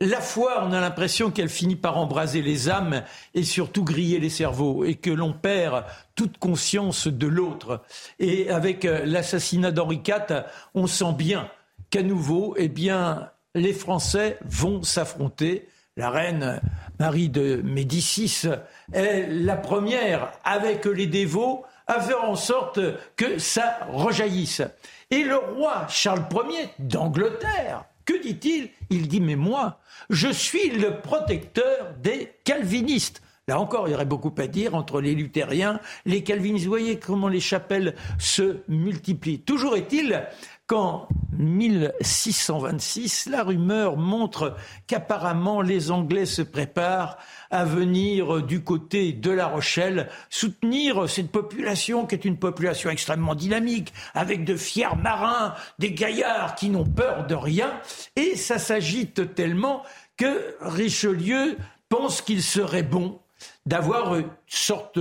la 0.00 0.20
foi, 0.20 0.62
on 0.64 0.72
a 0.72 0.80
l'impression 0.80 1.30
qu'elle 1.30 1.48
finit 1.48 1.76
par 1.76 1.98
embraser 1.98 2.40
les 2.40 2.68
âmes 2.68 3.02
et 3.34 3.42
surtout 3.42 3.82
griller 3.82 4.20
les 4.20 4.30
cerveaux 4.30 4.84
et 4.84 4.94
que 4.94 5.10
l'on 5.10 5.32
perd 5.32 5.84
toute 6.14 6.38
conscience 6.38 7.08
de 7.08 7.26
l'autre. 7.26 7.82
Et 8.20 8.50
avec 8.50 8.84
euh, 8.84 9.04
l'assassinat 9.04 9.72
d'Henri 9.72 10.00
IV, 10.06 10.44
on 10.74 10.86
sent 10.86 11.12
bien 11.16 11.50
qu'à 11.90 12.02
nouveau, 12.02 12.54
eh 12.56 12.68
bien, 12.68 13.30
les 13.56 13.72
Français 13.72 14.38
vont 14.44 14.82
s'affronter. 14.82 15.68
La 15.96 16.10
reine 16.10 16.60
Marie 17.00 17.28
de 17.28 17.60
Médicis 17.64 18.44
est 18.92 19.26
la 19.28 19.56
première, 19.56 20.30
avec 20.44 20.84
les 20.84 21.08
dévots, 21.08 21.64
à 21.88 22.00
faire 22.00 22.22
en 22.22 22.36
sorte 22.36 22.78
que 23.16 23.38
ça 23.38 23.78
rejaillisse. 23.90 24.62
Et 25.10 25.24
le 25.24 25.36
roi 25.36 25.86
Charles 25.88 26.26
Ier 26.32 26.68
d'Angleterre, 26.78 27.84
que 28.04 28.22
dit-il? 28.22 28.70
Il 28.90 29.08
dit, 29.08 29.20
mais 29.20 29.36
moi, 29.36 29.80
je 30.10 30.28
suis 30.28 30.70
le 30.70 31.00
protecteur 31.00 31.94
des 32.00 32.32
calvinistes. 32.44 33.22
Là 33.48 33.58
encore, 33.58 33.88
il 33.88 33.92
y 33.92 33.94
aurait 33.94 34.04
beaucoup 34.04 34.34
à 34.36 34.46
dire 34.46 34.74
entre 34.74 35.00
les 35.00 35.14
luthériens, 35.14 35.80
les 36.04 36.22
calvinistes. 36.22 36.66
Vous 36.66 36.70
voyez 36.70 36.98
comment 36.98 37.28
les 37.28 37.40
chapelles 37.40 37.94
se 38.18 38.58
multiplient. 38.68 39.40
Toujours 39.40 39.74
est-il 39.74 40.22
qu'en 40.66 41.08
1626, 41.32 43.30
la 43.30 43.42
rumeur 43.42 43.96
montre 43.96 44.54
qu'apparemment 44.86 45.62
les 45.62 45.90
Anglais 45.90 46.26
se 46.26 46.42
préparent 46.42 47.16
à 47.50 47.64
venir 47.64 48.42
du 48.42 48.62
côté 48.62 49.12
de 49.12 49.30
La 49.30 49.46
Rochelle 49.46 50.08
soutenir 50.30 51.08
cette 51.08 51.30
population 51.30 52.06
qui 52.06 52.14
est 52.14 52.24
une 52.24 52.38
population 52.38 52.90
extrêmement 52.90 53.34
dynamique, 53.34 53.92
avec 54.14 54.44
de 54.44 54.56
fiers 54.56 54.96
marins, 55.02 55.54
des 55.78 55.92
gaillards 55.92 56.54
qui 56.54 56.68
n'ont 56.68 56.84
peur 56.84 57.26
de 57.26 57.34
rien, 57.34 57.80
et 58.16 58.36
ça 58.36 58.58
s'agite 58.58 59.34
tellement 59.34 59.82
que 60.16 60.56
Richelieu 60.60 61.56
pense 61.88 62.20
qu'il 62.20 62.42
serait 62.42 62.82
bon 62.82 63.18
d'avoir 63.66 64.16
une 64.16 64.28
sorte 64.46 64.98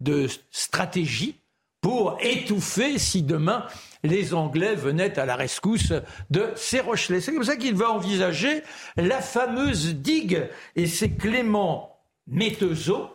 de 0.00 0.28
stratégie 0.50 1.39
pour 1.80 2.18
étouffer 2.20 2.98
si 2.98 3.22
demain 3.22 3.66
les 4.02 4.34
Anglais 4.34 4.74
venaient 4.74 5.18
à 5.18 5.26
la 5.26 5.36
rescousse 5.36 5.92
de 6.30 6.50
ces 6.56 6.80
Rochelais. 6.80 7.20
C'est 7.20 7.32
comme 7.32 7.44
ça 7.44 7.56
qu'il 7.56 7.74
va 7.74 7.90
envisager 7.90 8.62
la 8.96 9.20
fameuse 9.20 9.94
digue, 9.94 10.48
et 10.76 10.86
c'est 10.86 11.10
Clément 11.10 11.98
Métezeau 12.26 13.08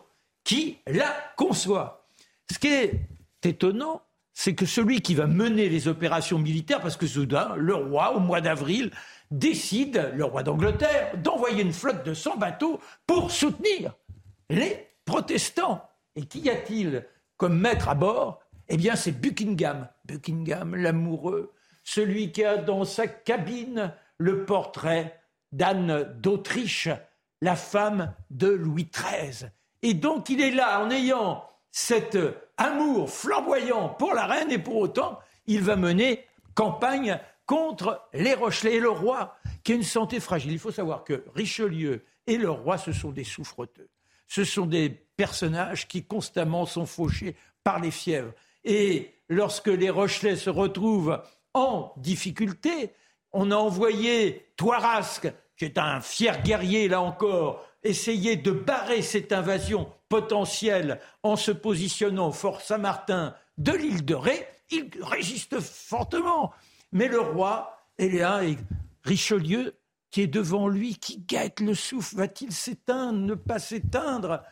qui 0.44 0.78
la 0.86 1.14
conçoit. 1.36 2.08
Ce 2.50 2.58
qui 2.58 2.68
est 2.68 3.00
étonnant, 3.42 4.02
c'est 4.32 4.54
que 4.54 4.66
celui 4.66 5.00
qui 5.00 5.14
va 5.14 5.26
mener 5.26 5.68
les 5.68 5.88
opérations 5.88 6.38
militaires, 6.38 6.80
parce 6.80 6.96
que 6.96 7.06
soudain, 7.06 7.54
le 7.56 7.74
roi, 7.74 8.14
au 8.14 8.20
mois 8.20 8.40
d'avril, 8.40 8.90
décide, 9.30 10.12
le 10.14 10.24
roi 10.24 10.42
d'Angleterre, 10.42 11.16
d'envoyer 11.16 11.62
une 11.62 11.72
flotte 11.72 12.04
de 12.04 12.14
100 12.14 12.36
bateaux 12.36 12.78
pour 13.06 13.30
soutenir 13.30 13.94
les 14.50 14.86
protestants. 15.04 15.88
Et 16.14 16.26
qu'y 16.26 16.48
a-t-il 16.50 17.06
comme 17.36 17.58
maître 17.58 17.88
à 17.88 17.94
bord? 17.94 18.40
Eh 18.68 18.76
bien, 18.76 18.96
c'est 18.96 19.12
Buckingham. 19.12 19.88
Buckingham, 20.04 20.74
l'amoureux, 20.74 21.52
celui 21.84 22.32
qui 22.32 22.44
a 22.44 22.56
dans 22.56 22.84
sa 22.84 23.06
cabine 23.06 23.92
le 24.18 24.44
portrait 24.44 25.20
d'Anne 25.52 26.14
d'Autriche, 26.20 26.88
la 27.40 27.56
femme 27.56 28.14
de 28.30 28.48
Louis 28.48 28.90
XIII. 28.92 29.48
Et 29.82 29.94
donc, 29.94 30.30
il 30.30 30.40
est 30.40 30.50
là 30.50 30.80
en 30.80 30.90
ayant 30.90 31.44
cet 31.70 32.18
amour 32.56 33.10
flamboyant 33.10 33.90
pour 33.90 34.14
la 34.14 34.26
reine 34.26 34.50
et 34.50 34.58
pour 34.58 34.76
autant, 34.76 35.18
il 35.46 35.62
va 35.62 35.76
mener 35.76 36.24
campagne 36.54 37.20
contre 37.44 38.02
les 38.12 38.34
Rochelais 38.34 38.74
et 38.74 38.80
le 38.80 38.90
roi, 38.90 39.36
qui 39.62 39.72
a 39.72 39.76
une 39.76 39.82
santé 39.82 40.18
fragile. 40.18 40.52
Il 40.52 40.58
faut 40.58 40.72
savoir 40.72 41.04
que 41.04 41.24
Richelieu 41.34 42.04
et 42.26 42.38
le 42.38 42.50
roi, 42.50 42.78
ce 42.78 42.92
sont 42.92 43.12
des 43.12 43.24
souffreteux. 43.24 43.88
Ce 44.26 44.42
sont 44.42 44.66
des 44.66 44.90
personnages 44.90 45.86
qui 45.86 46.04
constamment 46.04 46.66
sont 46.66 46.86
fauchés 46.86 47.36
par 47.62 47.78
les 47.78 47.92
fièvres. 47.92 48.32
Et 48.66 49.14
lorsque 49.28 49.68
les 49.68 49.90
Rochelais 49.90 50.36
se 50.36 50.50
retrouvent 50.50 51.22
en 51.54 51.94
difficulté, 51.96 52.92
on 53.32 53.52
a 53.52 53.56
envoyé 53.56 54.50
Toirasque, 54.56 55.32
qui 55.56 55.64
est 55.64 55.78
un 55.78 56.00
fier 56.00 56.42
guerrier 56.42 56.88
là 56.88 57.00
encore, 57.00 57.64
essayer 57.84 58.36
de 58.36 58.50
barrer 58.50 59.02
cette 59.02 59.32
invasion 59.32 59.90
potentielle 60.08 61.00
en 61.22 61.36
se 61.36 61.52
positionnant 61.52 62.32
fort 62.32 62.60
Saint-Martin 62.60 63.34
de 63.56 63.72
l'île 63.72 64.04
de 64.04 64.14
Ré. 64.14 64.46
Il 64.70 64.90
résiste 65.00 65.60
fortement. 65.60 66.52
Mais 66.90 67.06
le 67.06 67.20
roi 67.20 67.78
est 67.98 68.08
là 68.08 68.42
et 68.42 68.58
Richelieu, 69.04 69.78
qui 70.10 70.22
est 70.22 70.26
devant 70.26 70.66
lui, 70.66 70.96
qui 70.96 71.18
guette 71.18 71.60
le 71.60 71.74
souffle, 71.74 72.16
va-t-il 72.16 72.52
s'éteindre, 72.52 73.20
ne 73.20 73.34
pas 73.34 73.60
s'éteindre? 73.60 74.42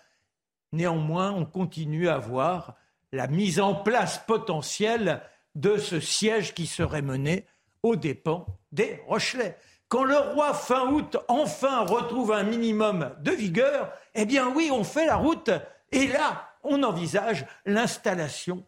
Néanmoins, 0.73 1.33
on 1.33 1.45
continue 1.45 2.09
à 2.09 2.19
voir 2.19 2.77
la 3.15 3.29
mise 3.29 3.61
en 3.61 3.77
place 3.77 4.21
potentielle 4.27 5.23
de 5.55 5.77
ce 5.77 6.01
siège 6.01 6.53
qui 6.53 6.67
serait 6.67 7.01
mené 7.01 7.47
aux 7.85 7.95
dépens 7.95 8.45
des 8.73 9.01
Rochelais. 9.07 9.57
Quand 9.89 10.03
le 10.03 10.19
roi, 10.19 10.53
fin 10.53 10.91
août, 10.91 11.17
enfin 11.29 11.85
retrouve 11.85 12.33
un 12.33 12.43
minimum 12.43 13.15
de 13.21 13.31
vigueur, 13.31 13.93
eh 14.17 14.25
bien 14.25 14.49
oui, 14.49 14.71
on 14.73 14.83
fait 14.83 15.07
la 15.07 15.15
route 15.15 15.51
et 15.93 16.09
là, 16.09 16.49
on 16.65 16.83
envisage 16.83 17.47
l'installation 17.67 18.65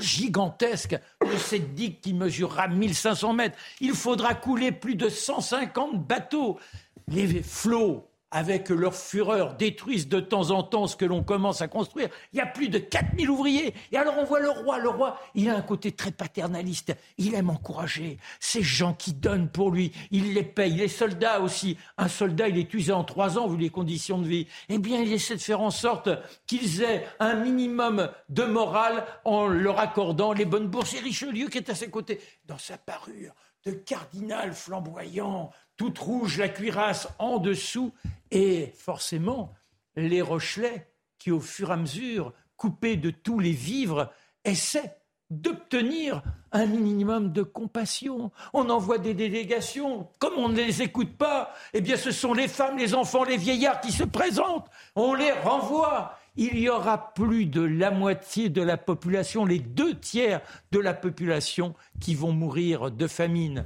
gigantesque 0.00 0.96
de 1.20 1.36
cette 1.36 1.74
digue 1.74 2.00
qui 2.00 2.14
mesurera 2.14 2.68
1500 2.68 3.34
mètres. 3.34 3.58
Il 3.80 3.92
faudra 3.92 4.34
couler 4.34 4.72
plus 4.72 4.94
de 4.94 5.10
150 5.10 6.06
bateaux. 6.06 6.58
Les 7.06 7.42
flots 7.42 8.08
avec 8.34 8.68
leur 8.68 8.96
fureur, 8.96 9.54
détruisent 9.54 10.08
de 10.08 10.18
temps 10.18 10.50
en 10.50 10.64
temps 10.64 10.88
ce 10.88 10.96
que 10.96 11.04
l'on 11.04 11.22
commence 11.22 11.62
à 11.62 11.68
construire. 11.68 12.08
Il 12.32 12.38
y 12.38 12.42
a 12.42 12.46
plus 12.46 12.68
de 12.68 12.78
4000 12.78 13.30
ouvriers. 13.30 13.72
Et 13.92 13.96
alors 13.96 14.16
on 14.18 14.24
voit 14.24 14.40
le 14.40 14.50
roi. 14.50 14.80
Le 14.80 14.88
roi, 14.88 15.20
il 15.36 15.48
a 15.48 15.56
un 15.56 15.62
côté 15.62 15.92
très 15.92 16.10
paternaliste. 16.10 16.96
Il 17.16 17.34
aime 17.34 17.48
encourager 17.48 18.18
ces 18.40 18.60
gens 18.60 18.92
qui 18.92 19.12
donnent 19.12 19.48
pour 19.48 19.70
lui. 19.70 19.92
Il 20.10 20.34
les 20.34 20.42
paye. 20.42 20.74
Les 20.74 20.88
soldats 20.88 21.40
aussi. 21.40 21.78
Un 21.96 22.08
soldat, 22.08 22.48
il 22.48 22.58
est 22.58 22.74
usé 22.74 22.90
en 22.92 23.04
trois 23.04 23.38
ans 23.38 23.46
vu 23.46 23.56
les 23.56 23.70
conditions 23.70 24.18
de 24.18 24.26
vie. 24.26 24.48
Eh 24.68 24.78
bien, 24.78 25.00
il 25.00 25.12
essaie 25.12 25.36
de 25.36 25.40
faire 25.40 25.60
en 25.60 25.70
sorte 25.70 26.08
qu'ils 26.48 26.82
aient 26.82 27.06
un 27.20 27.34
minimum 27.34 28.10
de 28.30 28.42
morale 28.42 29.06
en 29.24 29.46
leur 29.46 29.78
accordant 29.78 30.32
les 30.32 30.44
bonnes 30.44 30.66
bourses. 30.66 30.94
Et 30.94 30.98
Richelieu 30.98 31.46
qui 31.46 31.58
est 31.58 31.70
à 31.70 31.76
ses 31.76 31.88
côtés, 31.88 32.20
dans 32.46 32.58
sa 32.58 32.78
parure 32.78 33.32
de 33.64 33.72
cardinal 33.72 34.52
flamboyant, 34.52 35.50
toute 35.76 35.98
rouge, 35.98 36.38
la 36.38 36.48
cuirasse 36.48 37.08
en 37.18 37.38
dessous, 37.38 37.92
et 38.30 38.72
forcément, 38.76 39.54
les 39.96 40.22
Rochelais, 40.22 40.90
qui 41.18 41.30
au 41.30 41.40
fur 41.40 41.70
et 41.70 41.74
à 41.74 41.76
mesure, 41.76 42.32
coupés 42.56 42.96
de 42.96 43.10
tous 43.10 43.38
les 43.38 43.52
vivres, 43.52 44.12
essaient 44.44 44.96
d'obtenir 45.30 46.22
un 46.52 46.66
minimum 46.66 47.32
de 47.32 47.42
compassion. 47.42 48.30
On 48.52 48.68
envoie 48.70 48.98
des 48.98 49.14
délégations. 49.14 50.08
Comme 50.18 50.34
on 50.36 50.48
ne 50.48 50.56
les 50.56 50.82
écoute 50.82 51.16
pas, 51.16 51.52
eh 51.72 51.80
bien 51.80 51.96
ce 51.96 52.10
sont 52.10 52.34
les 52.34 52.48
femmes, 52.48 52.78
les 52.78 52.94
enfants, 52.94 53.24
les 53.24 53.36
vieillards 53.36 53.80
qui 53.80 53.92
se 53.92 54.04
présentent. 54.04 54.68
On 54.94 55.14
les 55.14 55.32
renvoie. 55.32 56.18
Il 56.36 56.58
y 56.58 56.68
aura 56.68 57.14
plus 57.14 57.46
de 57.46 57.60
la 57.60 57.92
moitié 57.92 58.48
de 58.48 58.60
la 58.60 58.76
population, 58.76 59.46
les 59.46 59.60
deux 59.60 59.98
tiers 59.98 60.40
de 60.72 60.80
la 60.80 60.92
population 60.92 61.74
qui 62.00 62.16
vont 62.16 62.32
mourir 62.32 62.90
de 62.90 63.06
famine 63.06 63.64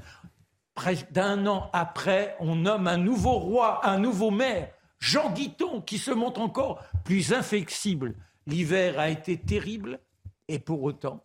d'un 1.10 1.46
an 1.46 1.70
après, 1.72 2.36
on 2.40 2.56
nomme 2.56 2.86
un 2.86 2.98
nouveau 2.98 3.38
roi, 3.38 3.86
un 3.86 3.98
nouveau 3.98 4.30
maire, 4.30 4.72
Jean 4.98 5.32
Guiton, 5.32 5.80
qui 5.80 5.98
se 5.98 6.10
montre 6.10 6.40
encore 6.40 6.82
plus 7.04 7.32
inflexible. 7.32 8.14
L'hiver 8.46 8.98
a 8.98 9.10
été 9.10 9.38
terrible, 9.38 10.00
et 10.48 10.58
pour 10.58 10.82
autant, 10.82 11.24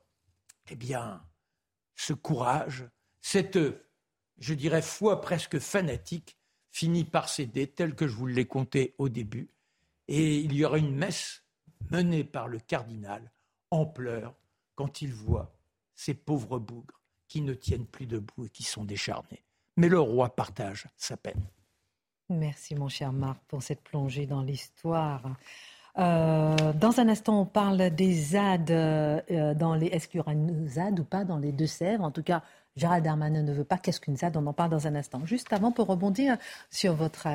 eh 0.69 0.75
bien, 0.75 1.23
ce 1.95 2.13
courage, 2.13 2.85
cette, 3.21 3.59
je 4.39 4.53
dirais, 4.53 4.81
foi 4.81 5.21
presque 5.21 5.59
fanatique, 5.59 6.37
finit 6.71 7.05
par 7.05 7.29
céder, 7.29 7.67
tel 7.67 7.95
que 7.95 8.07
je 8.07 8.15
vous 8.15 8.27
l'ai 8.27 8.45
conté 8.45 8.95
au 8.97 9.09
début. 9.09 9.49
Et 10.07 10.39
il 10.39 10.53
y 10.53 10.65
aura 10.65 10.79
une 10.79 10.95
messe 10.95 11.43
menée 11.91 12.23
par 12.23 12.47
le 12.47 12.59
cardinal 12.59 13.31
en 13.71 13.85
pleurs 13.85 14.35
quand 14.75 15.01
il 15.01 15.13
voit 15.13 15.55
ces 15.95 16.13
pauvres 16.13 16.59
bougres 16.59 17.02
qui 17.33 17.41
ne 17.41 17.55
tiennent 17.55 17.87
plus 17.87 18.05
debout 18.05 18.45
et 18.45 18.49
qui 18.49 18.61
sont 18.61 18.83
décharnés. 18.83 19.41
Mais 19.75 19.89
le 19.89 19.99
roi 19.99 20.35
partage 20.35 20.85
sa 20.97 21.17
peine. 21.17 21.41
Merci 22.29 22.75
mon 22.75 22.89
cher 22.89 23.11
Marc 23.11 23.41
pour 23.47 23.63
cette 23.63 23.81
plongée 23.81 24.27
dans 24.27 24.43
l'histoire. 24.43 25.23
dans 25.95 26.93
un 26.99 27.09
instant, 27.09 27.41
on 27.41 27.47
parle 27.47 27.89
des 27.89 28.13
ZAD 28.13 29.57
dans 29.57 29.73
les. 29.73 29.87
Est-ce 29.87 30.07
qu'il 30.07 30.19
y 30.19 30.21
aura 30.21 30.33
une 30.33 30.67
ZAD 30.67 30.99
ou 30.99 31.05
pas 31.05 31.25
dans 31.25 31.39
les 31.39 31.51
Deux-Sèvres 31.51 32.03
En 32.03 32.11
tout 32.11 32.21
cas, 32.21 32.43
Gérald 32.75 33.03
Darmanin 33.03 33.43
ne 33.43 33.53
veut 33.53 33.63
pas. 33.63 33.77
Qu'est-ce 33.77 33.99
qu'une 33.99 34.17
ZAD 34.17 34.37
On 34.37 34.45
en 34.47 34.53
parle 34.53 34.69
dans 34.69 34.87
un 34.87 34.95
instant. 34.95 35.25
Juste 35.25 35.53
avant, 35.53 35.71
pour 35.71 35.87
rebondir 35.87 36.37
sur 36.71 36.93
votre, 36.93 37.27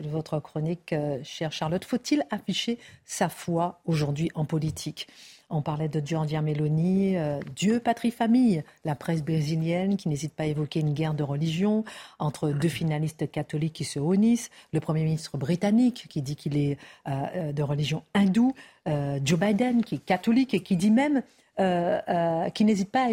votre 0.00 0.38
chronique, 0.40 0.94
chère 1.22 1.52
Charlotte, 1.52 1.84
faut-il 1.84 2.24
afficher 2.30 2.78
sa 3.04 3.28
foi 3.28 3.80
aujourd'hui 3.84 4.30
en 4.34 4.44
politique? 4.44 5.08
On 5.50 5.62
parlait 5.62 5.88
de 5.88 6.04
Giorgia 6.04 6.40
Meloni, 6.42 7.16
euh, 7.16 7.38
Dieu, 7.54 7.78
patrie, 7.78 8.10
famille. 8.10 8.64
La 8.84 8.94
presse 8.94 9.22
brésilienne 9.22 9.96
qui 9.96 10.08
n'hésite 10.08 10.34
pas 10.34 10.44
à 10.44 10.46
évoquer 10.46 10.80
une 10.80 10.94
guerre 10.94 11.14
de 11.14 11.22
religion 11.22 11.84
entre 12.18 12.50
deux 12.50 12.68
finalistes 12.68 13.30
catholiques 13.30 13.74
qui 13.74 13.84
se 13.84 13.98
unissent. 14.00 14.50
Le 14.72 14.80
Premier 14.80 15.04
ministre 15.04 15.36
britannique 15.36 16.06
qui 16.08 16.22
dit 16.22 16.34
qu'il 16.34 16.56
est 16.56 16.78
euh, 17.06 17.22
euh, 17.36 17.52
de 17.52 17.62
religion 17.62 18.02
hindoue. 18.14 18.54
Joe 19.24 19.40
Biden 19.40 19.82
qui 19.82 19.94
est 19.94 20.04
catholique 20.04 20.52
et 20.52 20.60
qui 20.60 20.76
dit 20.76 20.90
même 20.90 21.22
qui 21.56 22.64
n'hésite 22.64 22.90
pas 22.90 23.08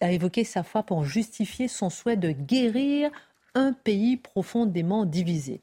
à, 0.00 0.10
évoquer 0.10 0.44
sa 0.44 0.62
foi 0.62 0.82
pour 0.82 1.04
justifier 1.04 1.68
son 1.68 1.90
souhait 1.90 2.16
de 2.16 2.30
guérir 2.30 3.10
un 3.54 3.72
pays 3.72 4.16
profondément 4.16 5.04
divisé. 5.04 5.60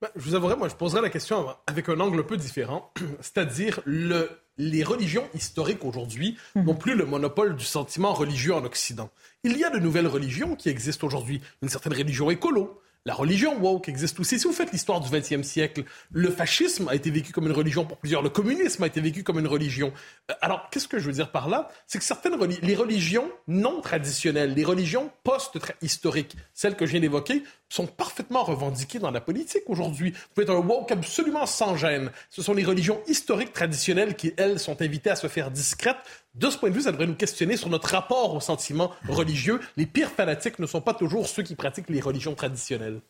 Ben, 0.00 0.08
je 0.14 0.22
vous 0.22 0.34
avouerai, 0.34 0.56
moi, 0.56 0.68
je 0.68 0.74
poserais 0.74 1.02
la 1.02 1.10
question 1.10 1.46
avec 1.66 1.88
un 1.88 1.98
angle 2.00 2.20
un 2.20 2.24
peu 2.24 2.36
différent, 2.36 2.92
c'est-à-dire 3.20 3.80
le 3.84 4.28
les 4.58 4.82
religions 4.82 5.24
historiques 5.34 5.84
aujourd'hui 5.84 6.36
mhm. 6.54 6.64
n'ont 6.64 6.74
plus 6.74 6.94
le 6.94 7.06
monopole 7.06 7.56
du 7.56 7.64
sentiment 7.64 8.12
religieux 8.12 8.54
en 8.54 8.64
Occident. 8.64 9.10
Il 9.44 9.56
y 9.56 9.64
a 9.64 9.70
de 9.70 9.78
nouvelles 9.78 10.08
religions 10.08 10.56
qui 10.56 10.68
existent 10.68 11.06
aujourd'hui. 11.06 11.40
Une 11.62 11.68
certaine 11.68 11.94
religion 11.94 12.30
écolo, 12.30 12.80
la 13.04 13.14
religion 13.14 13.58
woke 13.58 13.88
existe 13.88 14.20
aussi. 14.20 14.38
Si 14.38 14.46
vous 14.46 14.52
faites 14.52 14.72
l'histoire 14.72 15.00
du 15.00 15.10
XXe 15.10 15.46
siècle, 15.46 15.84
le 16.10 16.30
fascisme 16.30 16.88
a 16.88 16.94
été 16.94 17.10
vécu 17.10 17.32
comme 17.32 17.46
une 17.46 17.52
religion 17.52 17.84
pour 17.84 17.96
plusieurs. 17.96 18.22
Le 18.22 18.28
communisme 18.28 18.82
a 18.82 18.86
été 18.86 19.00
vécu 19.00 19.22
comme 19.22 19.38
une 19.38 19.46
religion. 19.46 19.92
Euh, 20.30 20.34
alors, 20.40 20.68
qu'est-ce 20.70 20.88
que 20.88 20.98
je 20.98 21.06
veux 21.06 21.12
dire 21.12 21.30
par 21.30 21.48
là? 21.48 21.68
C'est 21.86 21.98
que 21.98 22.04
certaines 22.04 22.36
les 22.62 22.74
religions 22.74 23.30
non 23.46 23.80
traditionnelles, 23.80 24.54
les 24.54 24.64
religions 24.64 25.10
post-historiques, 25.24 26.36
celles 26.52 26.76
que 26.76 26.86
je 26.86 26.92
viens 26.92 27.00
d'évoquer, 27.00 27.42
sont 27.68 27.86
parfaitement 27.86 28.44
revendiquées 28.44 28.98
dans 28.98 29.10
la 29.10 29.20
politique 29.20 29.64
aujourd'hui. 29.66 30.10
Vous 30.10 30.18
pouvez 30.34 30.44
être 30.44 30.54
un 30.54 30.66
woke 30.66 30.90
absolument 30.92 31.46
sans 31.46 31.76
gêne. 31.76 32.10
Ce 32.30 32.42
sont 32.42 32.54
les 32.54 32.64
religions 32.64 33.00
historiques 33.06 33.52
traditionnelles 33.52 34.16
qui, 34.16 34.34
elles, 34.36 34.58
sont 34.58 34.80
invitées 34.82 35.10
à 35.10 35.16
se 35.16 35.28
faire 35.28 35.50
discrètes 35.50 35.96
de 36.34 36.50
ce 36.50 36.58
point 36.58 36.70
de 36.70 36.74
vue, 36.74 36.82
ça 36.82 36.92
devrait 36.92 37.06
nous 37.06 37.14
questionner 37.14 37.56
sur 37.56 37.68
notre 37.68 37.88
rapport 37.88 38.34
au 38.34 38.40
sentiment 38.40 38.92
religieux. 39.08 39.60
Les 39.76 39.86
pires 39.86 40.10
fanatiques 40.10 40.58
ne 40.58 40.66
sont 40.66 40.80
pas 40.80 40.94
toujours 40.94 41.26
ceux 41.26 41.42
qui 41.42 41.56
pratiquent 41.56 41.90
les 41.90 42.00
religions 42.00 42.34
traditionnelles. 42.34 43.00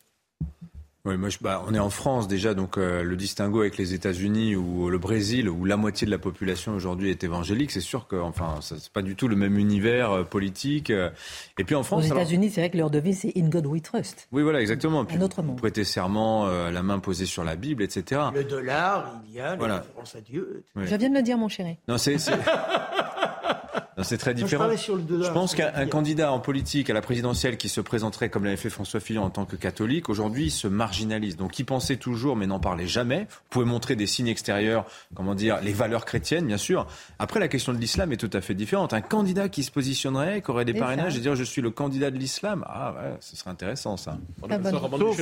Oui, 1.09 1.17
moi, 1.17 1.29
bah, 1.41 1.63
on 1.67 1.73
est 1.73 1.79
en 1.79 1.89
France 1.89 2.27
déjà, 2.27 2.53
donc 2.53 2.77
euh, 2.77 3.01
le 3.01 3.15
distinguo 3.15 3.61
avec 3.61 3.77
les 3.77 3.95
États-Unis 3.95 4.55
ou 4.55 4.91
le 4.91 4.99
Brésil, 4.99 5.49
où 5.49 5.65
la 5.65 5.75
moitié 5.75 6.05
de 6.05 6.11
la 6.11 6.19
population 6.19 6.75
aujourd'hui 6.75 7.09
est 7.09 7.23
évangélique, 7.23 7.71
c'est 7.71 7.79
sûr 7.79 8.05
que, 8.07 8.15
enfin, 8.15 8.59
c'est 8.61 8.89
pas 8.89 9.01
du 9.01 9.15
tout 9.15 9.27
le 9.27 9.35
même 9.35 9.57
univers 9.57 10.11
euh, 10.11 10.23
politique. 10.23 10.91
Euh. 10.91 11.09
et 11.57 11.63
puis 11.63 11.73
en 11.73 11.81
France, 11.81 12.03
aux 12.03 12.13
États-Unis, 12.13 12.51
c'est 12.51 12.61
vrai 12.61 12.69
que 12.69 12.77
leur 12.77 12.91
devise 12.91 13.21
c'est 13.21 13.33
In 13.35 13.49
God 13.49 13.65
We 13.65 13.81
Trust. 13.81 14.27
Oui, 14.31 14.43
voilà, 14.43 14.61
exactement. 14.61 15.03
Puis, 15.03 15.17
Un 15.17 15.21
autre 15.21 15.41
monde. 15.41 15.57
Prêter 15.57 15.83
serment, 15.83 16.45
la 16.45 16.83
main 16.83 16.99
posée 16.99 17.25
sur 17.25 17.43
la 17.43 17.55
Bible, 17.55 17.81
etc. 17.81 18.21
Le 18.31 18.43
dollar, 18.43 19.19
il 19.27 19.33
y 19.33 19.39
a 19.39 19.55
la 19.55 19.77
référence 19.77 20.15
à 20.15 20.21
Dieu. 20.21 20.63
Je 20.75 20.95
viens 20.95 21.09
de 21.09 21.15
le 21.15 21.23
dire, 21.23 21.39
mon 21.39 21.47
chéri. 21.47 21.77
Non, 21.87 21.97
c'est 21.97 22.17
C'est 24.03 24.17
très 24.17 24.33
différent. 24.33 24.69
Je, 24.75 25.31
pense 25.31 25.55
qu'un 25.55 25.85
candidat 25.87 26.31
en 26.31 26.39
politique 26.39 26.89
à 26.89 26.93
la 26.93 27.01
présidentielle 27.01 27.57
qui 27.57 27.69
se 27.69 27.81
présenterait 27.81 28.29
comme 28.29 28.45
l'avait 28.45 28.57
fait 28.57 28.69
François 28.69 28.99
Fillon 28.99 29.23
en 29.23 29.29
tant 29.29 29.45
que 29.45 29.55
catholique, 29.55 30.09
aujourd'hui, 30.09 30.49
se 30.51 30.67
marginalise. 30.67 31.37
Donc, 31.37 31.59
il 31.59 31.65
pensait 31.65 31.97
toujours, 31.97 32.35
mais 32.35 32.47
n'en 32.47 32.59
parlait 32.59 32.87
jamais. 32.87 33.27
Vous 33.29 33.49
pouvez 33.49 33.65
montrer 33.65 33.95
des 33.95 34.07
signes 34.07 34.27
extérieurs, 34.27 34.85
comment 35.15 35.35
dire, 35.35 35.59
les 35.61 35.73
valeurs 35.73 36.05
chrétiennes, 36.05 36.45
bien 36.45 36.57
sûr. 36.57 36.87
Après, 37.19 37.39
la 37.39 37.47
question 37.47 37.73
de 37.73 37.77
l'islam 37.77 38.11
est 38.11 38.17
tout 38.17 38.29
à 38.33 38.41
fait 38.41 38.53
différente. 38.53 38.93
Un 38.93 39.01
candidat 39.01 39.49
qui 39.49 39.63
se 39.63 39.71
positionnerait, 39.71 40.41
qui 40.41 40.51
aurait 40.51 40.65
des 40.65 40.73
parrainages 40.73 41.17
et 41.17 41.19
dire 41.19 41.35
je 41.35 41.43
suis 41.43 41.61
le 41.61 41.71
candidat 41.71 42.11
de 42.11 42.17
l'islam, 42.17 42.65
ah 42.67 42.93
ouais, 42.93 43.17
ce 43.19 43.35
serait 43.35 43.49
intéressant 43.49 43.97
ça. 43.97 44.17
On 44.41 44.49
a 44.49 44.59
sauf, 44.69 45.21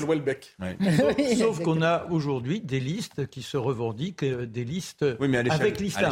sauf 1.37 1.63
qu'on 1.63 1.81
a 1.81 2.05
aujourd'hui 2.09 2.59
des 2.61 2.79
listes 2.79 3.27
qui 3.27 3.41
se 3.41 3.57
revendiquent, 3.57 4.23
euh, 4.23 4.45
des 4.45 4.63
listes 4.63 5.05
avec 5.49 5.79
l'islam. 5.79 6.11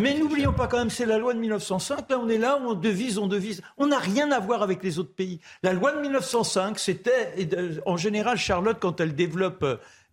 mais 0.00 0.18
n'oublions 0.18 0.52
pas 0.52 0.66
quand 0.66 0.78
même, 0.78 0.90
c'est 0.90 1.06
la 1.06 1.18
loi 1.18 1.34
de 1.34 1.38
1905 1.38 2.05
on 2.14 2.28
est 2.28 2.38
là, 2.38 2.58
on 2.62 2.74
devise, 2.74 3.18
on 3.18 3.26
devise. 3.26 3.62
On 3.78 3.88
n'a 3.88 3.98
rien 3.98 4.30
à 4.32 4.40
voir 4.40 4.62
avec 4.62 4.82
les 4.82 4.98
autres 4.98 5.14
pays. 5.14 5.40
La 5.62 5.72
loi 5.72 5.92
de 5.92 6.00
1905, 6.00 6.78
c'était, 6.78 7.32
en 7.86 7.96
général, 7.96 8.38
Charlotte, 8.38 8.78
quand 8.80 9.00
elle 9.00 9.14
développe 9.14 9.64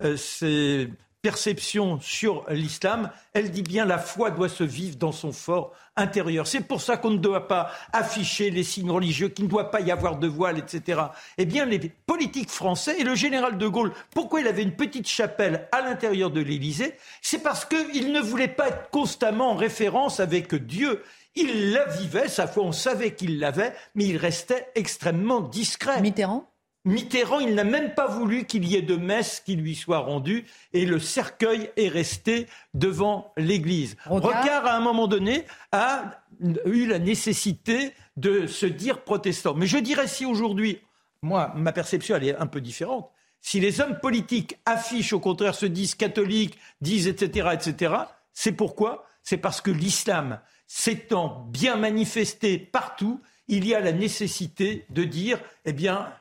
euh, 0.02 0.18
ses 0.18 0.90
perceptions 1.24 2.02
sur 2.02 2.46
l'islam, 2.50 3.10
elle 3.32 3.50
dit 3.50 3.64
bien 3.64 3.86
la 3.86 3.98
foi 3.98 4.30
doit 4.30 4.50
se 4.50 4.66
vivre 4.66 4.98
dans 4.98 5.14
son 5.14 5.32
fort 5.32 5.72
intérieur. 5.96 6.46
C'est 6.48 6.68
pour 6.68 6.82
ça 6.82 6.98
qu'on 6.98 7.12
ne 7.12 7.18
doit 7.18 7.48
pas 7.48 7.72
afficher 7.94 8.50
les 8.50 8.64
signes 8.64 8.92
religieux, 8.92 9.30
qu'il 9.30 9.46
ne 9.46 9.50
doit 9.50 9.72
pas 9.72 9.80
y 9.80 9.90
avoir 9.90 10.18
de 10.18 10.28
voile, 10.28 10.58
etc. 10.58 11.02
Eh 11.38 11.46
bien, 11.46 11.64
les 11.64 11.80
politiques 11.80 12.50
français 12.50 13.00
et 13.00 13.06
le 13.06 13.16
général 13.16 13.58
de 13.58 13.68
Gaulle, 13.68 13.94
pourquoi 14.14 14.42
il 14.42 14.48
avait 14.48 14.64
une 14.64 14.76
petite 14.76 15.08
chapelle 15.08 15.70
à 15.72 15.82
l'intérieur 15.82 16.30
de 16.30 16.42
l'Élysée? 16.42 16.96
C'est 17.22 17.42
parce 17.42 17.64
qu'il 17.64 18.12
ne 18.12 18.20
voulait 18.20 18.50
pas 18.50 18.68
être 18.68 18.90
constamment 18.90 19.52
en 19.52 19.56
référence 19.56 20.20
avec 20.20 20.54
Dieu. 20.54 21.04
Il 21.36 21.72
la 21.72 21.86
vivait, 21.86 22.28
sa 22.28 22.48
foi, 22.48 22.64
on 22.64 22.72
savait 22.72 23.16
qu'il 23.16 23.40
l'avait, 23.40 23.74
mais 23.96 24.06
il 24.06 24.18
restait 24.18 24.68
extrêmement 24.76 25.42
discret. 25.42 26.02
Mitterrand? 26.02 26.48
Mitterrand, 26.86 27.40
il 27.40 27.56
n'a 27.56 27.64
même 27.64 27.94
pas 27.94 28.08
voulu 28.08 28.46
qu'il 28.46 28.66
y 28.66 28.76
ait 28.76 28.82
de 28.82 28.98
messe 28.98 29.40
qui 29.40 29.56
lui 29.56 29.74
soit 29.74 30.00
rendue 30.00 30.46
et 30.74 30.86
le 30.86 31.00
cercueil 31.00 31.72
est 31.78 31.88
resté 31.88 32.48
devant 32.74 33.32
l'église. 33.38 33.96
Rocard, 34.06 34.66
à 34.66 34.76
un 34.76 34.82
moment 34.82 35.08
donné, 35.08 35.46
a 35.72 36.22
eu 36.66 36.86
la 36.86 37.00
nécessité 37.00 37.94
de 38.18 38.48
se 38.48 38.66
dire 38.66 39.02
protestant. 39.02 39.54
Mais 39.54 39.66
je 39.66 39.78
dirais 39.78 40.08
si 40.08 40.26
aujourd'hui, 40.26 40.82
moi, 41.22 41.54
ma 41.56 41.72
perception, 41.72 42.18
elle 42.18 42.28
est 42.28 42.36
un 42.36 42.48
peu 42.48 42.60
différente. 42.60 43.10
Si 43.40 43.62
les 43.62 43.80
hommes 43.80 44.00
politiques 44.02 44.58
affichent, 44.66 45.14
au 45.14 45.22
contraire, 45.22 45.56
se 45.56 45.66
disent 45.66 45.96
catholiques, 45.96 46.58
disent 46.82 47.08
etc., 47.08 47.50
etc., 47.54 47.94
c'est 48.34 48.52
pourquoi? 48.52 49.06
C'est 49.22 49.38
parce 49.38 49.62
que 49.62 49.72
l'islam, 49.72 50.40
s'étant 50.76 51.48
bien 51.52 51.76
manifesté 51.76 52.58
partout, 52.58 53.22
il 53.48 53.68
y 53.68 53.76
a 53.76 53.80
la 53.80 53.92
nécessité 53.92 54.88
de 54.90 55.04
dire, 55.04 55.40
eh 55.66 55.72
bien, 55.72 56.12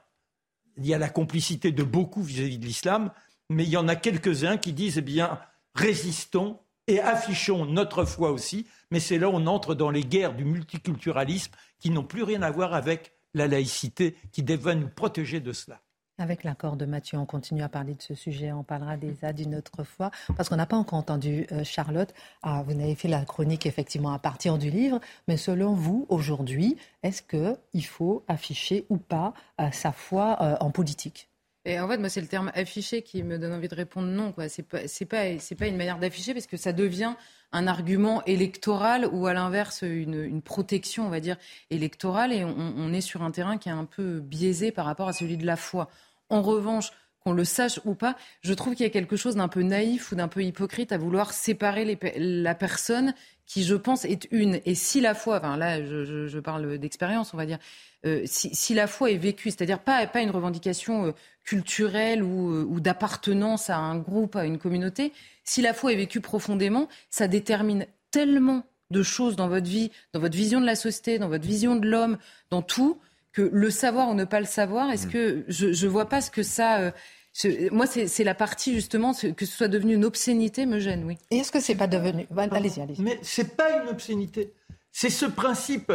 il 0.76 0.86
y 0.86 0.92
a 0.92 0.98
la 0.98 1.08
complicité 1.08 1.72
de 1.72 1.82
beaucoup 1.82 2.22
vis-à-vis 2.22 2.58
de 2.58 2.66
l'islam, 2.66 3.12
mais 3.48 3.64
il 3.64 3.70
y 3.70 3.78
en 3.78 3.88
a 3.88 3.96
quelques-uns 3.96 4.58
qui 4.58 4.74
disent, 4.74 4.98
eh 4.98 5.00
bien, 5.02 5.40
résistons 5.74 6.60
et 6.86 7.00
affichons 7.00 7.64
notre 7.64 8.04
foi 8.04 8.30
aussi, 8.30 8.66
mais 8.90 9.00
c'est 9.00 9.16
là 9.16 9.30
où 9.30 9.32
on 9.32 9.46
entre 9.46 9.74
dans 9.74 9.90
les 9.90 10.04
guerres 10.04 10.34
du 10.34 10.44
multiculturalisme 10.44 11.52
qui 11.78 11.88
n'ont 11.88 12.04
plus 12.04 12.22
rien 12.22 12.42
à 12.42 12.50
voir 12.50 12.74
avec 12.74 13.14
la 13.32 13.48
laïcité, 13.48 14.18
qui 14.32 14.42
devrait 14.42 14.76
nous 14.76 14.90
protéger 14.90 15.40
de 15.40 15.54
cela. 15.54 15.80
Avec 16.18 16.44
l'accord 16.44 16.76
de 16.76 16.84
Mathieu, 16.84 17.18
on 17.18 17.24
continue 17.24 17.62
à 17.62 17.68
parler 17.68 17.94
de 17.94 18.02
ce 18.02 18.14
sujet. 18.14 18.52
On 18.52 18.62
parlera 18.62 18.96
des 18.96 19.24
A 19.24 19.32
d'une 19.32 19.54
autre 19.54 19.82
fois. 19.82 20.10
Parce 20.36 20.48
qu'on 20.48 20.56
n'a 20.56 20.66
pas 20.66 20.76
encore 20.76 20.98
entendu 20.98 21.46
euh, 21.52 21.64
Charlotte. 21.64 22.12
Ah, 22.42 22.62
vous 22.66 22.72
avez 22.72 22.94
fait 22.94 23.08
la 23.08 23.24
chronique 23.24 23.64
effectivement 23.64 24.12
à 24.12 24.18
partir 24.18 24.58
du 24.58 24.70
livre. 24.70 25.00
Mais 25.26 25.38
selon 25.38 25.72
vous, 25.72 26.06
aujourd'hui, 26.10 26.76
est-ce 27.02 27.22
qu'il 27.22 27.86
faut 27.86 28.24
afficher 28.28 28.84
ou 28.90 28.98
pas 28.98 29.32
euh, 29.60 29.70
sa 29.72 29.90
foi 29.90 30.36
euh, 30.42 30.56
en 30.60 30.70
politique? 30.70 31.31
Et 31.64 31.78
en 31.78 31.88
fait, 31.88 31.98
moi, 31.98 32.08
c'est 32.08 32.20
le 32.20 32.26
terme 32.26 32.50
afficher 32.54 33.02
qui 33.02 33.22
me 33.22 33.38
donne 33.38 33.52
envie 33.52 33.68
de 33.68 33.74
répondre 33.74 34.08
non. 34.08 34.34
Ce 34.36 34.42
n'est 34.42 34.66
pas, 34.66 34.88
c'est 34.88 35.04
pas, 35.04 35.24
pas 35.58 35.66
une 35.66 35.76
manière 35.76 35.98
d'afficher 35.98 36.34
parce 36.34 36.46
que 36.46 36.56
ça 36.56 36.72
devient 36.72 37.14
un 37.52 37.66
argument 37.68 38.24
électoral 38.24 39.06
ou 39.06 39.26
à 39.28 39.34
l'inverse 39.34 39.82
une, 39.82 40.42
protection, 40.42 41.06
on 41.06 41.10
va 41.10 41.20
dire, 41.20 41.36
électorale. 41.70 42.32
Et 42.32 42.44
on, 42.44 42.92
est 42.92 43.00
sur 43.00 43.22
un 43.22 43.30
terrain 43.30 43.58
qui 43.58 43.68
est 43.68 43.72
un 43.72 43.84
peu 43.84 44.18
biaisé 44.18 44.72
par 44.72 44.86
rapport 44.86 45.08
à 45.08 45.12
celui 45.12 45.36
de 45.36 45.46
la 45.46 45.56
foi. 45.56 45.88
En 46.30 46.42
revanche, 46.42 46.90
qu'on 47.20 47.32
le 47.32 47.44
sache 47.44 47.78
ou 47.84 47.94
pas, 47.94 48.16
je 48.40 48.52
trouve 48.54 48.74
qu'il 48.74 48.84
y 48.84 48.88
a 48.88 48.92
quelque 48.92 49.14
chose 49.14 49.36
d'un 49.36 49.46
peu 49.46 49.62
naïf 49.62 50.10
ou 50.10 50.16
d'un 50.16 50.26
peu 50.26 50.42
hypocrite 50.42 50.90
à 50.90 50.98
vouloir 50.98 51.32
séparer 51.32 51.96
la 52.16 52.54
personne 52.56 53.14
qui, 53.46 53.64
je 53.64 53.74
pense, 53.74 54.04
est 54.04 54.28
une. 54.30 54.60
Et 54.64 54.74
si 54.74 55.00
la 55.00 55.14
foi, 55.14 55.38
enfin 55.38 55.56
là, 55.56 55.84
je, 55.84 56.38
parle 56.38 56.78
d'expérience, 56.78 57.34
on 57.34 57.36
va 57.36 57.46
dire, 57.46 57.58
euh, 58.06 58.22
si, 58.24 58.74
la 58.74 58.86
foi 58.86 59.10
est 59.10 59.16
vécue, 59.16 59.50
c'est-à-dire 59.50 59.78
pas, 59.78 60.06
pas 60.06 60.22
une 60.22 60.30
revendication 60.30 61.06
euh, 61.06 61.12
culturelle 61.44 62.22
ou, 62.22 62.52
euh, 62.52 62.66
ou 62.68 62.80
d'appartenance 62.80 63.70
à 63.70 63.76
un 63.76 63.98
groupe, 63.98 64.36
à 64.36 64.44
une 64.44 64.58
communauté, 64.58 65.12
si 65.44 65.62
la 65.62 65.74
foi 65.74 65.92
est 65.92 65.96
vécue 65.96 66.20
profondément, 66.20 66.88
ça 67.10 67.28
détermine 67.28 67.86
tellement 68.10 68.64
de 68.90 69.02
choses 69.02 69.36
dans 69.36 69.48
votre 69.48 69.68
vie, 69.68 69.90
dans 70.12 70.20
votre 70.20 70.36
vision 70.36 70.60
de 70.60 70.66
la 70.66 70.76
société, 70.76 71.18
dans 71.18 71.28
votre 71.28 71.46
vision 71.46 71.76
de 71.76 71.88
l'homme, 71.88 72.18
dans 72.50 72.62
tout, 72.62 72.98
que 73.32 73.42
le 73.42 73.70
savoir 73.70 74.10
ou 74.10 74.14
ne 74.14 74.24
pas 74.24 74.40
le 74.40 74.46
savoir, 74.46 74.90
est-ce 74.90 75.06
mm. 75.06 75.10
que 75.10 75.44
je 75.48 75.66
ne 75.68 75.90
vois 75.90 76.08
pas 76.08 76.20
ce 76.20 76.30
que 76.30 76.42
ça... 76.42 76.92
Moi, 77.70 77.86
c'est 77.86 78.24
la 78.24 78.34
partie 78.34 78.74
justement 78.74 79.12
que 79.14 79.46
ce 79.46 79.56
soit 79.56 79.68
devenu 79.68 79.94
une 79.94 80.04
obscénité 80.04 80.66
me 80.66 80.78
gêne, 80.78 81.04
oui. 81.04 81.18
Et 81.30 81.38
est-ce 81.38 81.50
que 81.50 81.60
c'est 81.60 81.74
pas 81.74 81.86
devenu? 81.86 82.26
Allez-y, 82.36 82.80
allez-y. 82.80 83.02
Mais 83.02 83.18
c'est 83.22 83.56
pas 83.56 83.82
une 83.82 83.88
obscénité. 83.88 84.52
C'est 84.90 85.10
ce 85.10 85.24
principe, 85.24 85.92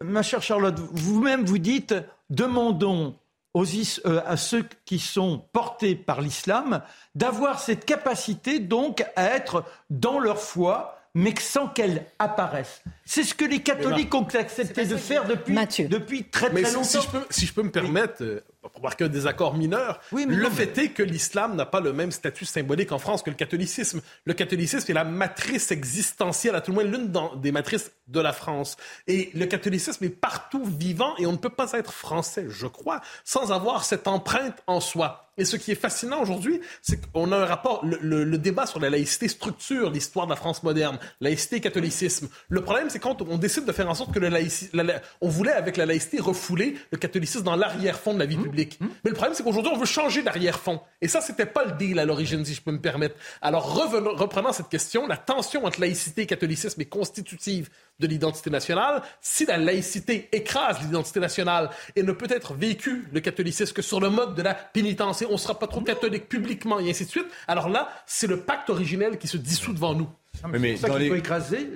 ma 0.00 0.22
chère 0.22 0.42
Charlotte. 0.42 0.78
Vous-même 0.92 1.44
vous 1.44 1.58
dites 1.58 1.94
demandons 2.30 3.14
aux 3.52 3.64
euh, 3.66 4.22
à 4.26 4.36
ceux 4.36 4.64
qui 4.84 4.98
sont 4.98 5.44
portés 5.52 5.96
par 5.96 6.20
l'islam 6.20 6.82
d'avoir 7.14 7.58
cette 7.58 7.84
capacité 7.84 8.60
donc 8.60 9.04
à 9.16 9.34
être 9.34 9.64
dans 9.90 10.18
leur 10.18 10.38
foi 10.38 10.96
mais 11.14 11.34
sans 11.38 11.66
qu'elle 11.66 12.06
apparaisse. 12.18 12.82
C'est 13.10 13.24
ce 13.24 13.34
que 13.34 13.44
les 13.44 13.58
catholiques 13.58 14.14
ont 14.14 14.22
accepté 14.22 14.86
de 14.86 14.94
faire 14.94 15.24
depuis, 15.24 15.52
depuis 15.88 16.22
très 16.22 16.48
très 16.48 16.62
longtemps. 16.62 16.84
Si 16.84 17.00
je 17.00 17.08
peux, 17.08 17.26
si 17.28 17.44
je 17.44 17.52
peux 17.52 17.64
me 17.64 17.72
permettre, 17.72 18.22
euh, 18.22 18.44
pour 18.62 18.80
voir 18.80 18.94
qu'un 18.94 19.08
désaccord 19.08 19.56
mineur, 19.56 20.00
le 20.12 20.48
fait 20.48 20.78
est 20.78 20.88
que 20.90 21.02
l'islam 21.02 21.56
n'a 21.56 21.66
pas 21.66 21.80
le 21.80 21.92
même 21.92 22.12
statut 22.12 22.44
symbolique 22.44 22.92
en 22.92 23.00
France 23.00 23.24
que 23.24 23.30
le 23.30 23.34
catholicisme. 23.34 24.00
Le 24.26 24.32
catholicisme 24.32 24.88
est 24.92 24.94
la 24.94 25.02
matrice 25.02 25.72
existentielle, 25.72 26.54
à 26.54 26.60
tout 26.60 26.70
le 26.70 26.76
moins 26.76 26.84
l'une 26.84 27.12
des 27.40 27.50
matrices 27.50 27.90
de 28.06 28.20
la 28.20 28.32
France. 28.32 28.76
Et 29.08 29.30
le 29.34 29.46
catholicisme 29.46 30.04
est 30.04 30.08
partout 30.08 30.64
vivant 30.64 31.16
et 31.18 31.26
on 31.26 31.32
ne 31.32 31.36
peut 31.36 31.48
pas 31.50 31.72
être 31.72 31.92
français, 31.92 32.46
je 32.48 32.68
crois, 32.68 33.00
sans 33.24 33.50
avoir 33.50 33.84
cette 33.84 34.06
empreinte 34.06 34.62
en 34.68 34.78
soi. 34.80 35.26
Et 35.40 35.46
ce 35.46 35.56
qui 35.56 35.72
est 35.72 35.76
fascinant 35.76 36.20
aujourd'hui, 36.20 36.60
c'est 36.82 37.00
qu'on 37.10 37.32
a 37.32 37.38
un 37.38 37.46
rapport, 37.46 37.82
le, 37.82 38.36
débat 38.36 38.66
sur 38.66 38.78
la 38.78 38.90
laïcité 38.90 39.26
structure 39.26 39.90
l'histoire 39.90 40.26
de 40.26 40.30
la 40.30 40.36
France 40.36 40.62
moderne, 40.62 40.98
laïcité 41.22 41.56
et 41.56 41.60
catholicisme. 41.60 42.28
Le 42.50 42.62
problème, 42.62 42.90
c'est 42.90 42.98
quand 43.00 43.22
on 43.22 43.38
décide 43.38 43.64
de 43.64 43.72
faire 43.72 43.88
en 43.88 43.94
sorte 43.94 44.12
que 44.12 44.18
le 44.18 44.28
laïcité, 44.28 44.76
on 45.20 45.28
voulait 45.28 45.52
avec 45.52 45.76
la 45.76 45.86
laïcité 45.86 46.20
refouler 46.20 46.76
le 46.92 46.98
catholicisme 46.98 47.42
dans 47.42 47.56
l'arrière-fond 47.56 48.14
de 48.14 48.18
la 48.18 48.26
vie 48.26 48.36
mmh. 48.36 48.42
publique. 48.42 48.80
Mmh. 48.80 48.86
Mais 49.04 49.10
le 49.10 49.16
problème, 49.16 49.34
c'est 49.34 49.42
qu'aujourd'hui, 49.42 49.72
on 49.74 49.78
veut 49.78 49.86
changer 49.86 50.22
l'arrière-fond. 50.22 50.80
Et 51.00 51.08
ça, 51.08 51.20
c'était 51.20 51.46
pas 51.46 51.64
le 51.64 51.72
deal 51.72 51.98
à 51.98 52.04
l'origine, 52.04 52.44
si 52.44 52.54
je 52.54 52.62
peux 52.62 52.72
me 52.72 52.80
permettre. 52.80 53.16
Alors, 53.42 53.74
reprenant 53.74 54.52
cette 54.52 54.68
question, 54.68 55.06
la 55.06 55.16
tension 55.16 55.64
entre 55.64 55.80
laïcité 55.80 56.22
et 56.22 56.26
catholicisme 56.26 56.80
est 56.80 56.86
constitutive 56.86 57.68
de 57.98 58.06
l'identité 58.06 58.50
nationale. 58.50 59.02
Si 59.20 59.46
la 59.46 59.58
laïcité 59.58 60.28
écrase 60.32 60.80
l'identité 60.80 61.20
nationale 61.20 61.70
et 61.96 62.02
ne 62.02 62.12
peut 62.12 62.28
être 62.30 62.54
vécue, 62.54 63.08
le 63.12 63.20
catholicisme, 63.20 63.74
que 63.74 63.82
sur 63.82 64.00
le 64.00 64.10
mode 64.10 64.34
de 64.34 64.42
la 64.42 64.54
pénitence, 64.54 65.24
on 65.28 65.32
ne 65.32 65.36
sera 65.38 65.58
pas 65.58 65.66
trop 65.66 65.80
catholique 65.80 66.28
publiquement 66.28 66.80
et 66.80 66.90
ainsi 66.90 67.04
de 67.04 67.10
suite, 67.10 67.26
alors 67.46 67.68
là, 67.68 67.90
c'est 68.06 68.26
le 68.26 68.40
pacte 68.40 68.70
originel 68.70 69.18
qui 69.18 69.28
se 69.28 69.36
dissout 69.36 69.72
devant 69.72 69.94
nous. 69.94 70.08
Mais, 70.48 70.76
c'est 70.76 70.86
ça 70.86 70.98
qu'il 70.98 71.08
faut 71.08 71.14
écraser 71.14 71.68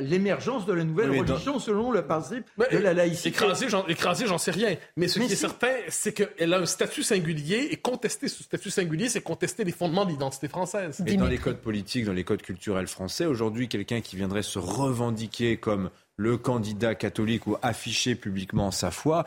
l'émergence 0.00 0.66
de 0.66 0.72
la 0.72 0.84
nouvelle 0.84 1.10
religion 1.10 1.58
selon 1.58 1.90
le 1.90 2.02
principe 2.02 2.44
de 2.72 2.78
la 2.78 2.94
laïcité. 2.94 3.28
Écraser, 3.28 4.26
j'en 4.26 4.38
sais 4.38 4.50
rien. 4.50 4.76
Mais 4.96 5.08
ce 5.08 5.18
qui 5.18 5.32
est 5.32 5.36
certain, 5.36 5.72
c'est 5.88 6.12
qu'elle 6.12 6.54
a 6.54 6.58
un 6.58 6.66
statut 6.66 7.02
singulier 7.02 7.68
et 7.70 7.76
contester 7.76 8.28
ce 8.28 8.42
statut 8.42 8.70
singulier, 8.70 9.08
c'est 9.08 9.20
contester 9.20 9.64
les 9.64 9.72
fondements 9.72 10.04
de 10.04 10.10
l'identité 10.10 10.48
française. 10.48 11.02
Et 11.06 11.16
dans 11.16 11.26
les 11.26 11.38
codes 11.38 11.60
politiques, 11.60 12.04
dans 12.04 12.12
les 12.12 12.24
codes 12.24 12.42
culturels 12.42 12.86
français, 12.86 13.26
aujourd'hui, 13.26 13.68
quelqu'un 13.68 14.00
qui 14.00 14.16
viendrait 14.16 14.42
se 14.42 14.58
revendiquer 14.58 15.56
comme 15.56 15.90
le 16.16 16.36
candidat 16.36 16.94
catholique 16.94 17.46
ou 17.46 17.56
afficher 17.62 18.14
publiquement 18.14 18.70
sa 18.70 18.90
foi, 18.90 19.24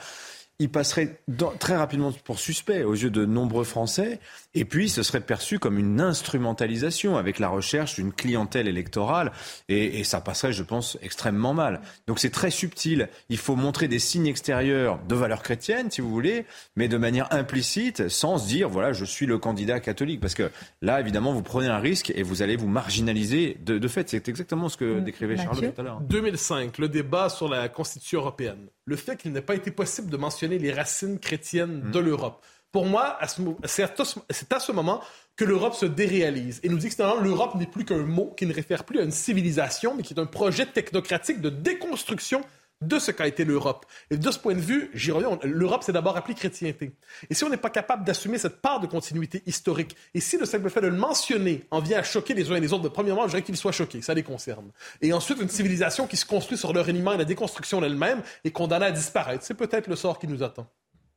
il 0.60 0.70
passerait 0.70 1.20
très 1.60 1.76
rapidement 1.76 2.12
pour 2.24 2.40
suspect 2.40 2.84
aux 2.84 2.94
yeux 2.94 3.10
de 3.10 3.26
nombreux 3.26 3.64
Français. 3.64 4.20
Et 4.56 4.66
puis, 4.66 4.90
ce 4.90 5.02
serait 5.02 5.22
perçu 5.22 5.58
comme 5.58 5.80
une 5.80 6.00
instrumentalisation 6.00 7.18
avec 7.18 7.40
la 7.40 7.50
recherche 7.50 7.96
d'une 7.96 8.14
clientèle 8.14 8.68
électorale. 8.68 9.32
Et, 9.68 10.04
ça 10.04 10.22
passerait, 10.22 10.54
je 10.54 10.64
pense, 10.64 10.98
extrêmement 11.02 11.54
mal. 11.54 11.82
Donc, 12.08 12.20
c'est 12.20 12.30
très 12.30 12.52
subtil. 12.52 13.10
Il 13.30 13.38
faut 13.38 13.56
montrer 13.56 13.88
des 13.88 14.00
signes 14.00 14.28
extérieurs 14.28 15.00
de 15.08 15.16
valeur 15.16 15.42
chrétienne, 15.42 15.90
si 15.90 16.02
vous 16.02 16.10
voulez, 16.10 16.46
mais 16.76 16.88
de 16.88 16.98
manière 16.98 17.34
implicite, 17.34 18.10
sans 18.10 18.38
se 18.38 18.48
dire, 18.48 18.70
voilà, 18.70 18.94
je 18.94 19.06
suis 19.06 19.26
le 19.26 19.40
candidat 19.40 19.80
catholique. 19.80 20.20
Parce 20.20 20.36
que 20.36 20.52
là, 20.82 21.00
évidemment, 21.00 21.34
vous 21.34 21.42
prenez 21.42 21.68
un 21.68 21.80
risque 21.80 22.12
et 22.16 22.22
vous 22.22 22.42
allez 22.42 22.56
vous 22.56 22.68
marginaliser. 22.68 23.58
De, 23.66 23.88
fait, 23.88 24.10
c'est 24.10 24.28
exactement 24.28 24.70
ce 24.70 24.78
que 24.78 25.00
décrivait 25.00 25.38
Charles 25.38 25.74
tout 25.74 25.82
à 25.82 25.84
l'heure. 25.84 26.02
2005, 26.02 26.78
le 26.78 26.90
débat 26.90 27.30
sur 27.30 27.50
la 27.50 27.70
Constitution 27.70 28.20
européenne. 28.20 28.68
Le 28.86 28.96
fait 28.96 29.18
qu'il 29.18 29.32
n'ait 29.32 29.42
pas 29.42 29.56
été 29.56 29.72
possible 29.72 30.10
de 30.10 30.18
mentionner 30.18 30.60
les 30.60 30.72
racines 30.72 31.18
chrétiennes 31.18 31.90
de 31.92 32.00
l'Europe 32.00 32.44
pour 32.74 32.88
moi, 32.88 33.20
c'est 33.66 33.84
à, 33.84 34.60
ce 34.60 34.72
moment 34.72 35.00
que 35.36 35.46
l'Europe 35.46 35.76
se 35.76 35.86
déréalise 35.86 36.60
et 36.64 36.70
nous 36.70 36.80
dit 36.80 36.90
que 36.90 37.24
l'Europe 37.24 37.54
n'est 37.54 37.68
plus 37.68 37.86
qu'un 37.86 38.00
mot 38.00 38.34
qui 38.36 38.48
ne 38.48 38.54
réfère 38.54 38.84
plus 38.84 39.00
à 39.00 39.04
une 39.04 39.12
civilisation, 39.12 39.94
mais 39.94 40.02
qui 40.02 40.16
est 40.16 40.20
un 40.20 40.26
projet 40.26 40.66
technocratique 40.66 41.40
de 41.40 41.50
déconstruction 41.50 42.42
de 42.82 42.98
ce 42.98 43.12
qu'a 43.12 43.28
été 43.28 43.46
l'Europe. 43.46 43.86
Et 44.10 44.18
de 44.18 44.32
ce 44.32 44.40
point 44.40 44.56
de 44.56 44.60
vue, 44.60 44.90
j'y 44.96 45.12
reviens, 45.12 45.38
l'Europe, 45.44 45.84
c'est 45.86 45.92
d'abord 45.92 46.18
appelée 46.18 46.34
chrétienté. 46.34 46.94
Et 47.30 47.36
si 47.36 47.44
on 47.44 47.50
n'est 47.50 47.58
pas 47.58 47.70
capable 47.70 48.06
d'assumer 48.06 48.40
cette 48.40 48.60
part 48.60 48.80
de 48.80 48.88
continuité 48.88 49.44
historique, 49.46 49.96
et 50.16 50.20
si 50.20 50.40
le 50.40 50.46
simple 50.46 50.72
fait 50.72 50.82
de 50.82 50.88
le 50.88 50.98
mentionner 50.98 51.66
en 51.70 51.80
vient 51.80 52.00
à 52.00 52.04
choquer 52.04 52.34
les 52.34 52.52
uns 52.52 52.56
et 52.56 52.60
les 52.60 52.74
autres, 52.74 52.90
premièrement, 52.90 53.26
je 53.26 53.30
dirais 53.30 53.44
qu'ils 53.44 53.56
soient 53.56 53.72
choqués, 53.72 54.02
ça 54.02 54.16
les 54.16 54.24
concerne. 54.24 54.72
Et 55.00 55.14
ensuite, 55.14 55.40
une 55.40 55.48
civilisation 55.48 56.08
qui 56.08 56.18
se 56.18 56.26
construit 56.26 56.58
sur 56.58 56.74
le 56.74 56.82
reniement 56.82 57.14
et 57.14 57.18
la 57.18 57.26
déconstruction 57.26 57.82
d'elle-même 57.82 58.24
est 58.44 58.52
condamnée 58.52 58.88
à 58.88 58.92
disparaître. 58.92 59.44
C'est 59.46 59.54
peut-être 59.54 59.88
le 59.88 59.96
sort 59.96 60.18
qui 60.18 60.28
nous 60.28 60.42
attend. 60.42 60.68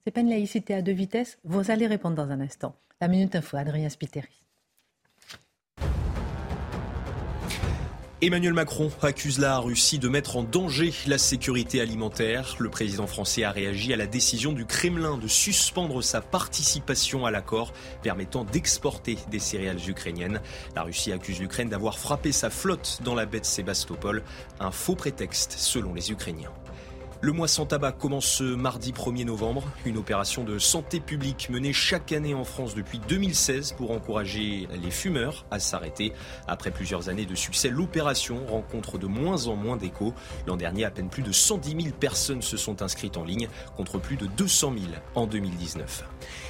C'est 0.06 0.12
pas 0.12 0.20
une 0.20 0.30
laïcité 0.30 0.72
à 0.72 0.82
deux 0.82 0.92
vitesses 0.92 1.36
Vous 1.42 1.72
allez 1.72 1.88
répondre 1.88 2.14
dans 2.14 2.30
un 2.30 2.40
instant. 2.40 2.76
La 3.00 3.08
Minute 3.08 3.34
Info, 3.34 3.56
Adrien 3.56 3.88
Spiteri. 3.88 4.28
Emmanuel 8.22 8.52
Macron 8.52 8.92
accuse 9.02 9.40
la 9.40 9.58
Russie 9.58 9.98
de 9.98 10.08
mettre 10.08 10.36
en 10.36 10.44
danger 10.44 10.94
la 11.08 11.18
sécurité 11.18 11.80
alimentaire. 11.80 12.54
Le 12.60 12.68
président 12.68 13.08
français 13.08 13.42
a 13.42 13.50
réagi 13.50 13.92
à 13.92 13.96
la 13.96 14.06
décision 14.06 14.52
du 14.52 14.64
Kremlin 14.64 15.18
de 15.18 15.26
suspendre 15.26 16.04
sa 16.04 16.20
participation 16.20 17.26
à 17.26 17.32
l'accord 17.32 17.72
permettant 18.04 18.44
d'exporter 18.44 19.18
des 19.32 19.40
céréales 19.40 19.90
ukrainiennes. 19.90 20.40
La 20.76 20.84
Russie 20.84 21.10
accuse 21.10 21.40
l'Ukraine 21.40 21.68
d'avoir 21.68 21.98
frappé 21.98 22.30
sa 22.30 22.48
flotte 22.48 23.00
dans 23.02 23.16
la 23.16 23.26
baie 23.26 23.40
de 23.40 23.44
Sébastopol, 23.44 24.22
un 24.60 24.70
faux 24.70 24.94
prétexte 24.94 25.56
selon 25.58 25.94
les 25.94 26.12
Ukrainiens. 26.12 26.52
Le 27.22 27.32
mois 27.32 27.48
sans 27.48 27.64
tabac 27.64 27.92
commence 27.92 28.26
ce 28.26 28.44
mardi 28.44 28.92
1er 28.92 29.24
novembre, 29.24 29.64
une 29.86 29.96
opération 29.96 30.44
de 30.44 30.58
santé 30.58 31.00
publique 31.00 31.48
menée 31.48 31.72
chaque 31.72 32.12
année 32.12 32.34
en 32.34 32.44
France 32.44 32.74
depuis 32.74 32.98
2016 33.08 33.72
pour 33.72 33.90
encourager 33.92 34.68
les 34.82 34.90
fumeurs 34.90 35.46
à 35.50 35.58
s'arrêter. 35.58 36.12
Après 36.46 36.70
plusieurs 36.70 37.08
années 37.08 37.24
de 37.24 37.34
succès, 37.34 37.70
l'opération 37.70 38.44
rencontre 38.46 38.98
de 38.98 39.06
moins 39.06 39.46
en 39.46 39.56
moins 39.56 39.78
d'écho. 39.78 40.12
L'an 40.46 40.56
dernier, 40.56 40.84
à 40.84 40.90
peine 40.90 41.08
plus 41.08 41.22
de 41.22 41.32
110 41.32 41.82
000 41.84 41.94
personnes 41.98 42.42
se 42.42 42.58
sont 42.58 42.82
inscrites 42.82 43.16
en 43.16 43.24
ligne 43.24 43.48
contre 43.76 43.98
plus 43.98 44.16
de 44.16 44.26
200 44.26 44.74
000 44.78 44.92
en 45.14 45.26
2019. 45.26 46.04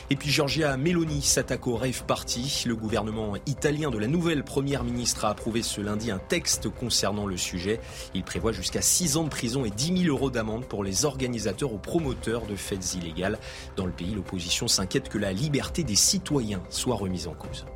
Et 0.08 0.14
puis 0.14 0.30
Giorgia 0.30 0.76
Meloni 0.76 1.20
s'attaque 1.20 1.66
au 1.66 1.74
rave 1.74 2.04
party. 2.04 2.62
Le 2.66 2.76
gouvernement 2.76 3.34
italien 3.46 3.90
de 3.90 3.98
la 3.98 4.06
nouvelle 4.06 4.44
première 4.44 4.84
ministre 4.84 5.24
a 5.24 5.30
approuvé 5.30 5.62
ce 5.62 5.80
lundi 5.80 6.12
un 6.12 6.20
texte 6.20 6.68
concernant 6.68 7.26
le 7.26 7.36
sujet. 7.36 7.80
Il 8.14 8.22
prévoit 8.22 8.52
jusqu'à 8.52 8.82
6 8.82 9.16
ans 9.16 9.24
de 9.24 9.28
prison 9.30 9.64
et 9.64 9.70
10 9.70 10.04
000 10.04 10.16
euros 10.16 10.30
d'amende 10.30 10.64
pour 10.64 10.84
les 10.84 11.04
organisateurs 11.04 11.72
ou 11.72 11.78
promoteurs 11.78 12.46
de 12.46 12.54
fêtes 12.54 12.94
illégales. 12.94 13.40
Dans 13.74 13.84
le 13.84 13.90
pays, 13.90 14.14
l'opposition 14.14 14.68
s'inquiète 14.68 15.08
que 15.08 15.18
la 15.18 15.32
liberté 15.32 15.82
des 15.82 15.96
citoyens 15.96 16.62
soit 16.70 16.94
remise 16.94 17.26
en 17.26 17.34
cause. 17.34 17.66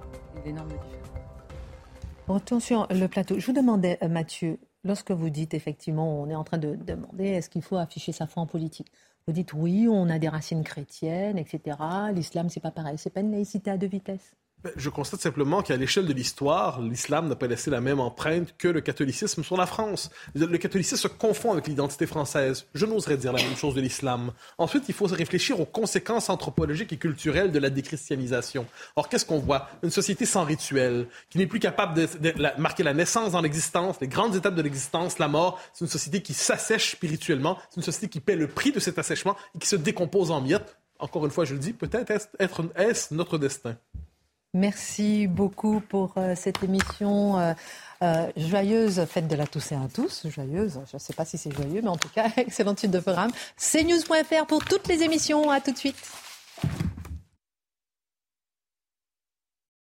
Attention, 2.28 2.86
le 2.90 3.08
plateau. 3.08 3.40
Je 3.40 3.46
vous 3.46 3.52
demandais, 3.52 3.98
euh, 4.04 4.08
Mathieu, 4.08 4.60
lorsque 4.84 5.10
vous 5.10 5.30
dites 5.30 5.52
effectivement, 5.52 6.20
on 6.20 6.30
est 6.30 6.36
en 6.36 6.44
train 6.44 6.58
de 6.58 6.76
demander 6.76 7.24
est-ce 7.24 7.50
qu'il 7.50 7.62
faut 7.62 7.76
afficher 7.76 8.12
sa 8.12 8.28
foi 8.28 8.44
en 8.44 8.46
politique? 8.46 8.86
Vous 9.26 9.32
dites 9.32 9.52
oui, 9.54 9.86
on 9.88 10.08
a 10.08 10.18
des 10.18 10.28
racines 10.28 10.64
chrétiennes, 10.64 11.38
etc. 11.38 11.76
L'islam, 12.12 12.48
c'est 12.48 12.60
pas 12.60 12.70
pareil. 12.70 12.98
C'est 12.98 13.10
pas 13.10 13.20
une 13.20 13.32
laïcité 13.32 13.70
à 13.70 13.78
deux 13.78 13.86
vitesses. 13.88 14.34
Ben, 14.62 14.72
je 14.76 14.90
constate 14.90 15.22
simplement 15.22 15.62
qu'à 15.62 15.76
l'échelle 15.78 16.04
de 16.04 16.12
l'histoire, 16.12 16.82
l'islam 16.82 17.28
n'a 17.28 17.36
pas 17.36 17.46
laissé 17.46 17.70
la 17.70 17.80
même 17.80 17.98
empreinte 17.98 18.54
que 18.58 18.68
le 18.68 18.82
catholicisme 18.82 19.42
sur 19.42 19.56
la 19.56 19.64
France. 19.64 20.10
Le 20.34 20.58
catholicisme 20.58 20.98
se 20.98 21.08
confond 21.08 21.52
avec 21.52 21.66
l'identité 21.66 22.06
française. 22.06 22.66
Je 22.74 22.84
n'oserais 22.84 23.16
dire 23.16 23.32
la 23.32 23.42
même 23.42 23.56
chose 23.56 23.74
de 23.74 23.80
l'islam. 23.80 24.32
Ensuite, 24.58 24.84
il 24.88 24.94
faut 24.94 25.06
réfléchir 25.06 25.58
aux 25.60 25.64
conséquences 25.64 26.28
anthropologiques 26.28 26.92
et 26.92 26.98
culturelles 26.98 27.52
de 27.52 27.58
la 27.58 27.70
déchristianisation. 27.70 28.66
Or, 28.96 29.08
qu'est-ce 29.08 29.24
qu'on 29.24 29.38
voit? 29.38 29.66
Une 29.82 29.90
société 29.90 30.26
sans 30.26 30.44
rituel, 30.44 31.08
qui 31.30 31.38
n'est 31.38 31.46
plus 31.46 31.60
capable 31.60 31.94
de, 31.94 32.60
marquer 32.60 32.82
la 32.82 32.92
naissance 32.92 33.32
dans 33.32 33.40
l'existence, 33.40 33.96
les 34.02 34.08
grandes 34.08 34.36
étapes 34.36 34.54
de 34.54 34.62
l'existence, 34.62 35.18
la 35.18 35.28
mort. 35.28 35.58
C'est 35.72 35.86
une 35.86 35.90
société 35.90 36.20
qui 36.20 36.34
s'assèche 36.34 36.92
spirituellement. 36.92 37.56
C'est 37.70 37.76
une 37.78 37.82
société 37.82 38.08
qui 38.08 38.20
paie 38.20 38.36
le 38.36 38.46
prix 38.46 38.72
de 38.72 38.80
cet 38.80 38.98
assèchement 38.98 39.36
et 39.54 39.58
qui 39.58 39.68
se 39.68 39.76
décompose 39.76 40.30
en 40.30 40.42
miettes. 40.42 40.76
Encore 40.98 41.24
une 41.24 41.32
fois, 41.32 41.46
je 41.46 41.54
le 41.54 41.60
dis, 41.60 41.72
peut-être 41.72 42.12
est-ce 42.76 43.14
notre 43.14 43.38
destin? 43.38 43.78
Merci 44.52 45.28
beaucoup 45.28 45.80
pour 45.80 46.14
euh, 46.16 46.34
cette 46.34 46.64
émission. 46.64 47.38
Euh, 47.38 47.52
euh, 48.02 48.26
joyeuse 48.36 49.04
fête 49.04 49.28
de 49.28 49.36
la 49.36 49.46
Toussaint 49.46 49.84
à 49.84 49.88
tous. 49.88 50.26
Joyeuse, 50.28 50.80
je 50.90 50.96
ne 50.96 50.98
sais 50.98 51.12
pas 51.12 51.24
si 51.24 51.38
c'est 51.38 51.54
joyeux, 51.54 51.82
mais 51.82 51.88
en 51.88 51.96
tout 51.96 52.08
cas, 52.08 52.28
excellente 52.36 52.80
suite 52.80 52.90
de 52.90 52.98
programme. 52.98 53.30
cnews.fr 53.56 54.46
pour 54.46 54.64
toutes 54.64 54.88
les 54.88 55.02
émissions. 55.04 55.50
À 55.50 55.60
tout 55.60 55.70
de 55.70 55.78
suite. 55.78 55.96